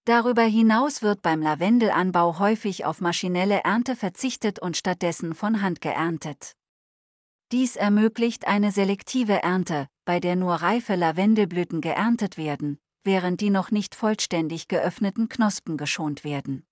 Darüber 0.07 0.43
hinaus 0.43 1.03
wird 1.03 1.23
beim 1.23 1.43
Lavendelanbau 1.43 2.39
häufig 2.39 2.85
auf 2.85 3.01
maschinelle 3.01 3.63
Ernte 3.65 3.95
verzichtet 3.97 4.59
und 4.59 4.77
stattdessen 4.77 5.35
von 5.35 5.63
Hand 5.63 5.81
geerntet. 5.81 6.53
Dies 7.53 7.75
ermöglicht 7.75 8.47
eine 8.47 8.71
selektive 8.71 9.43
Ernte, 9.43 9.89
bei 10.11 10.19
der 10.19 10.35
nur 10.35 10.55
reife 10.55 10.97
Lavendelblüten 10.97 11.81
geerntet 11.81 12.37
werden, 12.37 12.81
während 13.05 13.41
die 13.41 13.49
noch 13.49 13.71
nicht 13.71 13.95
vollständig 13.95 14.67
geöffneten 14.67 15.29
Knospen 15.29 15.77
geschont 15.77 16.25
werden. 16.25 16.67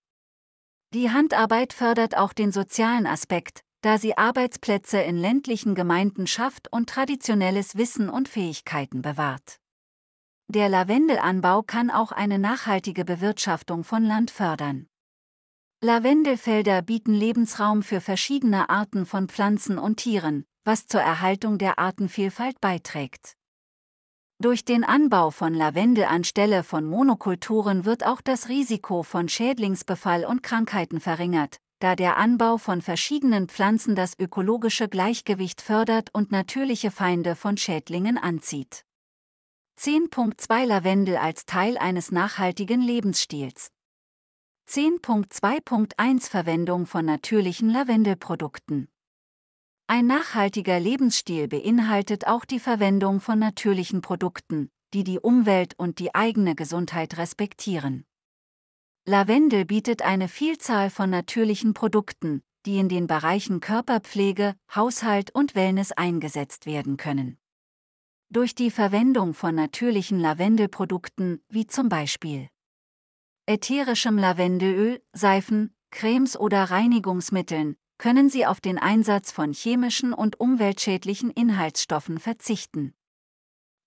Die 0.93 1.13
Handarbeit 1.13 1.73
fördert 1.73 2.17
auch 2.17 2.33
den 2.33 2.51
sozialen 2.51 3.07
Aspekt, 3.07 3.61
da 3.81 3.97
sie 3.97 4.19
Arbeitsplätze 4.19 4.99
in 4.99 5.17
ländlichen 5.17 5.77
Gemeinden 5.77 6.27
schafft 6.27 6.67
und 6.73 6.89
traditionelles 6.89 7.77
Wissen 7.77 8.09
und 8.09 8.29
Fähigkeiten 8.29 9.03
bewahrt. 9.03 9.61
Der 10.49 10.69
Lavendelanbau 10.69 11.63
kann 11.63 11.93
auch 11.93 12.11
eine 12.11 12.41
nachhaltige 12.41 13.05
Bewirtschaftung 13.05 13.85
von 13.85 14.03
Land 14.03 14.33
fördern. 14.33 14.89
Lavendelfelder 15.81 16.83
bieten 16.83 17.15
Lebensraum 17.15 17.85
für 17.85 18.01
verschiedene 18.01 18.69
Arten 18.69 19.07
von 19.07 19.29
Pflanzen 19.29 19.79
und 19.79 19.99
Tieren, 19.99 20.45
was 20.69 20.87
zur 20.87 21.01
Erhaltung 21.01 21.57
der 21.57 21.79
Artenvielfalt 21.79 22.61
beiträgt. 22.61 23.39
Durch 24.39 24.67
den 24.67 24.85
Anbau 24.85 25.31
von 25.31 25.55
Lavendel 25.55 26.05
anstelle 26.05 26.63
von 26.63 26.85
Monokulturen 26.85 27.87
wird 27.87 28.05
auch 28.05 28.21
das 28.21 28.51
Risiko 28.51 29.03
von 29.03 29.31
Schädlingsbefall 29.31 30.27
und 30.27 30.43
Krankheiten 30.43 31.01
verringert, 31.01 31.57
da 31.79 31.97
der 31.97 32.19
Anbau 32.19 32.59
von 32.59 32.83
verschiedenen 32.83 33.49
Pflanzen 33.49 33.97
das 33.97 34.13
ökologische 34.19 34.91
Gleichgewicht 34.91 35.63
fördert 35.63 36.11
und 36.13 36.33
natürliche 36.33 36.91
Feinde 36.91 37.35
von 37.35 37.57
Schädlingen 37.57 38.19
anzieht. 38.19 38.85
10.2 39.81 40.67
Lavendel 40.67 41.17
als 41.17 41.47
Teil 41.47 41.79
eines 41.79 42.13
nachhaltigen 42.13 42.83
Lebensstils. 42.83 43.71
10.2.1 44.69 46.29
Verwendung 46.29 46.85
von 46.85 47.07
natürlichen 47.07 47.71
Lavendelprodukten. 47.71 48.89
Ein 49.91 50.07
nachhaltiger 50.07 50.79
Lebensstil 50.79 51.49
beinhaltet 51.49 52.27
auch 52.27 52.45
die 52.45 52.61
Verwendung 52.61 53.21
von 53.21 53.39
natürlichen 53.39 54.03
Produkten, 54.03 54.69
die 54.93 55.03
die 55.03 55.19
Umwelt 55.19 55.79
und 55.79 55.99
die 55.99 56.15
eigene 56.15 56.55
Gesundheit 56.55 57.17
respektieren. 57.17 58.05
Lavendel 59.07 59.65
bietet 59.65 60.03
eine 60.03 60.29
Vielzahl 60.29 60.91
von 60.91 61.09
natürlichen 61.09 61.73
Produkten, 61.73 62.43
die 62.67 62.77
in 62.77 62.91
den 62.91 63.07
Bereichen 63.07 63.61
Körperpflege, 63.61 64.57
Haushalt 64.75 65.35
und 65.35 65.55
Wellness 65.55 65.93
eingesetzt 65.93 66.67
werden 66.67 66.99
können. 66.99 67.39
Durch 68.29 68.55
die 68.55 68.71
Verwendung 68.71 69.33
von 69.33 69.55
natürlichen 69.55 70.21
Lavendelprodukten, 70.21 71.43
wie 71.49 71.67
zum 71.67 71.89
Beispiel 71.89 72.51
ätherischem 73.47 74.19
Lavendelöl, 74.19 75.03
Seifen, 75.15 75.75
Cremes 75.91 76.39
oder 76.39 76.65
Reinigungsmitteln, 76.65 77.79
können 77.99 78.31
Sie 78.31 78.47
auf 78.47 78.61
den 78.61 78.79
Einsatz 78.79 79.33
von 79.33 79.53
chemischen 79.53 80.13
und 80.13 80.41
umweltschädlichen 80.41 81.31
Inhaltsstoffen 81.31 82.19
verzichten. 82.19 82.95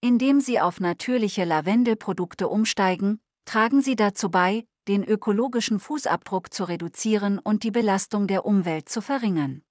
Indem 0.01 0.41
Sie 0.41 0.59
auf 0.59 0.79
natürliche 0.79 1.45
Lavendelprodukte 1.45 2.49
umsteigen, 2.49 3.21
tragen 3.45 3.81
Sie 3.81 3.95
dazu 3.95 4.29
bei, 4.29 4.65
den 4.87 5.03
ökologischen 5.03 5.79
Fußabdruck 5.79 6.53
zu 6.53 6.65
reduzieren 6.65 7.39
und 7.39 7.63
die 7.63 7.71
Belastung 7.71 8.27
der 8.27 8.45
Umwelt 8.45 8.89
zu 8.89 9.01
verringern. 9.01 9.61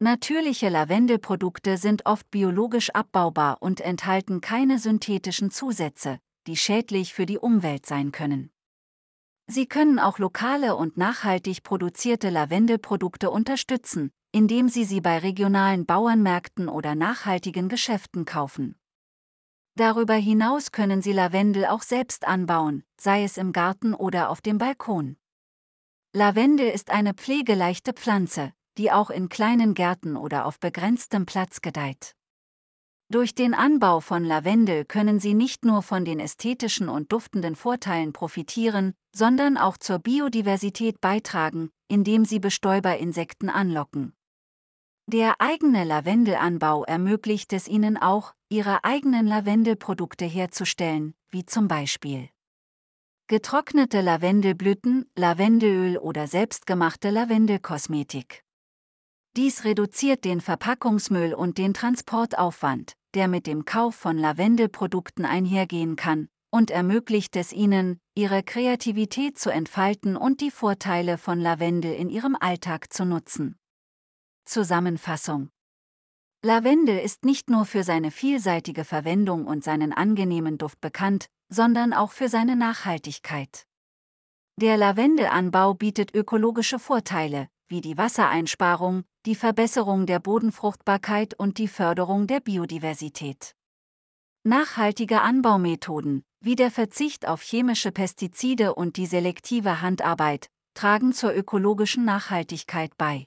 Natürliche 0.00 0.68
Lavendelprodukte 0.68 1.76
sind 1.76 2.06
oft 2.06 2.30
biologisch 2.30 2.90
abbaubar 2.90 3.58
und 3.60 3.80
enthalten 3.80 4.40
keine 4.40 4.78
synthetischen 4.78 5.50
Zusätze, 5.50 6.20
die 6.46 6.56
schädlich 6.56 7.14
für 7.14 7.26
die 7.26 7.38
Umwelt 7.38 7.86
sein 7.86 8.12
können. 8.12 8.50
Sie 9.50 9.66
können 9.66 9.98
auch 9.98 10.18
lokale 10.18 10.76
und 10.76 10.98
nachhaltig 10.98 11.62
produzierte 11.62 12.28
Lavendelprodukte 12.28 13.30
unterstützen, 13.30 14.12
indem 14.30 14.68
Sie 14.68 14.84
sie 14.84 15.00
bei 15.00 15.18
regionalen 15.18 15.86
Bauernmärkten 15.86 16.68
oder 16.68 16.94
nachhaltigen 16.94 17.70
Geschäften 17.70 18.26
kaufen. 18.26 18.76
Darüber 19.74 20.14
hinaus 20.14 20.70
können 20.70 21.00
Sie 21.00 21.12
Lavendel 21.12 21.64
auch 21.64 21.82
selbst 21.82 22.26
anbauen, 22.26 22.84
sei 23.00 23.24
es 23.24 23.38
im 23.38 23.52
Garten 23.52 23.94
oder 23.94 24.28
auf 24.28 24.42
dem 24.42 24.58
Balkon. 24.58 25.16
Lavendel 26.12 26.68
ist 26.68 26.90
eine 26.90 27.14
pflegeleichte 27.14 27.94
Pflanze, 27.94 28.52
die 28.76 28.92
auch 28.92 29.08
in 29.08 29.30
kleinen 29.30 29.72
Gärten 29.72 30.16
oder 30.16 30.44
auf 30.44 30.60
begrenztem 30.60 31.24
Platz 31.24 31.62
gedeiht. 31.62 32.17
Durch 33.10 33.34
den 33.34 33.54
Anbau 33.54 34.00
von 34.00 34.22
Lavendel 34.22 34.84
können 34.84 35.18
Sie 35.18 35.32
nicht 35.32 35.64
nur 35.64 35.82
von 35.82 36.04
den 36.04 36.20
ästhetischen 36.20 36.90
und 36.90 37.10
duftenden 37.10 37.56
Vorteilen 37.56 38.12
profitieren, 38.12 38.92
sondern 39.16 39.56
auch 39.56 39.78
zur 39.78 39.98
Biodiversität 39.98 41.00
beitragen, 41.00 41.70
indem 41.88 42.26
Sie 42.26 42.38
Bestäuberinsekten 42.38 43.48
anlocken. 43.48 44.12
Der 45.06 45.40
eigene 45.40 45.84
Lavendelanbau 45.84 46.84
ermöglicht 46.84 47.54
es 47.54 47.66
Ihnen 47.66 47.96
auch, 47.96 48.34
Ihre 48.50 48.84
eigenen 48.84 49.26
Lavendelprodukte 49.26 50.26
herzustellen, 50.26 51.14
wie 51.30 51.46
zum 51.46 51.66
Beispiel 51.66 52.28
getrocknete 53.26 54.02
Lavendelblüten, 54.02 55.10
Lavendelöl 55.14 55.96
oder 55.96 56.26
selbstgemachte 56.26 57.08
Lavendelkosmetik. 57.08 58.42
Dies 59.36 59.64
reduziert 59.64 60.24
den 60.24 60.40
Verpackungsmüll 60.40 61.32
und 61.32 61.58
den 61.58 61.72
Transportaufwand, 61.72 62.97
der 63.14 63.28
mit 63.28 63.46
dem 63.46 63.64
Kauf 63.64 63.94
von 63.94 64.18
Lavendelprodukten 64.18 65.24
einhergehen 65.24 65.96
kann, 65.96 66.28
und 66.50 66.70
ermöglicht 66.70 67.36
es 67.36 67.52
Ihnen, 67.52 68.00
Ihre 68.14 68.42
Kreativität 68.42 69.38
zu 69.38 69.50
entfalten 69.50 70.16
und 70.16 70.40
die 70.40 70.50
Vorteile 70.50 71.18
von 71.18 71.40
Lavendel 71.40 71.94
in 71.94 72.08
Ihrem 72.08 72.36
Alltag 72.38 72.92
zu 72.92 73.04
nutzen. 73.04 73.56
Zusammenfassung 74.44 75.50
Lavendel 76.42 76.98
ist 76.98 77.24
nicht 77.24 77.50
nur 77.50 77.64
für 77.64 77.82
seine 77.82 78.10
vielseitige 78.10 78.84
Verwendung 78.84 79.46
und 79.46 79.64
seinen 79.64 79.92
angenehmen 79.92 80.56
Duft 80.56 80.80
bekannt, 80.80 81.26
sondern 81.48 81.92
auch 81.92 82.12
für 82.12 82.28
seine 82.28 82.54
Nachhaltigkeit. 82.54 83.66
Der 84.56 84.76
Lavendelanbau 84.76 85.74
bietet 85.74 86.14
ökologische 86.14 86.78
Vorteile, 86.78 87.48
wie 87.68 87.80
die 87.80 87.98
Wassereinsparung, 87.98 89.04
die 89.28 89.34
Verbesserung 89.34 90.06
der 90.06 90.20
Bodenfruchtbarkeit 90.20 91.34
und 91.34 91.58
die 91.58 91.68
Förderung 91.68 92.26
der 92.26 92.40
Biodiversität. 92.40 93.54
Nachhaltige 94.42 95.20
Anbaumethoden, 95.20 96.24
wie 96.40 96.56
der 96.56 96.70
Verzicht 96.70 97.28
auf 97.28 97.42
chemische 97.42 97.92
Pestizide 97.92 98.74
und 98.74 98.96
die 98.96 99.04
selektive 99.04 99.82
Handarbeit, 99.82 100.48
tragen 100.72 101.12
zur 101.12 101.34
ökologischen 101.34 102.06
Nachhaltigkeit 102.06 102.96
bei. 102.96 103.26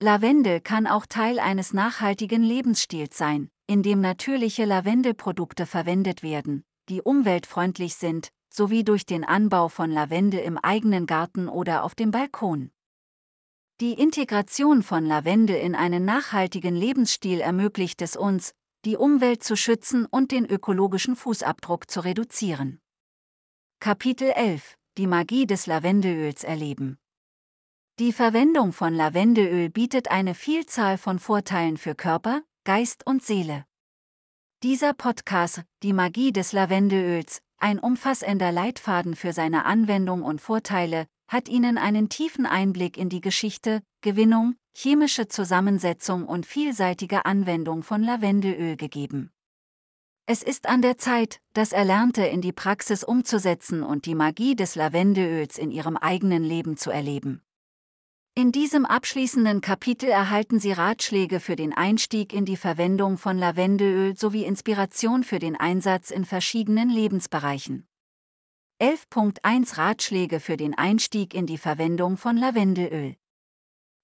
Lavendel 0.00 0.60
kann 0.60 0.86
auch 0.86 1.06
Teil 1.06 1.40
eines 1.40 1.72
nachhaltigen 1.72 2.44
Lebensstils 2.44 3.18
sein, 3.18 3.48
in 3.66 3.82
dem 3.82 4.00
natürliche 4.00 4.66
Lavendelprodukte 4.66 5.66
verwendet 5.66 6.22
werden, 6.22 6.62
die 6.88 7.02
umweltfreundlich 7.02 7.96
sind, 7.96 8.28
sowie 8.54 8.84
durch 8.84 9.04
den 9.04 9.24
Anbau 9.24 9.68
von 9.68 9.90
Lavendel 9.90 10.38
im 10.38 10.58
eigenen 10.58 11.06
Garten 11.06 11.48
oder 11.48 11.82
auf 11.82 11.96
dem 11.96 12.12
Balkon. 12.12 12.70
Die 13.82 13.94
Integration 13.94 14.84
von 14.84 15.04
Lavendel 15.06 15.56
in 15.56 15.74
einen 15.74 16.04
nachhaltigen 16.04 16.76
Lebensstil 16.76 17.40
ermöglicht 17.40 18.00
es 18.00 18.14
uns, 18.14 18.54
die 18.84 18.96
Umwelt 18.96 19.42
zu 19.42 19.56
schützen 19.56 20.06
und 20.06 20.30
den 20.30 20.46
ökologischen 20.46 21.16
Fußabdruck 21.16 21.90
zu 21.90 21.98
reduzieren. 21.98 22.78
Kapitel 23.80 24.30
11 24.30 24.76
Die 24.98 25.08
Magie 25.08 25.48
des 25.48 25.66
Lavendelöls 25.66 26.44
erleben. 26.44 27.00
Die 27.98 28.12
Verwendung 28.12 28.72
von 28.72 28.94
Lavendelöl 28.94 29.68
bietet 29.68 30.12
eine 30.12 30.36
Vielzahl 30.36 30.96
von 30.96 31.18
Vorteilen 31.18 31.76
für 31.76 31.96
Körper, 31.96 32.42
Geist 32.62 33.04
und 33.04 33.24
Seele. 33.24 33.64
Dieser 34.62 34.94
Podcast, 34.94 35.64
Die 35.82 35.92
Magie 35.92 36.30
des 36.30 36.52
Lavendelöls, 36.52 37.42
ein 37.58 37.80
umfassender 37.80 38.52
Leitfaden 38.52 39.16
für 39.16 39.32
seine 39.32 39.64
Anwendung 39.64 40.22
und 40.22 40.40
Vorteile, 40.40 41.08
hat 41.32 41.48
Ihnen 41.48 41.78
einen 41.78 42.10
tiefen 42.10 42.44
Einblick 42.44 42.98
in 42.98 43.08
die 43.08 43.22
Geschichte, 43.22 43.80
Gewinnung, 44.02 44.54
chemische 44.74 45.28
Zusammensetzung 45.28 46.26
und 46.26 46.44
vielseitige 46.44 47.24
Anwendung 47.24 47.82
von 47.82 48.02
Lavendelöl 48.02 48.76
gegeben. 48.76 49.30
Es 50.26 50.42
ist 50.42 50.68
an 50.68 50.82
der 50.82 50.98
Zeit, 50.98 51.40
das 51.54 51.72
Erlernte 51.72 52.22
in 52.26 52.42
die 52.42 52.52
Praxis 52.52 53.02
umzusetzen 53.02 53.82
und 53.82 54.04
die 54.04 54.14
Magie 54.14 54.54
des 54.54 54.74
Lavendelöls 54.74 55.56
in 55.56 55.70
Ihrem 55.70 55.96
eigenen 55.96 56.44
Leben 56.44 56.76
zu 56.76 56.90
erleben. 56.90 57.42
In 58.34 58.52
diesem 58.52 58.84
abschließenden 58.84 59.62
Kapitel 59.62 60.10
erhalten 60.10 60.60
Sie 60.60 60.72
Ratschläge 60.72 61.40
für 61.40 61.56
den 61.56 61.72
Einstieg 61.72 62.34
in 62.34 62.44
die 62.44 62.56
Verwendung 62.56 63.16
von 63.16 63.38
Lavendelöl 63.38 64.16
sowie 64.16 64.44
Inspiration 64.44 65.24
für 65.24 65.38
den 65.38 65.56
Einsatz 65.56 66.10
in 66.10 66.26
verschiedenen 66.26 66.90
Lebensbereichen. 66.90 67.86
11.1 68.82 69.78
Ratschläge 69.78 70.40
für 70.40 70.56
den 70.56 70.76
Einstieg 70.76 71.34
in 71.34 71.46
die 71.46 71.56
Verwendung 71.56 72.16
von 72.16 72.36
Lavendelöl. 72.36 73.14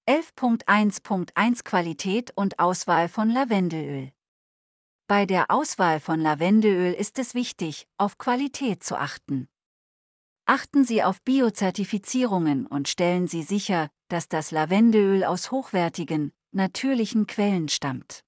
11.1.1 0.08 1.64
Qualität 1.64 2.30
und 2.36 2.60
Auswahl 2.60 3.08
von 3.08 3.28
Lavendelöl. 3.28 4.12
Bei 5.08 5.26
der 5.26 5.50
Auswahl 5.50 5.98
von 5.98 6.20
Lavendelöl 6.20 6.92
ist 6.92 7.18
es 7.18 7.34
wichtig, 7.34 7.88
auf 7.96 8.18
Qualität 8.18 8.84
zu 8.84 8.96
achten. 8.96 9.48
Achten 10.46 10.84
Sie 10.84 11.02
auf 11.02 11.22
Biozertifizierungen 11.22 12.64
und 12.64 12.86
stellen 12.86 13.26
Sie 13.26 13.42
sicher, 13.42 13.90
dass 14.06 14.28
das 14.28 14.52
Lavendelöl 14.52 15.24
aus 15.24 15.50
hochwertigen, 15.50 16.32
natürlichen 16.52 17.26
Quellen 17.26 17.68
stammt. 17.68 18.22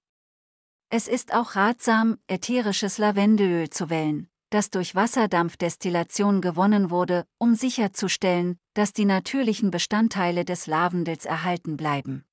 Es 0.88 1.06
ist 1.06 1.32
auch 1.32 1.54
ratsam, 1.54 2.18
ätherisches 2.26 2.98
Lavendelöl 2.98 3.70
zu 3.70 3.88
wählen, 3.88 4.29
das 4.50 4.70
durch 4.70 4.94
Wasserdampfdestillation 4.94 6.40
gewonnen 6.40 6.90
wurde, 6.90 7.24
um 7.38 7.54
sicherzustellen, 7.54 8.58
dass 8.74 8.92
die 8.92 9.04
natürlichen 9.04 9.70
Bestandteile 9.70 10.44
des 10.44 10.66
Lavendels 10.66 11.24
erhalten 11.24 11.76
bleiben. 11.76 12.24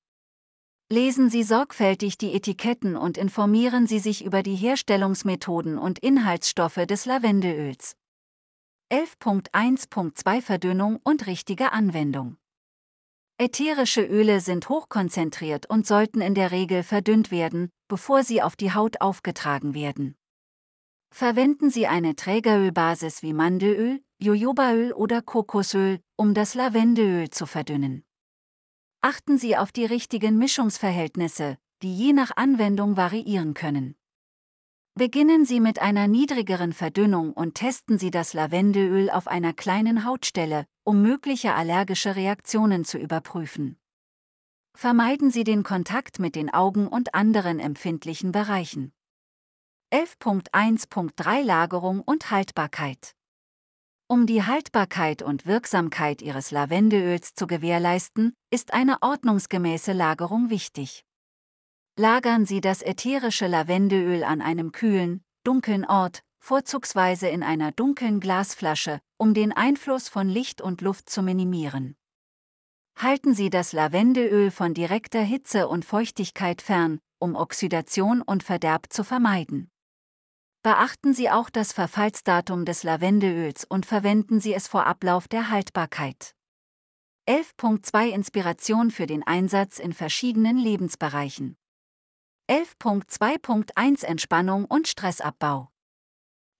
Lesen 0.90 1.30
Sie 1.30 1.42
sorgfältig 1.42 2.16
die 2.18 2.34
Etiketten 2.34 2.96
und 2.96 3.18
informieren 3.18 3.86
Sie 3.86 3.98
sich 3.98 4.24
über 4.24 4.42
die 4.42 4.56
Herstellungsmethoden 4.56 5.78
und 5.78 5.98
Inhaltsstoffe 5.98 6.86
des 6.86 7.04
Lavendelöls. 7.04 7.94
11.1.2 8.90 10.40
Verdünnung 10.40 10.98
und 11.04 11.26
richtige 11.26 11.72
Anwendung. 11.72 12.38
Ätherische 13.36 14.02
Öle 14.02 14.40
sind 14.40 14.70
hochkonzentriert 14.70 15.68
und 15.68 15.86
sollten 15.86 16.22
in 16.22 16.34
der 16.34 16.52
Regel 16.52 16.82
verdünnt 16.82 17.30
werden, 17.30 17.70
bevor 17.86 18.24
sie 18.24 18.42
auf 18.42 18.56
die 18.56 18.72
Haut 18.72 19.02
aufgetragen 19.02 19.74
werden. 19.74 20.16
Verwenden 21.10 21.70
Sie 21.70 21.86
eine 21.86 22.14
Trägerölbasis 22.16 23.22
wie 23.22 23.32
Mandelöl, 23.32 24.02
Jojobaöl 24.18 24.92
oder 24.92 25.22
Kokosöl, 25.22 26.00
um 26.16 26.34
das 26.34 26.54
Lavendelöl 26.54 27.30
zu 27.30 27.46
verdünnen. 27.46 28.04
Achten 29.00 29.38
Sie 29.38 29.56
auf 29.56 29.72
die 29.72 29.84
richtigen 29.84 30.38
Mischungsverhältnisse, 30.38 31.56
die 31.82 31.94
je 31.94 32.12
nach 32.12 32.32
Anwendung 32.36 32.96
variieren 32.96 33.54
können. 33.54 33.94
Beginnen 34.94 35.44
Sie 35.44 35.60
mit 35.60 35.80
einer 35.80 36.08
niedrigeren 36.08 36.72
Verdünnung 36.72 37.32
und 37.32 37.54
testen 37.54 37.98
Sie 37.98 38.10
das 38.10 38.32
Lavendelöl 38.32 39.10
auf 39.10 39.28
einer 39.28 39.52
kleinen 39.52 40.04
Hautstelle, 40.04 40.66
um 40.82 41.02
mögliche 41.02 41.54
allergische 41.54 42.16
Reaktionen 42.16 42.84
zu 42.84 42.98
überprüfen. 42.98 43.78
Vermeiden 44.74 45.30
Sie 45.30 45.44
den 45.44 45.62
Kontakt 45.62 46.18
mit 46.18 46.34
den 46.34 46.52
Augen 46.52 46.88
und 46.88 47.14
anderen 47.14 47.60
empfindlichen 47.60 48.32
Bereichen. 48.32 48.92
11.1.3 49.90 51.42
Lagerung 51.42 52.02
und 52.02 52.30
Haltbarkeit 52.30 53.14
Um 54.06 54.26
die 54.26 54.42
Haltbarkeit 54.42 55.22
und 55.22 55.46
Wirksamkeit 55.46 56.20
Ihres 56.20 56.50
Lavendelöls 56.50 57.32
zu 57.32 57.46
gewährleisten, 57.46 58.34
ist 58.50 58.74
eine 58.74 59.00
ordnungsgemäße 59.00 59.94
Lagerung 59.94 60.50
wichtig. 60.50 61.06
Lagern 61.96 62.44
Sie 62.44 62.60
das 62.60 62.82
ätherische 62.82 63.46
Lavendelöl 63.46 64.24
an 64.24 64.42
einem 64.42 64.72
kühlen, 64.72 65.22
dunklen 65.42 65.86
Ort, 65.86 66.22
vorzugsweise 66.38 67.28
in 67.28 67.42
einer 67.42 67.72
dunklen 67.72 68.20
Glasflasche, 68.20 69.00
um 69.16 69.32
den 69.32 69.52
Einfluss 69.52 70.10
von 70.10 70.28
Licht 70.28 70.60
und 70.60 70.82
Luft 70.82 71.08
zu 71.08 71.22
minimieren. 71.22 71.96
Halten 72.94 73.32
Sie 73.32 73.48
das 73.48 73.72
Lavendelöl 73.72 74.50
von 74.50 74.74
direkter 74.74 75.22
Hitze 75.22 75.66
und 75.66 75.86
Feuchtigkeit 75.86 76.60
fern, 76.60 76.98
um 77.18 77.36
Oxidation 77.36 78.20
und 78.20 78.42
Verderb 78.42 78.92
zu 78.92 79.02
vermeiden. 79.02 79.70
Beachten 80.62 81.14
Sie 81.14 81.30
auch 81.30 81.50
das 81.50 81.72
Verfallsdatum 81.72 82.64
des 82.64 82.82
Lavendelöls 82.82 83.64
und 83.64 83.86
verwenden 83.86 84.40
Sie 84.40 84.52
es 84.52 84.66
vor 84.66 84.86
Ablauf 84.86 85.28
der 85.28 85.50
Haltbarkeit. 85.50 86.34
11.2 87.28 88.08
Inspiration 88.08 88.90
für 88.90 89.06
den 89.06 89.22
Einsatz 89.22 89.78
in 89.78 89.92
verschiedenen 89.92 90.58
Lebensbereichen. 90.58 91.56
11.2.1 92.50 94.04
Entspannung 94.04 94.64
und 94.64 94.88
Stressabbau. 94.88 95.70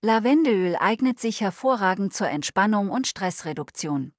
Lavendelöl 0.04 0.76
eignet 0.76 1.18
sich 1.18 1.40
hervorragend 1.40 2.12
zur 2.14 2.28
Entspannung 2.28 2.90
und 2.90 3.08
Stressreduktion. 3.08 4.12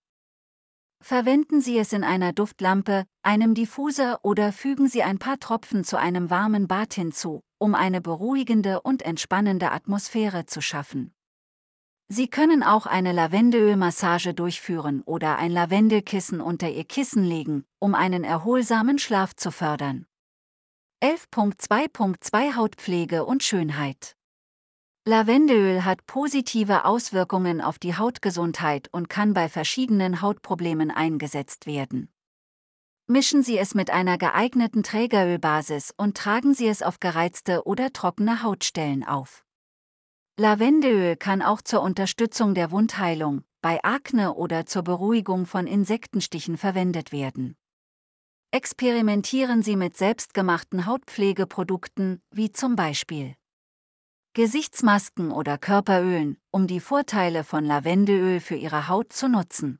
Verwenden 1.01 1.61
Sie 1.61 1.77
es 1.77 1.93
in 1.93 2.03
einer 2.03 2.33
Duftlampe, 2.33 3.05
einem 3.23 3.53
Diffuser 3.53 4.19
oder 4.23 4.51
fügen 4.51 4.87
Sie 4.87 5.01
ein 5.01 5.17
paar 5.17 5.39
Tropfen 5.39 5.83
zu 5.83 5.97
einem 5.97 6.29
warmen 6.29 6.67
Bad 6.67 6.93
hinzu, 6.93 7.41
um 7.57 7.73
eine 7.73 8.01
beruhigende 8.01 8.81
und 8.81 9.01
entspannende 9.01 9.71
Atmosphäre 9.71 10.45
zu 10.45 10.61
schaffen. 10.61 11.13
Sie 12.09 12.27
können 12.27 12.63
auch 12.63 12.85
eine 12.85 13.11
Lavendelölmassage 13.11 14.33
durchführen 14.33 15.01
oder 15.03 15.37
ein 15.37 15.51
Lavendelkissen 15.51 16.41
unter 16.41 16.69
Ihr 16.69 16.85
Kissen 16.85 17.23
legen, 17.23 17.65
um 17.79 17.95
einen 17.95 18.23
erholsamen 18.23 18.99
Schlaf 18.99 19.35
zu 19.35 19.51
fördern. 19.51 20.05
11.2.2 21.01 22.55
Hautpflege 22.55 23.25
und 23.25 23.43
Schönheit 23.43 24.18
Lavendelöl 25.09 25.85
hat 25.85 26.05
positive 26.05 26.85
Auswirkungen 26.85 27.61
auf 27.61 27.79
die 27.79 27.95
Hautgesundheit 27.95 28.89
und 28.91 29.09
kann 29.09 29.33
bei 29.33 29.49
verschiedenen 29.49 30.21
Hautproblemen 30.21 30.91
eingesetzt 30.91 31.65
werden. 31.65 32.13
Mischen 33.07 33.41
Sie 33.41 33.57
es 33.57 33.73
mit 33.73 33.89
einer 33.89 34.19
geeigneten 34.19 34.83
Trägerölbasis 34.83 35.95
und 35.97 36.15
tragen 36.15 36.53
Sie 36.53 36.67
es 36.67 36.83
auf 36.83 36.99
gereizte 36.99 37.65
oder 37.65 37.91
trockene 37.91 38.43
Hautstellen 38.43 39.03
auf. 39.03 39.43
Lavendelöl 40.37 41.15
kann 41.15 41.41
auch 41.41 41.63
zur 41.63 41.81
Unterstützung 41.81 42.53
der 42.53 42.69
Wundheilung, 42.69 43.41
bei 43.63 43.83
Akne 43.83 44.35
oder 44.35 44.67
zur 44.67 44.83
Beruhigung 44.83 45.47
von 45.47 45.65
Insektenstichen 45.65 46.55
verwendet 46.55 47.11
werden. 47.11 47.57
Experimentieren 48.51 49.63
Sie 49.63 49.75
mit 49.75 49.97
selbstgemachten 49.97 50.85
Hautpflegeprodukten, 50.85 52.21
wie 52.29 52.51
zum 52.51 52.75
Beispiel 52.75 53.33
Gesichtsmasken 54.33 55.31
oder 55.31 55.57
Körperölen, 55.57 56.37
um 56.51 56.67
die 56.67 56.79
Vorteile 56.79 57.43
von 57.43 57.65
Lavendelöl 57.65 58.39
für 58.39 58.55
Ihre 58.55 58.87
Haut 58.87 59.11
zu 59.11 59.27
nutzen. 59.27 59.79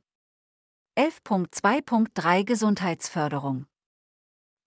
11.2.3 0.98 2.44
Gesundheitsförderung 2.44 3.66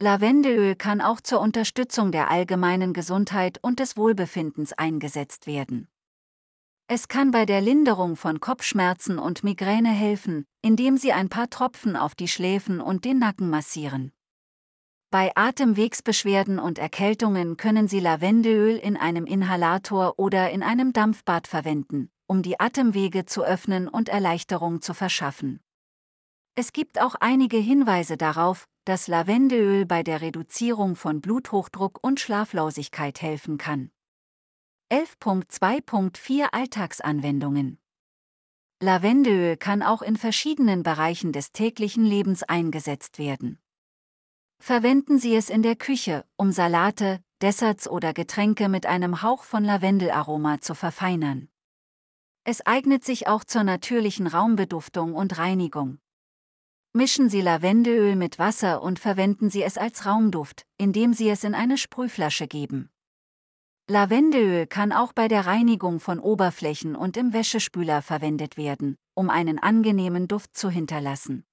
Lavendelöl 0.01 0.75
kann 0.75 1.01
auch 1.01 1.19
zur 1.19 1.41
Unterstützung 1.41 2.13
der 2.13 2.31
allgemeinen 2.31 2.93
Gesundheit 2.93 3.59
und 3.61 3.79
des 3.79 3.97
Wohlbefindens 3.97 4.71
eingesetzt 4.71 5.47
werden. 5.47 5.89
Es 6.87 7.09
kann 7.09 7.31
bei 7.31 7.45
der 7.45 7.59
Linderung 7.59 8.15
von 8.15 8.39
Kopfschmerzen 8.39 9.19
und 9.19 9.43
Migräne 9.43 9.91
helfen, 9.91 10.45
indem 10.61 10.95
Sie 10.95 11.11
ein 11.11 11.27
paar 11.27 11.49
Tropfen 11.49 11.97
auf 11.97 12.15
die 12.15 12.29
Schläfen 12.29 12.79
und 12.79 13.03
den 13.03 13.19
Nacken 13.19 13.49
massieren. 13.49 14.13
Bei 15.13 15.31
Atemwegsbeschwerden 15.35 16.57
und 16.57 16.79
Erkältungen 16.79 17.55
können 17.55 17.87
Sie 17.87 17.99
Lavendelöl 17.99 18.77
in 18.77 18.97
einem 18.97 19.27
Inhalator 19.27 20.17
oder 20.17 20.49
in 20.49 20.63
einem 20.63 20.91
Dampfbad 20.91 21.45
verwenden, 21.45 22.09
um 22.25 22.41
die 22.41 22.59
Atemwege 22.59 23.27
zu 23.27 23.43
öffnen 23.43 23.87
und 23.87 24.09
Erleichterung 24.09 24.81
zu 24.81 24.95
verschaffen. 24.95 25.59
Es 26.55 26.73
gibt 26.73 26.99
auch 26.99 27.13
einige 27.19 27.57
Hinweise 27.57 28.17
darauf, 28.17 28.65
dass 28.85 29.07
Lavendelöl 29.07 29.85
bei 29.85 30.01
der 30.01 30.21
Reduzierung 30.21 30.95
von 30.95 31.21
Bluthochdruck 31.21 31.99
und 32.01 32.19
Schlaflosigkeit 32.19 33.21
helfen 33.21 33.59
kann. 33.59 33.91
11.2.4 34.91 36.47
Alltagsanwendungen 36.51 37.77
Lavendelöl 38.81 39.57
kann 39.57 39.83
auch 39.83 40.01
in 40.01 40.17
verschiedenen 40.17 40.81
Bereichen 40.81 41.33
des 41.33 41.51
täglichen 41.51 42.03
Lebens 42.03 42.41
eingesetzt 42.41 43.19
werden. 43.19 43.59
Verwenden 44.65 45.19
Sie 45.19 45.35
es 45.35 45.49
in 45.49 45.61
der 45.61 45.75
Küche, 45.75 46.23
um 46.37 46.53
Salate, 46.53 47.19
Desserts 47.41 47.85
oder 47.85 48.13
Getränke 48.13 48.69
mit 48.69 48.85
einem 48.85 49.21
Hauch 49.21 49.43
von 49.43 49.65
Lavendelaroma 49.65 50.61
zu 50.61 50.73
verfeinern. 50.73 51.49
Es 52.45 52.65
eignet 52.65 53.03
sich 53.03 53.27
auch 53.27 53.43
zur 53.43 53.65
natürlichen 53.65 54.25
Raumbeduftung 54.25 55.15
und 55.15 55.37
Reinigung. 55.37 55.99
Mischen 56.93 57.27
Sie 57.27 57.41
Lavendelöl 57.41 58.15
mit 58.15 58.39
Wasser 58.39 58.81
und 58.81 58.99
verwenden 58.99 59.49
Sie 59.49 59.63
es 59.63 59.77
als 59.77 60.05
Raumduft, 60.05 60.65
indem 60.77 61.11
Sie 61.11 61.27
es 61.27 61.43
in 61.43 61.55
eine 61.55 61.77
Sprühflasche 61.77 62.47
geben. 62.47 62.89
Lavendelöl 63.89 64.65
kann 64.65 64.93
auch 64.93 65.11
bei 65.11 65.27
der 65.27 65.45
Reinigung 65.45 65.99
von 65.99 66.21
Oberflächen 66.21 66.95
und 66.95 67.17
im 67.17 67.33
Wäschespüler 67.33 68.01
verwendet 68.01 68.55
werden, 68.55 68.95
um 69.13 69.29
einen 69.29 69.59
angenehmen 69.59 70.29
Duft 70.29 70.55
zu 70.55 70.69
hinterlassen. 70.69 71.43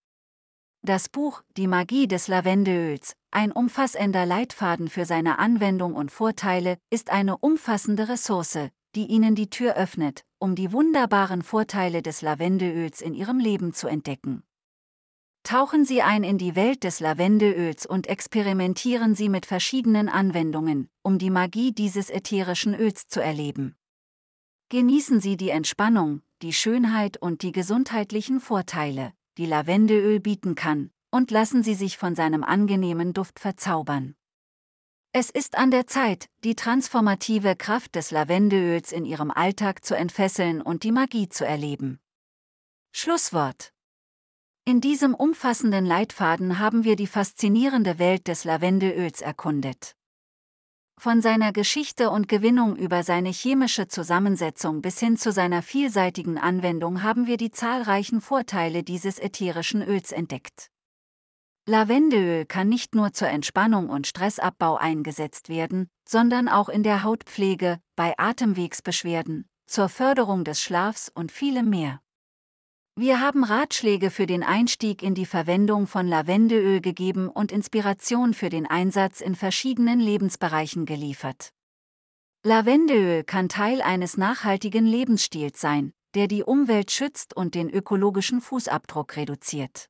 Das 0.82 1.11
Buch 1.11 1.43
Die 1.59 1.66
Magie 1.66 2.09
des 2.09 2.27
Lavendelöls, 2.27 3.15
ein 3.31 3.52
umfassender 3.52 4.24
Leitfaden 4.24 4.89
für 4.89 5.05
seine 5.05 5.39
Anwendung 5.39 5.94
und 5.94 6.11
Vorteile, 6.11 6.78
ist 6.89 7.11
eine 7.11 7.36
umfassende 7.36 8.09
Ressource, 8.09 8.70
die 8.94 9.05
Ihnen 9.05 9.35
die 9.35 9.51
Tür 9.51 9.74
öffnet, 9.74 10.24
um 10.39 10.55
die 10.55 10.73
wunderbaren 10.73 11.43
Vorteile 11.43 12.01
des 12.01 12.23
Lavendelöls 12.23 13.02
in 13.02 13.12
Ihrem 13.12 13.39
Leben 13.39 13.74
zu 13.74 13.89
entdecken. 13.89 14.43
Tauchen 15.43 15.85
Sie 15.85 16.01
ein 16.01 16.24
in 16.24 16.39
die 16.39 16.57
Welt 16.57 16.82
des 16.82 17.01
Lavendelöls 17.01 17.85
und 17.85 18.07
experimentieren 18.07 19.15
Sie 19.15 19.28
mit 19.28 19.44
verschiedenen 19.44 20.09
Anwendungen, 20.09 20.89
um 21.02 21.19
die 21.19 21.31
Magie 21.31 21.73
dieses 21.73 22.09
ätherischen 22.09 22.74
Öls 22.74 23.07
zu 23.07 23.23
erleben. 23.23 23.77
Genießen 24.70 25.20
Sie 25.20 25.36
die 25.36 25.51
Entspannung, 25.51 26.23
die 26.40 26.55
Schönheit 26.55 27.19
und 27.19 27.43
die 27.43 27.52
gesundheitlichen 27.52 28.40
Vorteile, 28.40 29.12
die 29.39 29.47
Lavendelöl 29.47 30.20
bieten 30.20 30.55
kann, 30.55 30.90
und 31.11 31.31
lassen 31.31 31.62
Sie 31.62 31.74
sich 31.74 31.98
von 31.98 32.15
seinem 32.15 32.44
angenehmen 32.44 33.12
Duft 33.12 33.39
verzaubern. 33.39 34.15
Es 35.12 35.28
ist 35.28 35.59
an 35.59 35.73
der 35.73 35.89
Zeit, 35.89 36.28
die 36.44 36.55
transformative 36.55 37.57
Kraft 37.57 37.97
des 37.97 38.12
Lavendelöls 38.12 38.93
in 38.93 39.05
Ihrem 39.05 39.32
Alltag 39.32 39.85
zu 39.85 39.97
entfesseln 39.97 40.62
und 40.62 40.85
die 40.85 40.93
Magie 40.93 41.28
zu 41.28 41.44
erleben. 41.44 41.98
Schlusswort. 42.93 43.73
In 44.65 44.81
diesem 44.81 45.15
umfassenden 45.15 45.85
Leitfaden 45.85 46.61
haben 46.61 46.85
wir 46.85 46.94
die 46.94 47.09
faszinierende 47.09 47.98
Welt 47.98 48.28
des 48.28 48.44
Lavendelöls 48.44 49.20
erkundet. 49.20 49.97
Von 51.01 51.22
seiner 51.22 51.55
Geschichte 51.55 52.10
und 52.10 52.28
Gewinnung 52.28 52.77
über 52.77 53.02
seine 53.02 53.31
chemische 53.31 53.89
Zusammensetzung 53.89 54.82
bis 54.82 55.01
hin 55.01 55.16
zu 55.16 55.32
seiner 55.32 55.62
vielseitigen 55.62 56.36
Anwendung 56.36 57.02
haben 57.02 57.27
wir 57.27 57.39
die 57.39 57.51
zahlreichen 57.51 58.20
Vorteile 58.20 58.82
dieses 58.82 59.18
ätherischen 59.18 59.81
Öls 59.81 60.12
entdeckt. 60.12 60.70
Lavendelöl 61.66 62.44
kann 62.44 62.68
nicht 62.68 62.94
nur 62.94 63.14
zur 63.14 63.28
Entspannung 63.28 63.89
und 63.89 64.09
Stressabbau 64.09 64.77
eingesetzt 64.77 65.48
werden, 65.48 65.89
sondern 66.06 66.48
auch 66.48 66.68
in 66.68 66.82
der 66.82 67.02
Hautpflege, 67.02 67.81
bei 67.97 68.12
Atemwegsbeschwerden, 68.18 69.48
zur 69.66 69.89
Förderung 69.89 70.44
des 70.44 70.60
Schlafs 70.60 71.10
und 71.14 71.32
vielem 71.32 71.70
mehr. 71.70 72.02
Wir 73.02 73.18
haben 73.18 73.44
Ratschläge 73.44 74.10
für 74.10 74.27
den 74.27 74.43
Einstieg 74.43 75.02
in 75.02 75.14
die 75.14 75.24
Verwendung 75.24 75.86
von 75.86 76.06
Lavendelöl 76.06 76.82
gegeben 76.82 77.31
und 77.31 77.51
Inspiration 77.51 78.35
für 78.35 78.51
den 78.51 78.66
Einsatz 78.66 79.22
in 79.22 79.35
verschiedenen 79.36 80.01
Lebensbereichen 80.01 80.85
geliefert. 80.85 81.55
Lavendelöl 82.44 83.24
kann 83.24 83.48
Teil 83.48 83.81
eines 83.81 84.18
nachhaltigen 84.18 84.85
Lebensstils 84.85 85.59
sein, 85.59 85.94
der 86.14 86.28
die 86.28 86.43
Umwelt 86.43 86.90
schützt 86.90 87.35
und 87.35 87.55
den 87.55 87.70
ökologischen 87.70 88.43
Fußabdruck 88.43 89.16
reduziert. 89.16 89.86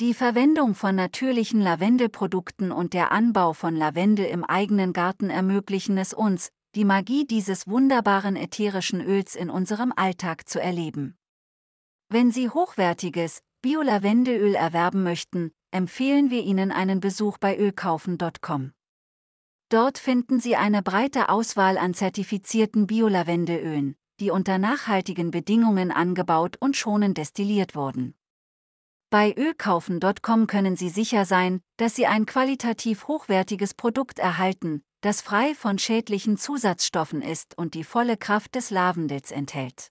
Die 0.00 0.14
Verwendung 0.14 0.74
von 0.74 0.94
natürlichen 0.94 1.60
Lavendelprodukten 1.60 2.72
und 2.72 2.94
der 2.94 3.12
Anbau 3.12 3.52
von 3.52 3.76
Lavendel 3.76 4.24
im 4.24 4.42
eigenen 4.42 4.94
Garten 4.94 5.28
ermöglichen 5.28 5.98
es 5.98 6.14
uns, 6.14 6.48
die 6.74 6.86
Magie 6.86 7.26
dieses 7.26 7.68
wunderbaren 7.68 8.36
ätherischen 8.36 9.02
Öls 9.02 9.34
in 9.36 9.50
unserem 9.50 9.92
Alltag 9.94 10.48
zu 10.48 10.58
erleben. 10.62 11.18
Wenn 12.08 12.30
Sie 12.30 12.48
hochwertiges 12.48 13.40
Bio-Lavendelöl 13.62 14.54
erwerben 14.54 15.02
möchten, 15.02 15.50
empfehlen 15.72 16.30
wir 16.30 16.44
Ihnen 16.44 16.70
einen 16.70 17.00
Besuch 17.00 17.36
bei 17.38 17.58
ölkaufen.com. 17.58 18.72
Dort 19.68 19.98
finden 19.98 20.38
Sie 20.38 20.54
eine 20.54 20.82
breite 20.82 21.28
Auswahl 21.28 21.76
an 21.76 21.94
zertifizierten 21.94 22.86
Bio-Lavendelölen, 22.86 23.96
die 24.20 24.30
unter 24.30 24.58
nachhaltigen 24.58 25.32
Bedingungen 25.32 25.90
angebaut 25.90 26.56
und 26.60 26.76
schonend 26.76 27.18
destilliert 27.18 27.74
wurden. 27.74 28.14
Bei 29.10 29.34
ölkaufen.com 29.36 30.46
können 30.46 30.76
Sie 30.76 30.90
sicher 30.90 31.24
sein, 31.24 31.60
dass 31.76 31.96
Sie 31.96 32.06
ein 32.06 32.24
qualitativ 32.24 33.08
hochwertiges 33.08 33.74
Produkt 33.74 34.20
erhalten, 34.20 34.84
das 35.00 35.22
frei 35.22 35.56
von 35.56 35.78
schädlichen 35.78 36.36
Zusatzstoffen 36.36 37.20
ist 37.20 37.58
und 37.58 37.74
die 37.74 37.84
volle 37.84 38.16
Kraft 38.16 38.54
des 38.54 38.70
Lavendels 38.70 39.32
enthält. 39.32 39.90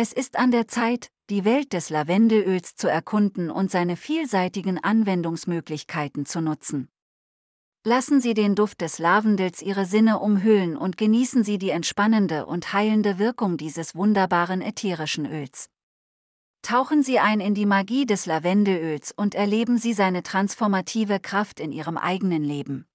Es 0.00 0.12
ist 0.12 0.38
an 0.38 0.52
der 0.52 0.68
Zeit, 0.68 1.10
die 1.28 1.44
Welt 1.44 1.72
des 1.72 1.90
Lavendelöls 1.90 2.76
zu 2.76 2.86
erkunden 2.88 3.50
und 3.50 3.68
seine 3.68 3.96
vielseitigen 3.96 4.78
Anwendungsmöglichkeiten 4.78 6.24
zu 6.24 6.40
nutzen. 6.40 6.88
Lassen 7.84 8.20
Sie 8.20 8.32
den 8.32 8.54
Duft 8.54 8.80
des 8.80 9.00
Lavendels 9.00 9.60
Ihre 9.60 9.86
Sinne 9.86 10.20
umhüllen 10.20 10.76
und 10.76 10.98
genießen 10.98 11.42
Sie 11.42 11.58
die 11.58 11.70
entspannende 11.70 12.46
und 12.46 12.72
heilende 12.72 13.18
Wirkung 13.18 13.56
dieses 13.56 13.96
wunderbaren 13.96 14.62
ätherischen 14.62 15.26
Öls. 15.26 15.68
Tauchen 16.62 17.02
Sie 17.02 17.18
ein 17.18 17.40
in 17.40 17.54
die 17.54 17.66
Magie 17.66 18.06
des 18.06 18.24
Lavendelöls 18.24 19.10
und 19.10 19.34
erleben 19.34 19.78
Sie 19.78 19.94
seine 19.94 20.22
transformative 20.22 21.18
Kraft 21.18 21.58
in 21.58 21.72
Ihrem 21.72 21.96
eigenen 21.96 22.44
Leben. 22.44 22.86